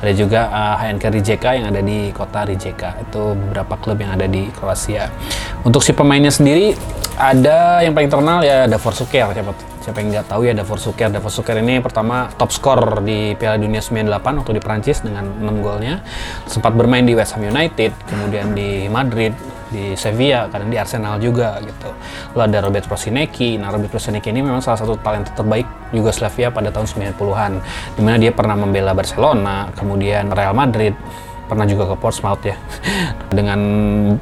Ada 0.00 0.12
juga 0.16 0.40
uh, 0.48 0.80
eh, 0.80 0.96
HNK 0.96 1.04
Rijeka 1.20 1.50
yang 1.52 1.66
ada 1.68 1.84
di 1.84 2.08
kota 2.16 2.48
Rijeka. 2.48 2.96
Itu 3.04 3.36
beberapa 3.36 3.76
klub 3.76 4.00
yang 4.00 4.16
ada 4.16 4.24
di 4.24 4.48
Kroasia. 4.56 5.12
Untuk 5.60 5.84
si 5.84 5.92
pemainnya 5.92 6.32
sendiri 6.32 6.72
ada 7.20 7.84
yang 7.84 7.92
paling 7.92 8.08
terkenal 8.08 8.40
ya 8.40 8.64
Davor 8.64 8.96
Suker 8.96 9.30
siapa 9.36 9.73
siapa 9.84 10.00
yang 10.00 10.16
nggak 10.16 10.32
tahu 10.32 10.48
ya 10.48 10.56
Davor 10.56 10.80
Suker. 10.80 11.12
Davor 11.12 11.28
Suker 11.28 11.60
ini 11.60 11.76
pertama 11.84 12.32
top 12.40 12.48
skor 12.48 13.04
di 13.04 13.36
Piala 13.36 13.60
Dunia 13.60 13.84
98 13.84 14.40
waktu 14.40 14.52
di 14.56 14.62
Prancis 14.64 15.04
dengan 15.04 15.28
6 15.28 15.60
golnya. 15.60 16.00
Sempat 16.48 16.72
bermain 16.72 17.04
di 17.04 17.12
West 17.12 17.36
Ham 17.36 17.44
United, 17.44 17.92
kemudian 18.08 18.56
di 18.56 18.88
Madrid, 18.88 19.36
di 19.68 19.92
Sevilla, 19.92 20.48
kadang 20.48 20.72
di 20.72 20.80
Arsenal 20.80 21.20
juga 21.20 21.60
gitu. 21.60 21.92
Lalu 22.32 22.42
ada 22.48 22.58
Robert 22.64 22.88
Prosinecki. 22.88 23.60
Nah, 23.60 23.68
Robert 23.68 23.92
Prosinecki 23.92 24.32
ini 24.32 24.40
memang 24.40 24.64
salah 24.64 24.80
satu 24.80 24.96
talenta 25.04 25.36
terbaik 25.36 25.92
Yugoslavia 25.92 26.48
pada 26.48 26.72
tahun 26.72 26.88
90-an. 26.88 27.52
Di 27.92 28.00
mana 28.00 28.16
dia 28.16 28.32
pernah 28.32 28.56
membela 28.56 28.96
Barcelona, 28.96 29.68
kemudian 29.76 30.32
Real 30.32 30.56
Madrid, 30.56 30.96
pernah 31.44 31.68
juga 31.68 31.92
ke 31.92 31.96
Portsmouth 32.00 32.40
ya 32.40 32.56
dengan 33.36 33.60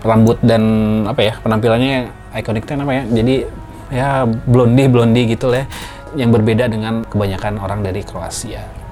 rambut 0.03 0.43
dan 0.43 0.63
apa 1.07 1.23
ya 1.23 1.39
penampilannya 1.39 2.11
ikonik 2.35 2.67
apa 2.67 2.93
ya 2.99 3.03
jadi 3.07 3.47
ya 3.93 4.24
blondie 4.24 4.88
blondie 4.88 5.28
gitu 5.36 5.53
lah 5.53 5.62
ya, 5.62 5.66
yang 6.24 6.32
berbeda 6.32 6.68
dengan 6.68 7.05
kebanyakan 7.05 7.61
orang 7.61 7.84
dari 7.84 8.01
Kroasia 8.03 8.82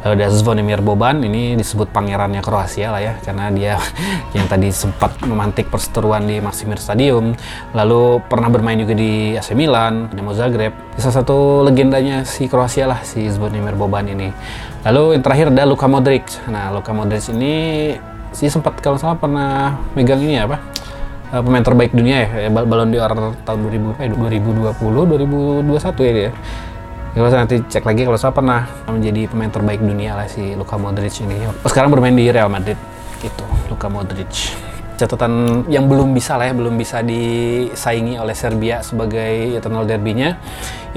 Lalu 0.00 0.12
ada 0.16 0.28
Zvonimir 0.32 0.80
Boban, 0.80 1.20
ini 1.20 1.60
disebut 1.60 1.92
pangerannya 1.92 2.40
Kroasia 2.40 2.88
lah 2.88 3.04
ya, 3.04 3.12
karena 3.20 3.52
dia 3.52 3.76
yang 4.36 4.48
tadi 4.48 4.72
sempat 4.72 5.20
memantik 5.28 5.68
perseteruan 5.68 6.24
di 6.24 6.40
Maksimir 6.40 6.80
Stadium, 6.80 7.36
lalu 7.76 8.24
pernah 8.24 8.48
bermain 8.48 8.80
juga 8.80 8.96
di 8.96 9.36
AC 9.36 9.52
Milan, 9.52 10.08
Dinamo 10.08 10.32
Zagreb. 10.32 10.72
Salah 10.96 11.20
satu 11.20 11.60
legendanya 11.68 12.24
si 12.24 12.48
Kroasia 12.48 12.88
lah, 12.88 13.04
si 13.04 13.28
Zvonimir 13.28 13.76
Boban 13.76 14.08
ini. 14.08 14.32
Lalu 14.88 15.20
yang 15.20 15.22
terakhir 15.22 15.52
ada 15.52 15.68
Luka 15.68 15.84
Modric. 15.84 16.24
Nah, 16.48 16.72
Luka 16.72 16.96
Modric 16.96 17.28
ini 17.28 17.92
sih 18.32 18.48
sempat 18.48 18.80
kalau 18.80 18.96
salah 18.96 19.20
pernah 19.20 19.76
megang 19.92 20.24
ini 20.24 20.40
apa? 20.40 20.79
Eh, 21.30 21.38
pemain 21.38 21.62
terbaik 21.62 21.94
dunia 21.94 22.26
ya, 22.26 22.50
Ballon 22.50 22.90
d'Or 22.90 23.38
tahun 23.46 23.58
2000, 23.62 23.94
eh, 24.02 24.10
2020, 24.10 25.06
2021 25.06 26.02
ya 26.02 26.12
dia. 26.12 26.30
Kalau 27.14 27.28
saya 27.30 27.40
nanti 27.46 27.56
cek 27.70 27.86
lagi 27.86 28.02
kalau 28.02 28.18
saya 28.18 28.34
pernah 28.34 28.66
menjadi 28.90 29.30
pemain 29.30 29.50
terbaik 29.50 29.78
dunia 29.78 30.18
lah 30.18 30.26
si 30.26 30.58
Luka 30.58 30.74
Modric 30.74 31.22
ini. 31.22 31.46
Oh, 31.46 31.70
sekarang 31.70 31.94
bermain 31.94 32.14
di 32.18 32.26
Real 32.34 32.50
Madrid 32.50 32.74
gitu, 33.22 33.46
Luka 33.70 33.86
Modric. 33.86 34.58
Catatan 34.98 35.62
yang 35.70 35.86
belum 35.86 36.10
bisa 36.18 36.34
lah 36.34 36.50
ya, 36.50 36.54
belum 36.54 36.74
bisa 36.74 36.98
disaingi 37.06 38.18
oleh 38.18 38.34
Serbia 38.34 38.82
sebagai 38.82 39.54
eternal 39.54 39.86
derby-nya 39.86 40.34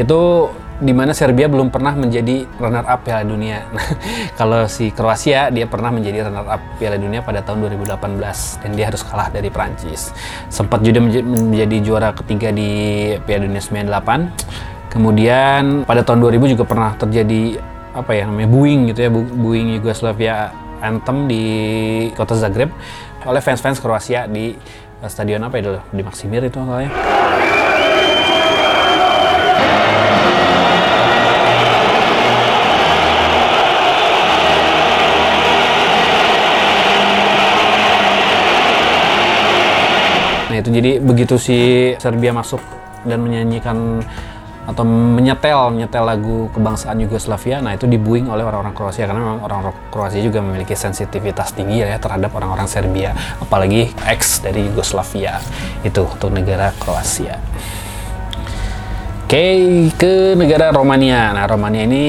itu 0.02 0.50
di 0.82 0.94
mana 0.96 1.14
Serbia 1.14 1.46
belum 1.46 1.70
pernah 1.70 1.94
menjadi 1.94 2.50
runner 2.58 2.86
up 2.88 3.06
Piala 3.06 3.26
Dunia. 3.28 3.66
Nah, 3.74 3.90
kalau 4.38 4.66
si 4.70 4.94
Kroasia 4.94 5.50
dia 5.50 5.66
pernah 5.66 5.90
menjadi 5.90 6.30
runner 6.30 6.46
up 6.46 6.62
Piala 6.78 6.98
Dunia 6.98 7.22
pada 7.26 7.42
tahun 7.42 7.70
2018 7.74 8.62
dan 8.64 8.70
dia 8.74 8.86
harus 8.90 9.02
kalah 9.06 9.30
dari 9.34 9.50
Prancis. 9.50 10.14
Sempat 10.50 10.82
juga 10.86 11.02
menjadi 11.04 11.78
juara 11.82 12.10
ketiga 12.14 12.54
di 12.54 12.70
Piala 13.26 13.46
Dunia 13.50 13.62
98 13.62 14.74
Kemudian 14.94 15.90
pada 15.90 16.06
tahun 16.06 16.22
2000 16.22 16.54
juga 16.54 16.64
pernah 16.70 16.94
terjadi 16.94 17.58
apa 17.98 18.14
ya 18.14 18.30
namanya 18.30 18.46
booing 18.46 18.94
gitu 18.94 19.00
ya, 19.02 19.10
booing 19.10 19.82
Yugoslavia 19.82 20.54
anthem 20.86 21.26
di 21.26 21.44
kota 22.14 22.38
Zagreb 22.38 22.70
oleh 23.26 23.42
fans-fans 23.42 23.82
Kroasia 23.82 24.30
di 24.30 24.54
uh, 25.02 25.10
stadion 25.10 25.42
apa 25.42 25.58
itu 25.58 25.82
di 25.90 26.02
Maksimir 26.06 26.46
itu 26.46 26.62
soalnya. 26.62 26.94
Itu 40.64 40.72
jadi 40.72 40.92
begitu 41.04 41.36
si 41.36 41.92
Serbia 42.00 42.32
masuk 42.32 42.64
dan 43.04 43.20
menyanyikan 43.20 44.00
atau 44.64 44.88
menyetel 44.88 45.76
menyetel 45.76 46.08
lagu 46.08 46.48
kebangsaan 46.56 46.96
Yugoslavia 47.04 47.60
nah 47.60 47.76
itu 47.76 47.84
dibuing 47.84 48.32
oleh 48.32 48.48
orang-orang 48.48 48.72
Kroasia. 48.72 49.12
Karena 49.12 49.20
memang 49.20 49.44
orang-orang 49.44 49.76
Kroasia 49.92 50.24
juga 50.24 50.40
memiliki 50.40 50.72
sensitivitas 50.72 51.52
tinggi 51.52 51.84
ya 51.84 52.00
terhadap 52.00 52.32
orang-orang 52.32 52.64
Serbia 52.72 53.12
apalagi 53.44 53.92
ex 54.08 54.40
dari 54.40 54.64
Yugoslavia 54.72 55.44
itu 55.84 56.08
untuk 56.08 56.32
negara 56.32 56.72
Kroasia 56.80 57.44
Oke, 59.24 59.40
ke 59.96 60.36
negara 60.36 60.76
Romania. 60.76 61.32
Nah, 61.32 61.48
Romania 61.48 61.88
ini 61.88 62.06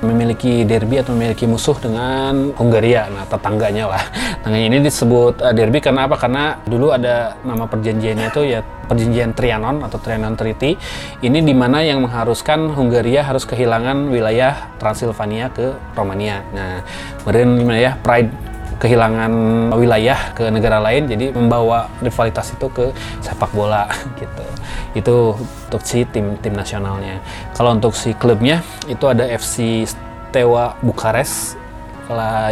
memiliki 0.00 0.64
derby 0.64 0.96
atau 0.96 1.12
memiliki 1.12 1.44
musuh 1.44 1.76
dengan 1.76 2.56
Hungaria. 2.56 3.04
Nah, 3.12 3.28
tetangganya 3.28 3.92
lah. 3.92 4.02
Tangganya 4.42 4.66
ini 4.72 4.78
disebut 4.80 5.44
uh, 5.44 5.52
derby 5.52 5.84
karena 5.84 6.08
apa? 6.08 6.16
Karena 6.16 6.56
dulu 6.64 6.88
ada 6.88 7.36
nama 7.44 7.68
perjanjiannya 7.68 8.26
itu 8.32 8.42
ya 8.48 8.64
perjanjian 8.88 9.36
Trianon 9.36 9.84
atau 9.84 10.00
Trianon 10.00 10.40
Treaty. 10.40 10.72
Ini 11.20 11.44
di 11.44 11.52
mana 11.52 11.84
yang 11.84 12.00
mengharuskan 12.00 12.72
Hungaria 12.72 13.28
harus 13.28 13.44
kehilangan 13.44 14.08
wilayah 14.08 14.72
Transilvania 14.80 15.52
ke 15.52 15.76
Romania. 15.92 16.48
Nah, 16.56 16.80
kemudian 17.22 17.60
gimana 17.60 17.78
ya? 17.78 17.92
Pride 18.00 18.53
kehilangan 18.84 19.32
wilayah 19.72 20.36
ke 20.36 20.52
negara 20.52 20.76
lain 20.76 21.08
jadi 21.08 21.32
membawa 21.32 21.88
rivalitas 22.04 22.52
itu 22.52 22.68
ke 22.68 22.92
sepak 23.24 23.48
bola 23.56 23.88
gitu. 24.20 24.44
Itu 24.92 25.14
untuk 25.40 25.80
si 25.80 26.04
tim 26.04 26.36
tim 26.44 26.52
nasionalnya. 26.52 27.24
Kalau 27.56 27.72
untuk 27.72 27.96
si 27.96 28.12
klubnya 28.12 28.60
itu 28.84 29.08
ada 29.08 29.24
FC 29.24 29.88
Steaua 29.88 30.76
Bukares 30.84 31.56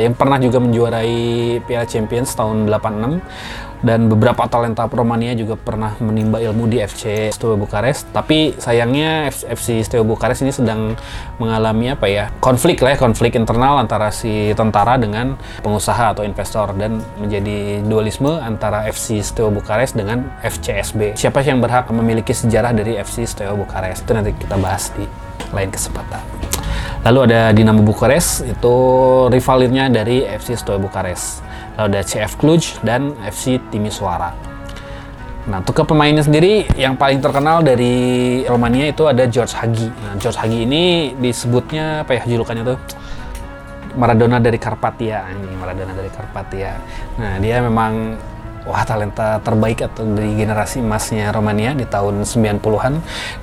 yang 0.01 0.17
pernah 0.17 0.41
juga 0.41 0.57
menjuarai 0.65 1.61
Piala 1.69 1.85
Champions 1.85 2.33
tahun 2.33 2.73
86 2.73 3.21
dan 3.83 4.07
beberapa 4.07 4.47
talenta 4.47 4.87
Romania 4.87 5.35
juga 5.35 5.59
pernah 5.59 5.99
menimba 5.99 6.39
ilmu 6.39 6.71
di 6.71 6.79
FC 6.79 7.35
Steaua 7.35 7.59
Bukares 7.59 8.07
tapi 8.15 8.55
sayangnya 8.57 9.29
FC 9.31 9.83
Steaua 9.83 10.07
Bukares 10.07 10.41
ini 10.43 10.55
sedang 10.55 10.95
mengalami 11.43 11.91
apa 11.91 12.07
ya 12.07 12.31
konflik 12.39 12.79
lah 12.81 12.95
ya 12.95 12.99
konflik 13.03 13.35
internal 13.35 13.83
antara 13.83 14.15
si 14.15 14.55
tentara 14.55 14.95
dengan 14.97 15.35
pengusaha 15.61 16.15
atau 16.15 16.23
investor. 16.23 16.75
Dan 16.79 17.03
menjadi 17.19 17.83
dualisme 17.85 18.39
antara 18.39 18.87
FC 18.89 19.21
Steaua 19.21 19.51
Bukares 19.51 19.93
dengan 19.93 20.31
FCSB 20.41 21.19
siapa 21.19 21.43
yang 21.43 21.59
berhak 21.59 21.91
memiliki 21.91 22.33
sejarah 22.33 22.71
dari 22.71 22.97
FC 22.97 23.27
Steaua 23.27 23.59
Bukares 23.59 24.01
itu 24.01 24.13
nanti 24.15 24.31
kita 24.33 24.57
bahas 24.57 24.95
di 24.95 25.05
lain 25.53 25.69
kesempatan. 25.69 26.23
Lalu 27.03 27.19
ada 27.29 27.51
Dinamo 27.51 27.83
Bukares 27.83 28.47
itu 28.47 28.75
rivalnya 29.27 29.91
dari 29.91 30.23
FC 30.23 30.55
Steaua 30.55 30.79
Bukares 30.79 31.43
lalu 31.79 31.87
ada 31.97 32.01
CF 32.05 32.33
Cluj 32.39 32.63
dan 32.85 33.15
FC 33.25 33.61
Timisoara. 33.71 34.53
Nah, 35.43 35.59
untuk 35.59 35.75
ke 35.75 35.83
pemainnya 35.83 36.23
sendiri 36.23 36.71
yang 36.79 36.95
paling 36.95 37.19
terkenal 37.19 37.67
dari 37.67 38.47
Romania 38.47 38.87
itu 38.87 39.11
ada 39.11 39.27
George 39.27 39.59
Hagi. 39.59 39.91
Nah, 39.91 40.15
George 40.15 40.39
Hagi 40.39 40.63
ini 40.63 41.15
disebutnya 41.19 42.07
apa 42.07 42.15
ya 42.15 42.23
julukannya 42.23 42.63
tuh? 42.63 42.79
Maradona 43.93 44.41
dari 44.41 44.57
Karpatia, 44.57 45.27
ini 45.35 45.53
Maradona 45.59 45.93
dari 45.93 46.09
Karpatia. 46.09 46.79
Nah, 47.19 47.37
dia 47.43 47.59
memang 47.61 48.17
wah 48.63 48.87
talenta 48.87 49.43
terbaik 49.43 49.83
atau 49.83 50.07
dari 50.07 50.39
generasi 50.39 50.79
emasnya 50.83 51.35
Romania 51.35 51.75
di 51.75 51.83
tahun 51.83 52.23
90-an. 52.23 52.95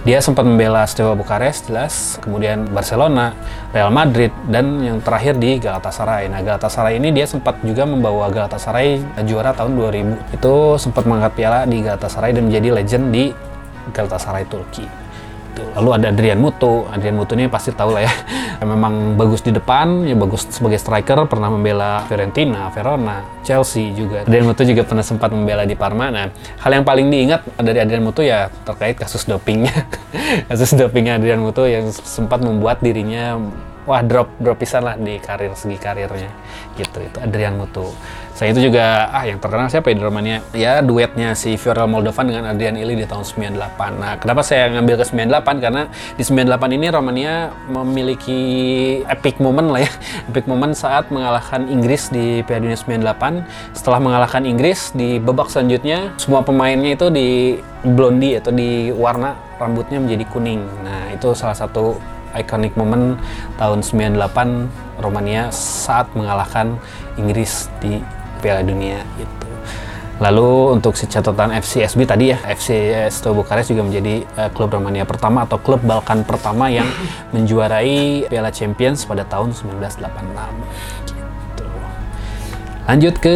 Dia 0.07 0.19
sempat 0.23 0.47
membela 0.47 0.87
Steaua 0.87 1.15
Bukares 1.15 1.67
jelas, 1.67 2.15
kemudian 2.23 2.67
Barcelona, 2.71 3.35
Real 3.75 3.91
Madrid 3.91 4.31
dan 4.47 4.79
yang 4.79 4.97
terakhir 5.03 5.35
di 5.35 5.59
Galatasaray. 5.59 6.31
Nah, 6.31 6.39
Galatasaray 6.39 6.97
ini 6.97 7.11
dia 7.11 7.27
sempat 7.27 7.59
juga 7.61 7.83
membawa 7.83 8.31
Galatasaray 8.31 9.23
juara 9.27 9.51
tahun 9.51 9.75
2000. 9.75 10.35
Itu 10.39 10.79
sempat 10.79 11.03
mengangkat 11.03 11.33
piala 11.35 11.59
di 11.67 11.83
Galatasaray 11.83 12.31
dan 12.31 12.47
menjadi 12.47 12.79
legend 12.79 13.05
di 13.11 13.35
Galatasaray 13.91 14.47
Turki. 14.47 14.87
Lalu 15.75 15.89
ada 15.99 16.07
Adrian 16.15 16.39
Mutu. 16.39 16.87
Adrian 16.87 17.19
Mutu 17.19 17.35
ini 17.35 17.51
pasti 17.51 17.75
tahu 17.75 17.91
lah 17.91 18.07
ya. 18.07 18.13
Memang 18.59 19.15
bagus 19.15 19.39
di 19.39 19.55
depan, 19.55 20.03
ya 20.03 20.15
bagus 20.19 20.43
sebagai 20.51 20.75
striker, 20.75 21.25
pernah 21.31 21.47
membela 21.47 22.03
Fiorentina, 22.05 22.67
Verona, 22.75 23.23
Chelsea 23.41 23.95
juga. 23.95 24.27
Adrian 24.27 24.45
Mutu 24.47 24.67
juga 24.67 24.83
pernah 24.83 25.05
sempat 25.05 25.31
membela 25.31 25.63
di 25.63 25.79
Parma. 25.79 26.11
Nah, 26.11 26.27
hal 26.59 26.71
yang 26.75 26.83
paling 26.83 27.07
diingat 27.07 27.47
dari 27.59 27.79
Adrian 27.79 28.03
Mutu 28.03 28.21
ya 28.21 28.51
terkait 28.67 28.99
kasus 28.99 29.23
dopingnya. 29.23 29.87
kasus 30.51 30.75
dopingnya 30.75 31.15
Adrian 31.17 31.39
Mutu 31.39 31.65
yang 31.65 31.87
sempat 31.91 32.43
membuat 32.43 32.83
dirinya 32.83 33.39
wah 33.89 34.05
drop 34.05 34.37
drop 34.37 34.61
pisan 34.61 34.85
lah 34.85 34.95
di 35.01 35.17
karir 35.17 35.49
segi 35.57 35.81
karirnya 35.81 36.29
gitu 36.77 37.01
itu 37.01 37.17
Adrian 37.17 37.57
Mutu 37.57 37.89
saya 38.39 38.55
itu 38.55 38.71
juga 38.71 39.11
ah 39.11 39.27
yang 39.27 39.35
terkenal 39.35 39.67
siapa 39.67 39.91
ya 39.91 39.99
di 39.99 40.03
Romania? 40.07 40.39
Ya 40.55 40.79
duetnya 40.79 41.35
si 41.35 41.59
Fiorel 41.59 41.91
Moldovan 41.91 42.31
dengan 42.31 42.47
Adrian 42.47 42.79
Ili 42.79 42.95
di 42.95 43.03
tahun 43.03 43.27
98 43.27 43.99
nah 43.99 44.15
kenapa 44.15 44.47
saya 44.47 44.71
ngambil 44.71 45.03
ke 45.03 45.05
98 45.11 45.59
karena 45.59 45.91
di 46.15 46.23
98 46.23 46.79
ini 46.79 46.87
Romania 46.87 47.51
memiliki 47.67 48.39
epic 49.11 49.43
moment 49.43 49.75
lah 49.75 49.83
ya. 49.83 49.91
Epic 50.31 50.47
moment 50.47 50.71
saat 50.71 51.11
mengalahkan 51.11 51.67
Inggris 51.67 52.07
di 52.15 52.39
Piala 52.47 52.63
Dunia 52.63 52.79
98 52.79 53.75
setelah 53.75 53.99
mengalahkan 53.99 54.47
Inggris 54.47 54.95
di 54.95 55.19
babak 55.19 55.51
selanjutnya 55.51 56.15
semua 56.15 56.39
pemainnya 56.39 56.95
itu 56.95 57.11
di 57.11 57.59
blondie 57.83 58.39
atau 58.39 58.55
di 58.55 58.87
warna 58.95 59.35
rambutnya 59.59 59.99
menjadi 59.99 60.23
kuning. 60.31 60.63
Nah 60.87 61.11
itu 61.11 61.35
salah 61.35 61.59
satu 61.59 61.99
iconic 62.39 62.71
moment 62.79 63.19
tahun 63.59 63.83
98 63.83 65.03
Romania 65.03 65.51
saat 65.51 66.07
mengalahkan 66.15 66.79
Inggris 67.19 67.67
di 67.83 67.99
Piala 68.39 68.63
Dunia 68.63 69.03
itu. 69.19 69.49
Lalu 70.19 70.75
untuk 70.75 70.99
si 70.99 71.07
catatan 71.07 71.55
FCSB 71.63 72.03
tadi 72.03 72.35
ya, 72.35 72.43
FC 72.43 73.07
Bukares 73.31 73.71
juga 73.71 73.87
menjadi 73.87 74.27
uh, 74.35 74.51
klub 74.51 74.67
Romania 74.67 75.07
pertama 75.07 75.47
atau 75.47 75.55
klub 75.63 75.79
Balkan 75.79 76.27
pertama 76.27 76.67
yang 76.67 76.87
menjuarai 77.35 78.27
Piala 78.27 78.51
Champions 78.51 79.07
pada 79.07 79.23
tahun 79.23 79.55
1986. 79.55 80.11
Gitu. 81.15 81.63
Lanjut 82.83 83.15
ke 83.15 83.35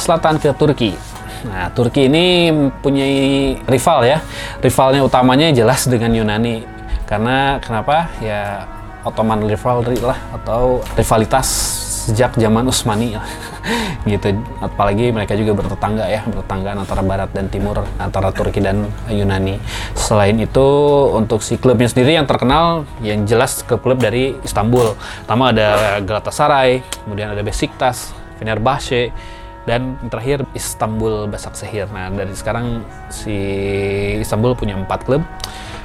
selatan 0.00 0.40
ke 0.40 0.56
Turki. 0.56 0.96
Nah, 1.42 1.68
Turki 1.76 2.08
ini 2.08 2.48
mempunyai 2.48 3.58
rival 3.68 4.00
ya. 4.08 4.24
Rivalnya 4.64 5.04
utamanya 5.04 5.52
jelas 5.52 5.84
dengan 5.84 6.16
Yunani. 6.16 6.64
Karena 7.04 7.60
kenapa? 7.60 8.08
Ya 8.24 8.64
Ottoman 9.04 9.44
rivalry 9.44 9.98
lah 9.98 10.16
atau 10.32 10.80
rivalitas 10.94 11.48
sejak 12.02 12.34
zaman 12.34 12.66
Utsmani 12.66 13.14
gitu. 14.12 14.34
Apalagi 14.58 15.14
mereka 15.14 15.38
juga 15.38 15.54
bertetangga 15.54 16.10
ya 16.10 16.26
bertetangga 16.26 16.74
antara 16.74 17.02
barat 17.06 17.30
dan 17.30 17.46
timur 17.46 17.86
antara 18.02 18.34
Turki 18.34 18.58
dan 18.58 18.90
Yunani. 19.06 19.62
Selain 19.94 20.34
itu 20.34 20.66
untuk 21.14 21.46
si 21.46 21.54
klubnya 21.54 21.86
sendiri 21.86 22.18
yang 22.18 22.26
terkenal 22.26 22.82
yang 22.98 23.22
jelas 23.22 23.62
ke 23.62 23.78
klub 23.78 24.02
dari 24.02 24.34
Istanbul. 24.42 24.98
Pertama 25.22 25.54
ada 25.54 26.02
Galatasaray 26.02 26.82
kemudian 27.06 27.30
ada 27.30 27.42
Besiktas 27.46 28.10
Fenerbahce 28.42 29.14
dan 29.62 29.94
terakhir 30.10 30.42
Istanbul 30.58 31.30
Basaksehir. 31.30 31.86
Nah 31.94 32.10
dari 32.10 32.34
sekarang 32.34 32.82
si 33.06 33.36
Istanbul 34.18 34.58
punya 34.58 34.74
empat 34.74 35.06
klub 35.06 35.22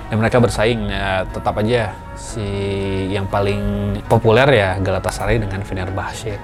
dan 0.08 0.16
mereka 0.20 0.40
bersaing 0.40 0.88
ya 0.88 1.28
tetap 1.28 1.60
aja 1.60 1.92
si 2.16 2.48
yang 3.12 3.28
paling 3.28 3.94
populer 4.08 4.48
ya 4.56 4.70
Galatasaray 4.80 5.40
dengan 5.44 5.62
Fenerbahce. 5.62 6.40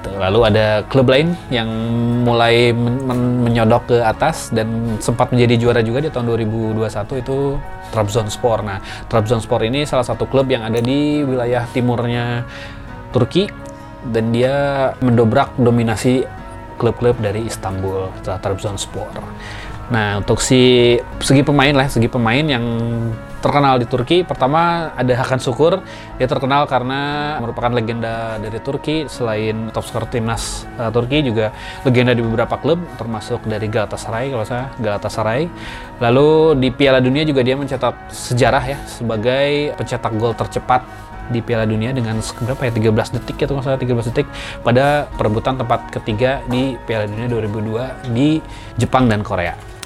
Lalu 0.00 0.40
ada 0.48 0.80
klub 0.88 1.12
lain 1.12 1.36
yang 1.52 1.68
mulai 2.24 2.72
men 2.72 3.04
men 3.04 3.20
menyodok 3.44 3.94
ke 3.94 3.98
atas 4.00 4.48
dan 4.48 4.96
sempat 4.96 5.28
menjadi 5.28 5.60
juara 5.60 5.80
juga 5.84 6.00
di 6.00 6.08
tahun 6.08 6.24
2021 6.34 7.20
itu 7.20 7.60
Trabzonspor. 7.92 8.64
Nah, 8.64 8.78
Trabzonspor 9.12 9.60
ini 9.68 9.84
salah 9.84 10.06
satu 10.06 10.24
klub 10.24 10.48
yang 10.48 10.64
ada 10.64 10.80
di 10.80 11.20
wilayah 11.20 11.68
timurnya 11.68 12.48
Turki 13.12 13.50
dan 14.08 14.32
dia 14.32 14.88
mendobrak 15.04 15.52
dominasi 15.60 16.24
klub-klub 16.80 17.20
dari 17.20 17.44
Istanbul, 17.44 18.08
Trabzonspor. 18.24 19.12
Nah, 19.90 20.22
untuk 20.22 20.38
si 20.38 20.94
segi 21.18 21.42
pemain 21.42 21.74
lah, 21.74 21.90
segi 21.90 22.06
pemain 22.06 22.46
yang 22.46 22.62
terkenal 23.42 23.74
di 23.82 23.90
Turki, 23.90 24.22
pertama 24.22 24.94
ada 24.94 25.10
Hakan 25.18 25.42
Sukur. 25.42 25.82
Dia 26.14 26.30
terkenal 26.30 26.70
karena 26.70 27.34
merupakan 27.42 27.74
legenda 27.74 28.38
dari 28.38 28.62
Turki. 28.62 29.10
Selain 29.10 29.74
top 29.74 29.82
skor 29.82 30.06
timnas 30.06 30.62
uh, 30.78 30.94
Turki, 30.94 31.26
juga 31.26 31.50
legenda 31.82 32.14
di 32.14 32.22
beberapa 32.22 32.54
klub, 32.62 32.78
termasuk 33.02 33.42
dari 33.50 33.66
Galatasaray 33.66 34.30
kalau 34.30 34.46
saya 34.46 34.70
Galatasaray. 34.78 35.50
Lalu 35.98 36.54
di 36.62 36.68
Piala 36.70 37.02
Dunia 37.02 37.26
juga 37.26 37.42
dia 37.42 37.58
mencetak 37.58 38.14
sejarah 38.14 38.62
ya 38.62 38.78
sebagai 38.86 39.74
pencetak 39.74 40.14
gol 40.14 40.38
tercepat 40.38 40.86
di 41.34 41.42
Piala 41.42 41.66
Dunia 41.66 41.90
dengan 41.90 42.18
berapa 42.22 42.62
ya 42.62 42.72
13 42.74 43.18
detik 43.18 43.36
ya 43.42 43.46
kalau 43.50 43.62
salah 43.62 43.78
13 43.78 44.10
detik 44.10 44.26
pada 44.62 45.10
perebutan 45.18 45.58
tempat 45.58 45.90
ketiga 45.90 46.42
di 46.46 46.78
Piala 46.86 47.10
Dunia 47.10 47.26
2002 47.26 48.14
di 48.14 48.38
Jepang 48.78 49.10
dan 49.10 49.26
Korea. 49.26 49.79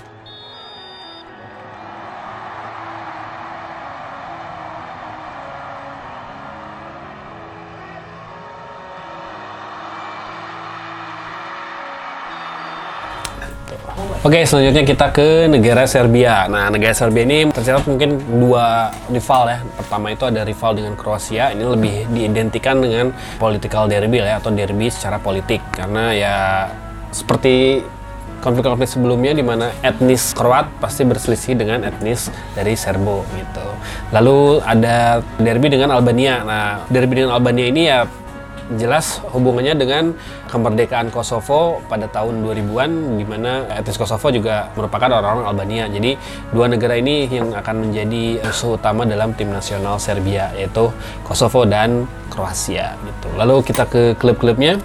Oke, 14.25 14.41
selanjutnya 14.49 14.89
kita 14.89 15.13
ke 15.13 15.53
negara 15.53 15.85
Serbia. 15.85 16.49
Nah, 16.49 16.73
negara 16.73 16.97
Serbia 16.97 17.29
ini 17.29 17.45
tercatat 17.53 17.85
mungkin 17.85 18.17
dua 18.41 18.89
rival 19.13 19.53
ya. 19.53 19.59
Pertama 19.77 20.17
itu 20.17 20.25
ada 20.25 20.49
rival 20.49 20.73
dengan 20.73 20.97
Kroasia. 20.97 21.53
Ini 21.53 21.61
lebih 21.61 22.09
diidentikan 22.09 22.81
dengan 22.81 23.13
political 23.37 23.85
derby 23.85 24.25
ya 24.25 24.41
atau 24.41 24.49
derby 24.49 24.89
secara 24.89 25.21
politik 25.21 25.61
karena 25.77 26.17
ya 26.17 26.37
seperti 27.13 27.85
konflik-konflik 28.41 28.89
sebelumnya 28.89 29.37
di 29.37 29.45
mana 29.45 29.77
etnis 29.85 30.33
Kroat 30.33 30.73
pasti 30.81 31.05
berselisih 31.05 31.61
dengan 31.61 31.85
etnis 31.85 32.33
dari 32.57 32.81
Serbo 32.81 33.29
gitu. 33.37 33.69
Lalu 34.09 34.65
ada 34.65 35.21
derby 35.37 35.69
dengan 35.69 35.93
Albania. 35.93 36.41
Nah, 36.41 36.81
derby 36.89 37.21
dengan 37.21 37.37
Albania 37.37 37.69
ini 37.69 37.93
ya 37.93 38.09
jelas 38.81 39.21
hubungannya 39.33 39.77
dengan 39.77 40.05
kemerdekaan 40.49 41.13
Kosovo 41.13 41.85
pada 41.87 42.09
tahun 42.09 42.41
2000-an 42.41 42.91
di 43.21 43.25
mana 43.29 43.69
etnis 43.73 44.01
Kosovo 44.01 44.33
juga 44.33 44.73
merupakan 44.73 45.21
orang-orang 45.21 45.47
Albania. 45.49 45.85
Jadi 45.89 46.17
dua 46.51 46.67
negara 46.69 46.97
ini 46.97 47.29
yang 47.29 47.53
akan 47.53 47.89
menjadi 47.89 48.41
musuh 48.41 48.81
utama 48.81 49.05
dalam 49.05 49.37
tim 49.37 49.53
nasional 49.53 50.01
Serbia 50.01 50.49
yaitu 50.57 50.89
Kosovo 51.23 51.69
dan 51.69 52.09
Kroasia 52.33 52.97
gitu. 53.05 53.29
Lalu 53.37 53.61
kita 53.63 53.85
ke 53.85 54.17
klub-klubnya. 54.17 54.81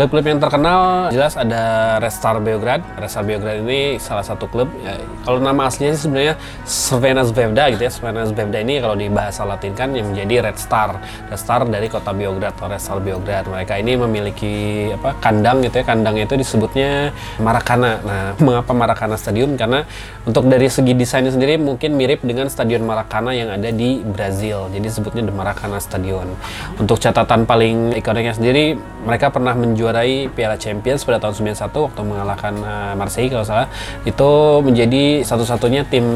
Klub-klub 0.00 0.32
yang 0.32 0.40
terkenal 0.40 1.12
jelas 1.12 1.36
ada 1.36 2.00
Red 2.00 2.08
Star 2.08 2.40
Beograd. 2.40 2.80
Red 2.96 3.12
Star 3.12 3.20
Beograd 3.20 3.60
ini 3.60 4.00
salah 4.00 4.24
satu 4.24 4.48
klub. 4.48 4.72
Ya, 4.80 4.96
kalau 5.28 5.44
nama 5.44 5.68
aslinya 5.68 5.92
sih 5.92 6.08
sebenarnya 6.08 6.40
Crvena 6.64 7.20
Zvezda 7.20 7.68
gitu 7.68 7.84
ya. 7.84 7.92
Crvena 7.92 8.24
Zvezda 8.24 8.58
ini 8.64 8.80
kalau 8.80 8.96
di 8.96 9.12
bahasa 9.12 9.44
Latin 9.44 9.76
kan 9.76 9.92
yang 9.92 10.08
menjadi 10.08 10.48
Red 10.48 10.56
Star. 10.56 10.96
Red 11.28 11.36
Star 11.36 11.68
dari 11.68 11.92
kota 11.92 12.16
Beograd 12.16 12.56
atau 12.56 12.72
Red 12.72 12.80
Star 12.80 12.96
Beograd. 12.96 13.44
Mereka 13.44 13.76
ini 13.76 13.92
memiliki 14.00 14.54
apa 14.96 15.20
kandang 15.20 15.60
gitu 15.68 15.84
ya. 15.84 15.84
Kandangnya 15.84 16.24
itu 16.24 16.36
disebutnya 16.40 17.12
Maracana. 17.36 18.00
Nah, 18.00 18.32
mengapa 18.48 18.72
Maracana 18.72 19.20
Stadium? 19.20 19.60
Karena 19.60 19.84
untuk 20.24 20.48
dari 20.48 20.72
segi 20.72 20.96
desainnya 20.96 21.28
sendiri 21.28 21.60
mungkin 21.60 22.00
mirip 22.00 22.24
dengan 22.24 22.48
Stadion 22.48 22.88
Maracana 22.88 23.36
yang 23.36 23.52
ada 23.52 23.68
di 23.68 24.00
Brazil. 24.00 24.64
Jadi 24.72 24.88
sebutnya 24.88 25.28
The 25.28 25.34
Maracana 25.36 25.76
Stadion. 25.76 26.32
Untuk 26.80 26.96
catatan 26.96 27.44
paling 27.44 28.00
ikoniknya 28.00 28.32
sendiri, 28.32 28.80
mereka 29.04 29.28
pernah 29.28 29.52
menjual 29.52 29.89
menjuarai 29.90 30.30
Piala 30.30 30.54
Champions 30.54 31.02
pada 31.02 31.18
tahun 31.18 31.50
91 31.50 31.66
waktu 31.74 32.00
mengalahkan 32.06 32.54
uh, 32.62 32.94
Marseille 32.94 33.26
kalau 33.26 33.42
salah 33.42 33.66
itu 34.06 34.30
menjadi 34.62 35.26
satu-satunya 35.26 35.82
tim 35.90 36.06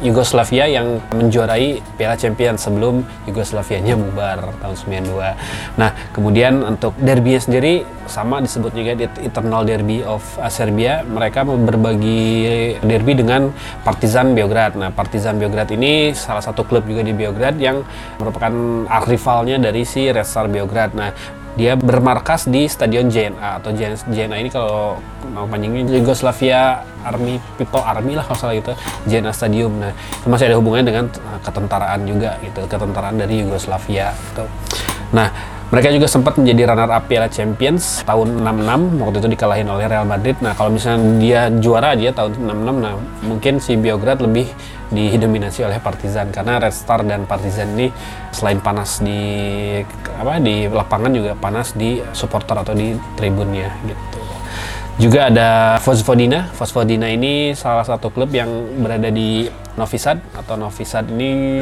Yugoslavia 0.00 0.64
yang 0.66 0.98
menjuarai 1.12 1.84
Piala 2.00 2.16
Champions 2.16 2.64
sebelum 2.64 3.04
Yugoslavianya 3.28 3.94
bubar 3.94 4.56
tahun 4.58 5.04
92. 5.06 5.78
Nah, 5.80 5.90
kemudian 6.10 6.64
untuk 6.64 6.96
derbynya 6.98 7.40
sendiri 7.44 7.86
sama 8.08 8.42
disebut 8.42 8.74
juga 8.74 8.92
di 8.96 9.04
Eternal 9.22 9.62
Derby 9.64 10.00
of 10.02 10.24
uh, 10.40 10.48
Serbia. 10.48 11.04
Mereka 11.04 11.44
berbagi 11.44 12.20
derby 12.80 13.12
dengan 13.20 13.52
Partizan 13.84 14.32
Beograd. 14.32 14.74
Nah, 14.80 14.90
Partizan 14.90 15.36
Beograd 15.36 15.68
ini 15.70 16.16
salah 16.16 16.42
satu 16.42 16.64
klub 16.66 16.88
juga 16.88 17.04
di 17.04 17.12
Beograd 17.12 17.54
yang 17.60 17.84
merupakan 18.18 18.52
rivalnya 19.04 19.60
dari 19.60 19.86
si 19.86 20.08
Red 20.08 20.26
Star 20.26 20.48
Beograd. 20.48 20.92
Nah, 20.96 21.12
dia 21.54 21.78
bermarkas 21.78 22.50
di 22.50 22.66
Stadion 22.66 23.06
JNA 23.06 23.62
atau 23.62 23.70
JNA 24.10 24.36
ini 24.42 24.50
kalau 24.50 24.98
mau 25.30 25.46
panjangnya 25.46 25.86
Yugoslavia 26.02 26.82
Army 27.06 27.38
People 27.54 27.82
Army 27.82 28.18
lah 28.18 28.26
kalau 28.26 28.38
salah 28.38 28.54
gitu 28.58 28.74
JNA 29.06 29.30
Stadium. 29.30 29.78
Nah 29.78 29.94
itu 29.94 30.26
masih 30.26 30.50
ada 30.50 30.56
hubungannya 30.58 30.86
dengan 30.90 31.04
uh, 31.10 31.38
ketentaraan 31.46 32.00
juga 32.06 32.36
gitu 32.42 32.60
ketentaraan 32.66 33.16
dari 33.22 33.46
Yugoslavia 33.46 34.10
gitu. 34.32 34.44
Nah 35.14 35.53
mereka 35.74 35.90
juga 35.90 36.06
sempat 36.06 36.38
menjadi 36.38 36.70
runner 36.70 36.86
up 36.86 37.10
Piala 37.10 37.26
Champions 37.26 38.06
tahun 38.06 38.46
66 38.46 39.02
waktu 39.02 39.16
itu 39.18 39.28
dikalahin 39.34 39.66
oleh 39.66 39.90
Real 39.90 40.06
Madrid. 40.06 40.38
Nah, 40.38 40.54
kalau 40.54 40.70
misalnya 40.70 41.02
dia 41.18 41.40
juara 41.50 41.98
aja 41.98 42.14
tahun 42.14 42.46
66 42.46 42.78
nah 42.78 42.94
mungkin 43.26 43.58
si 43.58 43.74
Biograd 43.74 44.22
lebih 44.22 44.46
didominasi 44.94 45.66
oleh 45.66 45.82
Partizan 45.82 46.30
karena 46.30 46.62
Red 46.62 46.70
Star 46.70 47.02
dan 47.02 47.26
Partizan 47.26 47.74
ini 47.74 47.90
selain 48.30 48.62
panas 48.62 49.02
di 49.02 49.18
apa 50.14 50.38
di 50.38 50.70
lapangan 50.70 51.10
juga 51.10 51.34
panas 51.34 51.74
di 51.74 51.98
supporter 52.14 52.54
atau 52.54 52.70
di 52.70 52.94
tribunnya 53.18 53.74
gitu. 53.82 54.22
Juga 55.02 55.26
ada 55.26 55.82
Vojvodina. 55.82 56.54
Vojvodina 56.54 57.10
ini 57.10 57.50
salah 57.58 57.82
satu 57.82 58.14
klub 58.14 58.30
yang 58.30 58.78
berada 58.78 59.10
di 59.10 59.50
Novi 59.74 59.98
Sad 59.98 60.22
atau 60.38 60.54
Novi 60.54 60.86
Sad 60.86 61.10
ini 61.10 61.58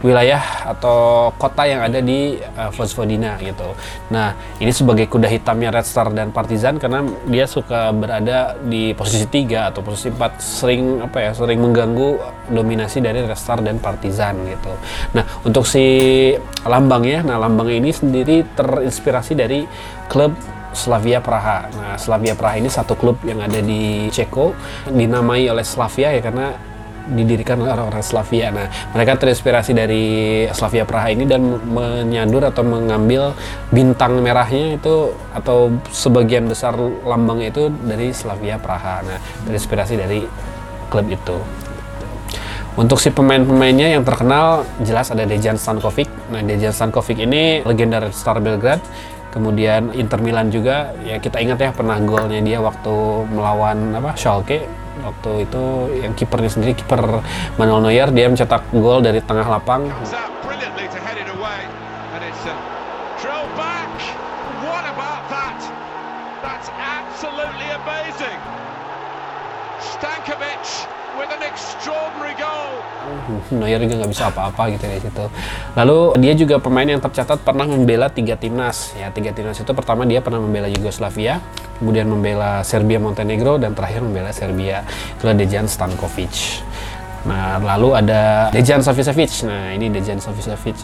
wilayah 0.00 0.40
atau 0.64 1.28
kota 1.36 1.68
yang 1.68 1.84
ada 1.84 2.00
di 2.00 2.40
uh, 2.56 2.72
Vojvodina 2.72 3.36
gitu. 3.40 3.76
Nah, 4.08 4.32
ini 4.56 4.72
sebagai 4.72 5.04
kuda 5.06 5.28
hitamnya 5.28 5.68
Red 5.68 5.86
Star 5.86 6.08
dan 6.12 6.32
Partizan 6.32 6.80
karena 6.80 7.04
dia 7.28 7.44
suka 7.44 7.92
berada 7.92 8.56
di 8.64 8.96
posisi 8.96 9.28
tiga 9.28 9.68
atau 9.68 9.84
posisi 9.84 10.08
empat 10.08 10.40
sering 10.40 11.04
apa 11.04 11.18
ya, 11.20 11.30
sering 11.36 11.60
mengganggu 11.60 12.16
dominasi 12.48 13.04
dari 13.04 13.20
Red 13.24 13.36
Star 13.36 13.60
dan 13.60 13.76
Partizan 13.76 14.40
gitu. 14.48 14.72
Nah, 15.12 15.24
untuk 15.44 15.68
si 15.68 15.84
lambangnya, 16.64 17.20
nah 17.20 17.36
lambang 17.36 17.68
ini 17.68 17.92
sendiri 17.92 18.44
terinspirasi 18.56 19.36
dari 19.36 19.68
klub 20.08 20.32
Slavia 20.72 21.18
Praha. 21.20 21.66
Nah, 21.76 21.94
Slavia 22.00 22.38
Praha 22.38 22.56
ini 22.56 22.70
satu 22.70 22.94
klub 22.94 23.20
yang 23.26 23.42
ada 23.42 23.58
di 23.60 24.08
Ceko, 24.08 24.54
dinamai 24.88 25.50
oleh 25.50 25.66
Slavia 25.66 26.14
ya 26.14 26.22
karena 26.22 26.69
didirikan 27.10 27.58
oleh 27.60 27.74
orang-orang 27.74 28.04
Slavia. 28.04 28.54
Nah, 28.54 28.66
mereka 28.94 29.18
terinspirasi 29.18 29.74
dari 29.74 30.04
Slavia 30.54 30.86
Praha 30.86 31.10
ini 31.10 31.26
dan 31.26 31.42
menyadur 31.66 32.46
atau 32.46 32.62
mengambil 32.62 33.34
bintang 33.74 34.22
merahnya 34.22 34.78
itu 34.78 35.14
atau 35.34 35.74
sebagian 35.90 36.46
besar 36.46 36.74
lambangnya 37.04 37.50
itu 37.50 37.68
dari 37.84 38.14
Slavia 38.14 38.56
Praha. 38.56 39.02
Nah, 39.02 39.18
terinspirasi 39.46 39.94
dari 39.98 40.24
klub 40.88 41.06
itu. 41.10 41.38
Untuk 42.78 43.02
si 43.02 43.10
pemain-pemainnya 43.10 43.98
yang 43.98 44.06
terkenal 44.06 44.62
jelas 44.80 45.10
ada 45.10 45.26
Dejan 45.26 45.58
Stankovic. 45.58 46.06
Nah, 46.30 46.40
Dejan 46.40 46.70
Stankovic 46.70 47.18
ini 47.18 47.66
legenda 47.66 47.98
Star 48.14 48.38
Belgrade. 48.38 48.82
Kemudian 49.30 49.94
Inter 49.94 50.18
Milan 50.18 50.50
juga 50.50 50.90
ya 51.06 51.22
kita 51.22 51.38
ingat 51.38 51.62
ya 51.62 51.70
pernah 51.70 52.02
golnya 52.02 52.42
dia 52.42 52.58
waktu 52.58 53.30
melawan 53.30 53.94
apa 53.94 54.18
Schalke 54.18 54.66
waktu 55.02 55.48
itu 55.48 55.62
yang 56.04 56.12
kipernya 56.14 56.50
sendiri 56.52 56.72
kiper 56.76 57.24
Manuel 57.56 57.84
Neuer 57.84 58.08
dia 58.12 58.26
mencetak 58.28 58.68
gol 58.72 59.00
dari 59.00 59.20
tengah 59.24 59.46
lapang 59.46 59.88
Neuer 73.50 73.80
juga 73.82 73.94
nggak 74.04 74.12
bisa 74.12 74.24
apa-apa 74.30 74.62
gitu 74.74 74.84
dari 74.86 75.02
situ. 75.02 75.24
Lalu 75.74 75.98
dia 76.22 76.32
juga 76.38 76.56
pemain 76.62 76.86
yang 76.86 77.02
tercatat 77.02 77.42
pernah 77.42 77.66
membela 77.66 78.06
tiga 78.06 78.38
timnas. 78.38 78.94
Ya 78.94 79.10
tiga 79.10 79.34
timnas 79.34 79.58
itu 79.58 79.72
pertama 79.74 80.06
dia 80.06 80.22
pernah 80.22 80.38
membela 80.38 80.70
Yugoslavia, 80.70 81.42
kemudian 81.82 82.06
membela 82.06 82.62
Serbia 82.62 83.02
Montenegro 83.02 83.58
dan 83.58 83.74
terakhir 83.74 84.06
membela 84.06 84.30
Serbia. 84.30 84.86
Itulah 85.18 85.34
Dejan 85.34 85.66
Stankovic. 85.66 86.62
Nah 87.26 87.58
lalu 87.60 87.98
ada 87.98 88.48
Dejan 88.54 88.80
Savicevic. 88.80 89.44
Nah 89.44 89.74
ini 89.74 89.90
Dejan 89.90 90.22
Savicevic. 90.22 90.78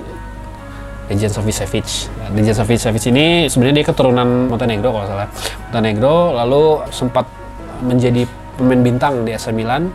Dejan 1.06 1.30
Savicevic. 1.30 2.10
Nah, 2.18 2.28
Dejan 2.34 2.56
Savicevic 2.58 3.04
ini 3.14 3.46
sebenarnya 3.46 3.78
dia 3.78 3.86
keturunan 3.86 4.50
Montenegro 4.50 4.90
kalau 4.90 5.06
salah. 5.06 5.30
Montenegro 5.70 6.34
lalu 6.34 6.82
sempat 6.90 7.30
menjadi 7.78 8.26
pemain 8.58 8.82
bintang 8.82 9.22
di 9.22 9.30
AC 9.30 9.54
Milan 9.54 9.94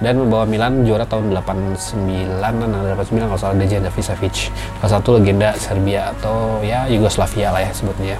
dan 0.00 0.16
membawa 0.16 0.48
Milan 0.48 0.82
juara 0.88 1.04
tahun 1.04 1.32
89 1.36 2.40
an 2.40 2.72
89 2.72 3.28
kalau 3.28 3.40
salah 3.40 3.56
Dejan 3.56 3.84
Savicevic 3.84 4.48
salah 4.80 4.90
satu 4.96 5.20
legenda 5.20 5.52
Serbia 5.60 6.12
atau 6.16 6.64
ya 6.64 6.88
Yugoslavia 6.88 7.52
lah 7.52 7.60
ya 7.60 7.72
sebutnya. 7.76 8.16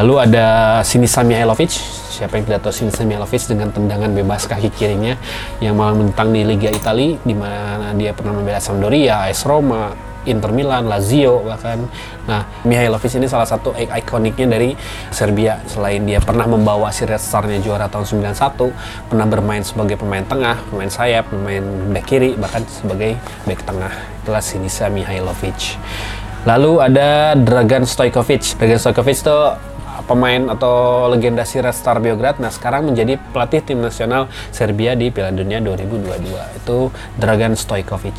Lalu 0.00 0.14
ada 0.24 0.46
Sinisa 0.80 1.20
Mihailovic. 1.20 1.72
Siapa 2.12 2.36
yang 2.40 2.44
tidak 2.48 2.60
tahu 2.64 2.72
Sinisa 2.72 3.04
Mihailovic 3.04 3.44
dengan 3.44 3.68
tendangan 3.72 4.10
bebas 4.12 4.48
kaki 4.48 4.72
kirinya 4.72 5.16
yang 5.60 5.76
malah 5.76 5.96
mentang 5.96 6.32
di 6.32 6.44
Liga 6.48 6.72
Italia 6.72 7.20
di 7.20 7.36
mana 7.36 7.92
dia 7.92 8.16
pernah 8.16 8.32
membela 8.32 8.60
Sampdoria, 8.60 9.28
AS 9.28 9.44
Roma, 9.44 10.11
Inter 10.24 10.54
Milan, 10.54 10.86
Lazio 10.86 11.42
bahkan. 11.42 11.86
Nah, 12.24 12.46
Mihailovic 12.62 13.10
ini 13.18 13.26
salah 13.26 13.46
satu 13.46 13.74
ik- 13.74 13.90
ikoniknya 14.06 14.46
dari 14.46 14.78
Serbia. 15.10 15.58
Selain 15.66 16.02
dia 16.06 16.22
pernah 16.22 16.46
membawa 16.46 16.94
si 16.94 17.02
Red 17.02 17.18
Star-nya 17.18 17.58
juara 17.58 17.90
tahun 17.90 18.06
91, 18.06 18.70
pernah 19.10 19.26
bermain 19.26 19.62
sebagai 19.66 19.98
pemain 19.98 20.22
tengah, 20.22 20.62
pemain 20.70 20.90
sayap, 20.90 21.30
pemain 21.30 21.64
back 21.90 22.06
kiri, 22.06 22.38
bahkan 22.38 22.62
sebagai 22.70 23.18
back 23.44 23.66
tengah. 23.66 23.92
Itulah 24.22 24.42
Sinisa 24.42 24.86
Mihailovic. 24.86 25.78
Lalu 26.42 26.72
ada 26.82 27.38
Dragan 27.38 27.86
Stojkovic. 27.86 28.58
Dragan 28.58 28.78
Stojkovic 28.78 29.18
itu 29.18 29.38
pemain 30.06 30.50
atau 30.50 31.06
legenda 31.06 31.46
si 31.46 31.62
Red 31.62 31.74
Star 31.74 32.02
Beograd. 32.02 32.38
Nah, 32.42 32.50
sekarang 32.50 32.90
menjadi 32.90 33.18
pelatih 33.30 33.62
tim 33.62 33.78
nasional 33.78 34.26
Serbia 34.50 34.98
di 34.98 35.14
Piala 35.14 35.30
Dunia 35.30 35.62
2022. 35.62 36.58
Itu 36.58 36.90
Dragan 37.18 37.54
Stojkovic. 37.54 38.18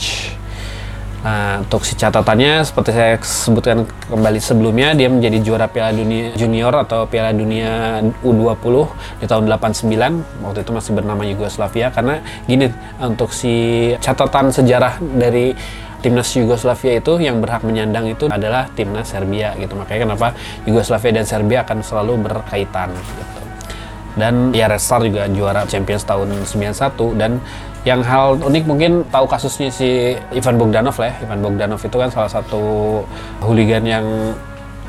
Nah, 1.24 1.64
untuk 1.64 1.88
si 1.88 1.96
catatannya 1.96 2.68
seperti 2.68 2.92
saya 2.92 3.16
sebutkan 3.24 3.88
kembali 4.12 4.44
sebelumnya, 4.44 4.92
dia 4.92 5.08
menjadi 5.08 5.40
juara 5.40 5.72
Piala 5.72 5.96
Dunia 5.96 6.36
Junior 6.36 6.76
atau 6.84 7.08
Piala 7.08 7.32
Dunia 7.32 8.04
U20 8.28 8.76
di 9.24 9.26
tahun 9.32 9.48
89. 9.48 10.44
Waktu 10.44 10.60
itu 10.68 10.72
masih 10.76 10.92
bernama 10.92 11.24
Yugoslavia 11.24 11.96
karena 11.96 12.20
gini 12.44 12.68
untuk 13.00 13.32
si 13.32 13.96
catatan 14.04 14.52
sejarah 14.52 15.00
dari 15.00 15.56
timnas 16.04 16.28
Yugoslavia 16.36 17.00
itu 17.00 17.16
yang 17.24 17.40
berhak 17.40 17.64
menyandang 17.64 18.12
itu 18.12 18.28
adalah 18.28 18.68
timnas 18.76 19.08
Serbia 19.08 19.56
gitu. 19.56 19.80
Makanya 19.80 20.12
kenapa 20.12 20.36
Yugoslavia 20.68 21.24
dan 21.24 21.26
Serbia 21.26 21.64
akan 21.64 21.80
selalu 21.80 22.20
berkaitan 22.20 22.92
gitu 22.92 23.44
dan 24.14 24.54
ya 24.54 24.70
Red 24.70 24.82
Star 24.82 25.02
juga 25.02 25.26
juara 25.26 25.66
Champions 25.66 26.06
tahun 26.06 26.46
91 26.46 27.18
dan 27.18 27.42
yang 27.84 28.00
hal 28.00 28.40
unik 28.40 28.64
mungkin 28.64 29.04
tahu 29.12 29.28
kasusnya 29.28 29.68
si 29.68 30.16
Ivan 30.32 30.56
Bogdanov 30.56 30.96
lah 30.96 31.12
ya. 31.12 31.16
Ivan 31.28 31.40
Bogdanov 31.44 31.82
itu 31.84 31.98
kan 32.00 32.10
salah 32.12 32.32
satu 32.32 32.64
hooligan 33.44 33.84
yang 33.84 34.06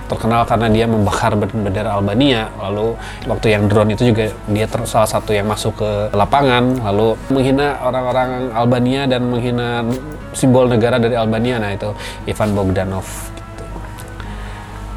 terkenal 0.06 0.44
karena 0.46 0.68
dia 0.70 0.86
membakar 0.86 1.34
bendera 1.34 1.98
Albania. 1.98 2.46
Lalu 2.60 2.94
waktu 3.26 3.46
yang 3.50 3.66
drone 3.66 3.98
itu 3.98 4.14
juga 4.14 4.30
dia 4.46 4.66
salah 4.86 5.10
satu 5.10 5.34
yang 5.34 5.50
masuk 5.50 5.74
ke 5.74 5.90
lapangan. 6.14 6.78
Lalu 6.86 7.18
menghina 7.34 7.82
orang-orang 7.82 8.54
Albania 8.54 9.10
dan 9.10 9.26
menghina 9.26 9.82
simbol 10.30 10.70
negara 10.70 11.02
dari 11.02 11.18
Albania. 11.18 11.58
Nah 11.58 11.74
itu 11.74 11.90
Ivan 12.30 12.54
Bogdanov 12.54 13.06
gitu. 13.34 13.64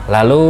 Lalu 0.06 0.46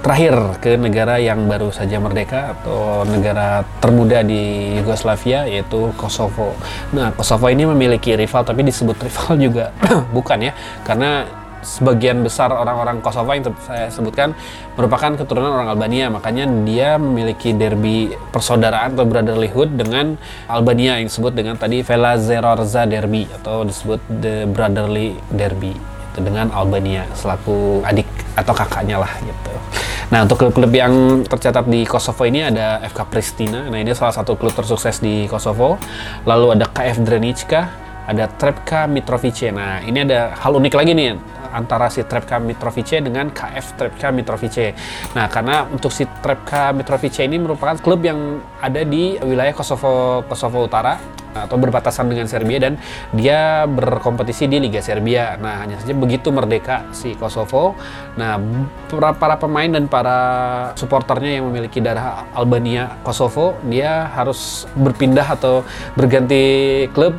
terakhir 0.00 0.34
ke 0.60 0.80
negara 0.80 1.20
yang 1.20 1.44
baru 1.44 1.68
saja 1.70 2.00
merdeka 2.00 2.56
atau 2.56 3.04
negara 3.04 3.62
termuda 3.84 4.24
di 4.24 4.74
Yugoslavia 4.80 5.44
yaitu 5.44 5.92
Kosovo. 5.96 6.56
Nah, 6.96 7.12
Kosovo 7.12 7.46
ini 7.52 7.68
memiliki 7.68 8.16
rival 8.16 8.42
tapi 8.42 8.64
disebut 8.64 8.96
rival 8.96 9.36
juga 9.36 9.76
bukan 10.16 10.50
ya 10.50 10.52
karena 10.82 11.28
sebagian 11.60 12.24
besar 12.24 12.48
orang-orang 12.52 13.04
Kosovo 13.04 13.30
yang 13.36 13.44
saya 13.60 13.92
sebutkan 13.92 14.32
merupakan 14.80 15.12
keturunan 15.12 15.52
orang 15.52 15.68
Albania 15.68 16.08
makanya 16.08 16.48
dia 16.64 16.96
memiliki 16.96 17.52
derby 17.52 18.16
persaudaraan 18.32 18.96
atau 18.96 19.04
brotherlyhood 19.04 19.76
dengan 19.76 20.16
Albania 20.48 20.96
yang 20.96 21.12
disebut 21.12 21.36
dengan 21.36 21.60
tadi 21.60 21.84
Vela 21.84 22.16
Zerorza 22.16 22.88
Derby 22.88 23.28
atau 23.28 23.68
disebut 23.68 24.00
the 24.08 24.48
brotherly 24.48 25.20
derby 25.28 25.76
dengan 26.16 26.48
Albania 26.50 27.06
selaku 27.12 27.84
adik 27.84 28.19
atau 28.36 28.54
kakaknya 28.54 29.00
lah 29.00 29.12
gitu. 29.22 29.52
Nah 30.10 30.26
untuk 30.26 30.42
klub-klub 30.42 30.74
yang 30.74 31.22
tercatat 31.22 31.70
di 31.70 31.86
Kosovo 31.86 32.26
ini 32.26 32.42
ada 32.42 32.82
FK 32.82 33.00
Pristina. 33.06 33.70
Nah 33.70 33.78
ini 33.78 33.94
salah 33.94 34.10
satu 34.10 34.34
klub 34.34 34.50
tersukses 34.50 34.98
di 34.98 35.30
Kosovo. 35.30 35.78
Lalu 36.26 36.58
ada 36.58 36.66
KF 36.66 37.06
Drenica, 37.06 37.70
ada 38.10 38.26
Trepka 38.26 38.90
Mitrovice. 38.90 39.54
Nah 39.54 39.78
ini 39.86 40.02
ada 40.02 40.34
hal 40.34 40.58
unik 40.58 40.74
lagi 40.74 40.92
nih 40.98 41.14
antara 41.50 41.90
si 41.90 42.02
Trepka 42.02 42.42
Mitrovice 42.42 42.98
dengan 42.98 43.30
KF 43.30 43.66
Trepka 43.78 44.10
Mitrovice. 44.10 44.74
Nah 45.14 45.30
karena 45.30 45.66
untuk 45.70 45.94
si 45.94 46.06
Trepka 46.06 46.74
Mitrovice 46.74 47.22
ini 47.22 47.38
merupakan 47.38 47.78
klub 47.78 48.02
yang 48.02 48.42
ada 48.58 48.82
di 48.82 49.14
wilayah 49.22 49.54
Kosovo 49.54 50.26
Kosovo 50.26 50.66
Utara 50.66 51.19
atau 51.34 51.56
berbatasan 51.56 52.10
dengan 52.10 52.26
Serbia 52.26 52.58
dan 52.58 52.74
dia 53.14 53.64
berkompetisi 53.66 54.50
di 54.50 54.58
Liga 54.58 54.82
Serbia. 54.82 55.38
Nah, 55.38 55.62
hanya 55.62 55.78
saja 55.78 55.94
begitu 55.94 56.30
merdeka 56.34 56.88
si 56.90 57.14
Kosovo. 57.14 57.78
Nah, 58.18 58.38
para, 58.90 59.14
para 59.14 59.36
pemain 59.38 59.70
dan 59.70 59.86
para 59.86 60.18
supporternya 60.74 61.40
yang 61.40 61.50
memiliki 61.50 61.78
darah 61.78 62.26
Albania 62.34 63.00
Kosovo, 63.06 63.58
dia 63.66 64.10
harus 64.14 64.66
berpindah 64.74 65.26
atau 65.36 65.62
berganti 65.94 66.86
klub 66.94 67.14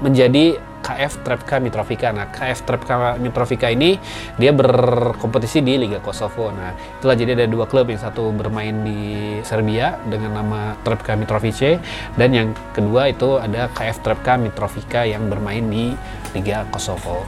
menjadi 0.00 0.60
KF 0.86 1.26
Trepka 1.26 1.58
Mitrovica. 1.58 2.14
Nah, 2.14 2.30
KF 2.30 2.62
Trepka 2.62 3.18
Mitrovica 3.18 3.66
ini 3.66 3.98
dia 4.38 4.54
berkompetisi 4.54 5.66
di 5.66 5.82
Liga 5.82 5.98
Kosovo. 5.98 6.54
Nah, 6.54 6.78
itulah 7.02 7.18
jadi 7.18 7.34
ada 7.34 7.50
dua 7.50 7.66
klub 7.66 7.90
yang 7.90 7.98
satu 7.98 8.30
bermain 8.30 8.86
di 8.86 9.34
Serbia 9.42 9.98
dengan 10.06 10.38
nama 10.38 10.78
Trepka 10.86 11.18
Mitrovice 11.18 11.82
dan 12.14 12.30
yang 12.30 12.48
kedua 12.70 13.10
itu 13.10 13.42
ada 13.42 13.66
KF 13.74 13.98
Trepka 14.06 14.38
Mitrovica 14.38 15.02
yang 15.02 15.26
bermain 15.26 15.66
di 15.66 15.90
Liga 16.36 16.68
Kosovo. 16.68 17.24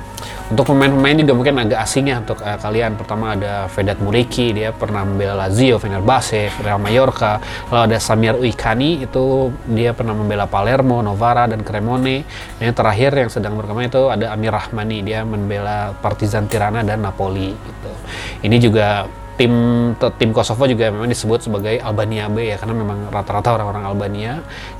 Untuk 0.49 0.73
pemain-pemain 0.73 1.13
juga 1.13 1.33
mungkin 1.37 1.61
agak 1.61 1.81
asing 1.85 2.09
ya 2.09 2.25
untuk 2.25 2.41
eh, 2.41 2.57
kalian. 2.57 2.97
Pertama 2.97 3.37
ada 3.37 3.69
Vedat 3.69 4.01
Muriki, 4.01 4.53
dia 4.57 4.73
pernah 4.73 5.05
membela 5.05 5.45
Lazio, 5.45 5.77
Fenerbahce, 5.77 6.53
Real 6.65 6.81
Mallorca. 6.81 7.41
Lalu 7.69 7.81
ada 7.93 7.99
Samir 8.01 8.37
Uikani, 8.37 9.05
itu 9.05 9.53
dia 9.69 9.93
pernah 9.93 10.17
membela 10.17 10.49
Palermo, 10.49 11.05
Novara, 11.05 11.49
dan 11.49 11.61
Cremone. 11.61 12.25
Dan 12.57 12.73
yang 12.73 12.77
terakhir 12.77 13.11
yang 13.17 13.31
sedang 13.33 13.48
berkembang 13.57 13.89
itu 13.89 14.03
ada 14.13 14.35
Amir 14.35 14.53
Rahmani, 14.53 15.01
dia 15.01 15.25
membela 15.25 15.95
Partizan 16.03 16.51
Tirana 16.51 16.85
dan 16.85 17.01
Napoli. 17.01 17.55
Gitu. 17.55 17.93
Ini 18.45 18.57
juga 18.61 19.07
tim 19.39 19.53
tim 20.19 20.31
Kosovo 20.35 20.67
juga 20.67 20.91
memang 20.91 21.07
disebut 21.07 21.47
sebagai 21.47 21.79
Albania 21.79 22.27
B 22.27 22.51
ya 22.51 22.59
karena 22.59 22.75
memang 22.75 23.07
rata-rata 23.07 23.55
orang-orang 23.55 23.87
Albania 23.87 24.33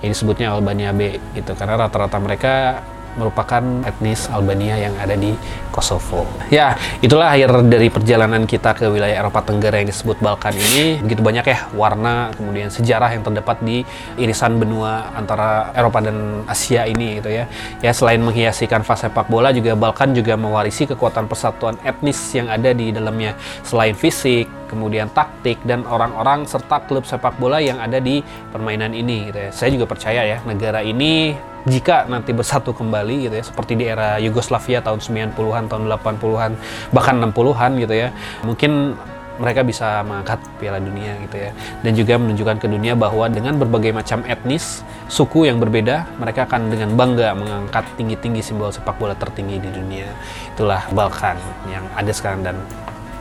yang 0.03 0.11
disebutnya 0.11 0.51
Albania 0.51 0.91
B 0.91 1.15
gitu 1.39 1.55
karena 1.55 1.87
rata-rata 1.87 2.19
mereka 2.19 2.83
merupakan 3.19 3.61
etnis 3.85 4.31
Albania 4.31 4.79
yang 4.79 4.95
ada 4.97 5.19
di 5.19 5.35
Kosovo. 5.69 6.27
Ya, 6.49 6.75
itulah 7.05 7.35
akhir 7.35 7.69
dari 7.69 7.93
perjalanan 7.93 8.49
kita 8.49 8.75
ke 8.75 8.89
wilayah 8.89 9.21
Eropa 9.21 9.45
Tenggara 9.45 9.79
yang 9.79 9.91
disebut 9.91 10.19
Balkan 10.19 10.57
ini. 10.57 10.99
Begitu 11.05 11.21
banyak 11.23 11.45
ya 11.45 11.59
warna, 11.75 12.33
kemudian 12.35 12.73
sejarah 12.73 13.15
yang 13.15 13.23
terdapat 13.23 13.63
di 13.63 13.85
irisan 14.19 14.57
benua 14.59 15.13
antara 15.15 15.71
Eropa 15.77 16.03
dan 16.03 16.43
Asia 16.49 16.89
ini 16.89 17.23
gitu 17.23 17.31
ya. 17.31 17.45
Ya, 17.85 17.93
selain 17.93 18.19
menghiasi 18.25 18.67
kanvas 18.67 19.07
sepak 19.07 19.29
bola 19.29 19.55
juga 19.55 19.79
Balkan 19.79 20.17
juga 20.17 20.35
mewarisi 20.35 20.89
kekuatan 20.89 21.31
persatuan 21.31 21.79
etnis 21.87 22.19
yang 22.35 22.51
ada 22.51 22.75
di 22.75 22.91
dalamnya. 22.91 23.39
Selain 23.63 23.95
fisik, 23.95 24.58
kemudian 24.69 25.09
taktik 25.11 25.59
dan 25.65 25.89
orang-orang 25.89 26.45
serta 26.45 26.85
klub 26.85 27.09
sepak 27.09 27.41
bola 27.41 27.59
yang 27.59 27.81
ada 27.81 27.99
di 27.99 28.21
permainan 28.53 28.93
ini 28.93 29.33
gitu 29.33 29.39
ya. 29.49 29.51
Saya 29.51 29.71
juga 29.75 29.89
percaya 29.89 30.23
ya 30.23 30.39
negara 30.45 30.85
ini 30.85 31.35
jika 31.67 32.09
nanti 32.09 32.33
bersatu 32.33 32.73
kembali 32.73 33.29
gitu 33.29 33.35
ya 33.35 33.45
seperti 33.45 33.73
di 33.77 33.85
era 33.85 34.17
Yugoslavia 34.17 34.81
tahun 34.81 35.03
90-an 35.05 35.65
tahun 35.69 35.83
80-an 35.91 36.53
bahkan 36.97 37.21
60-an 37.21 37.71
gitu 37.77 37.95
ya 37.95 38.09
mungkin 38.47 38.97
mereka 39.39 39.63
bisa 39.63 40.03
mengangkat 40.03 40.43
Piala 40.59 40.83
Dunia 40.83 41.15
gitu 41.25 41.37
ya 41.39 41.51
dan 41.87 41.93
juga 41.95 42.19
menunjukkan 42.19 42.59
ke 42.59 42.67
dunia 42.67 42.99
bahwa 42.99 43.31
dengan 43.31 43.55
berbagai 43.55 43.95
macam 43.95 44.27
etnis 44.27 44.83
suku 45.07 45.47
yang 45.47 45.63
berbeda 45.63 46.05
mereka 46.19 46.45
akan 46.45 46.69
dengan 46.69 46.99
bangga 46.99 47.33
mengangkat 47.39 47.87
tinggi-tinggi 47.95 48.43
simbol 48.43 48.75
sepak 48.75 48.99
bola 48.99 49.15
tertinggi 49.15 49.63
di 49.63 49.71
dunia 49.71 50.11
itulah 50.53 50.83
Balkan 50.91 51.39
yang 51.71 51.87
ada 51.95 52.11
sekarang 52.11 52.43
dan 52.43 52.59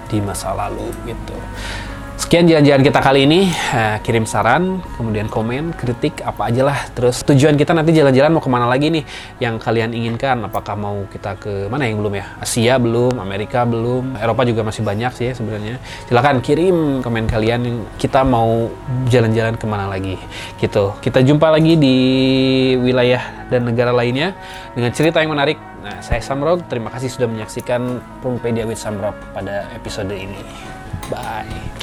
di 0.07 0.23
masa 0.23 0.55
lalu 0.55 0.87
gitu 1.05 1.35
Sekian 2.17 2.49
jalan-jalan 2.49 2.81
kita 2.81 2.97
kali 2.97 3.29
ini. 3.29 3.45
Eh, 3.53 4.01
kirim 4.01 4.25
saran, 4.25 4.81
kemudian 4.97 5.29
komen, 5.29 5.77
kritik, 5.77 6.25
apa 6.25 6.49
aja 6.49 6.65
lah. 6.65 6.89
Terus 6.97 7.21
tujuan 7.21 7.53
kita 7.53 7.77
nanti 7.77 7.93
jalan-jalan 7.93 8.33
mau 8.33 8.41
ke 8.41 8.49
mana 8.49 8.65
lagi 8.65 8.89
nih 8.89 9.05
yang 9.37 9.61
kalian 9.61 9.93
inginkan. 9.93 10.41
Apakah 10.49 10.73
mau 10.73 11.05
kita 11.13 11.37
ke 11.37 11.69
mana 11.69 11.85
yang 11.85 12.01
belum 12.01 12.17
ya? 12.17 12.25
Asia 12.41 12.81
belum, 12.81 13.21
Amerika 13.21 13.69
belum, 13.69 14.17
Eropa 14.17 14.49
juga 14.49 14.65
masih 14.65 14.81
banyak 14.81 15.13
sih 15.13 15.25
ya 15.29 15.33
sebenarnya. 15.37 15.77
Silahkan 16.09 16.41
kirim 16.41 17.05
komen 17.05 17.29
kalian 17.29 17.85
kita 18.01 18.25
mau 18.25 18.65
jalan-jalan 19.13 19.53
ke 19.53 19.65
mana 19.69 19.85
lagi. 19.85 20.17
Gitu. 20.57 20.97
Kita 20.97 21.21
jumpa 21.21 21.53
lagi 21.53 21.77
di 21.77 21.97
wilayah 22.81 23.45
dan 23.53 23.69
negara 23.69 23.93
lainnya 23.93 24.33
dengan 24.73 24.89
cerita 24.89 25.21
yang 25.21 25.37
menarik. 25.37 25.61
Nah, 25.85 26.01
saya 26.01 26.25
Samrog. 26.25 26.65
Terima 26.65 26.89
kasih 26.89 27.13
sudah 27.13 27.29
menyaksikan 27.29 28.01
Prumpedia 28.25 28.65
with 28.65 28.81
Samrog 28.81 29.13
pada 29.37 29.69
episode 29.77 30.09
ini. 30.09 30.41
Bye. 31.13 31.76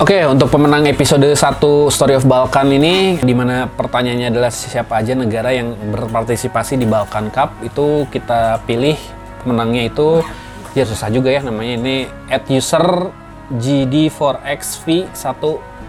Oke, 0.00 0.24
untuk 0.24 0.48
pemenang 0.48 0.88
episode 0.88 1.36
1 1.36 1.60
Story 1.92 2.16
of 2.16 2.24
Balkan 2.24 2.64
ini, 2.72 3.20
di 3.20 3.36
mana 3.36 3.68
pertanyaannya 3.68 4.32
adalah 4.32 4.48
siapa 4.48 4.96
aja 4.96 5.12
negara 5.12 5.52
yang 5.52 5.76
berpartisipasi 5.76 6.80
di 6.80 6.88
Balkan 6.88 7.28
Cup, 7.28 7.60
itu 7.60 8.08
kita 8.08 8.64
pilih 8.64 8.96
pemenangnya 9.44 9.92
itu, 9.92 10.24
ya 10.72 10.88
susah 10.88 11.12
juga 11.12 11.28
ya 11.28 11.44
namanya, 11.44 11.76
ini 11.76 12.08
at 12.32 12.48
user 12.48 13.12
GD4XV1 13.52 15.42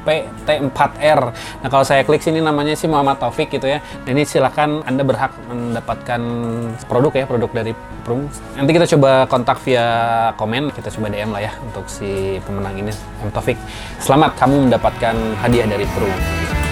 PT4R. 0.03 1.21
Nah 1.63 1.67
kalau 1.71 1.83
saya 1.87 2.03
klik 2.03 2.21
sini 2.21 2.43
namanya 2.43 2.75
sih 2.75 2.87
Muhammad 2.91 3.19
Taufik 3.19 3.49
gitu 3.51 3.67
ya. 3.67 3.79
Nah, 3.79 4.09
ini 4.11 4.23
silahkan 4.27 4.83
Anda 4.83 5.03
berhak 5.03 5.31
mendapatkan 5.47 6.21
produk 6.87 7.13
ya, 7.15 7.25
produk 7.25 7.51
dari 7.51 7.73
Prum. 8.03 8.27
Nanti 8.59 8.71
kita 8.75 8.85
coba 8.97 9.25
kontak 9.31 9.63
via 9.63 9.87
komen, 10.35 10.75
kita 10.75 10.91
coba 10.91 11.07
DM 11.07 11.31
lah 11.31 11.41
ya 11.47 11.51
untuk 11.63 11.87
si 11.87 12.37
pemenang 12.43 12.75
ini, 12.75 12.91
M 13.23 13.31
Taufik. 13.31 13.55
Selamat 14.03 14.35
kamu 14.35 14.67
mendapatkan 14.67 15.15
hadiah 15.39 15.67
dari 15.67 15.87
Prum. 15.95 16.62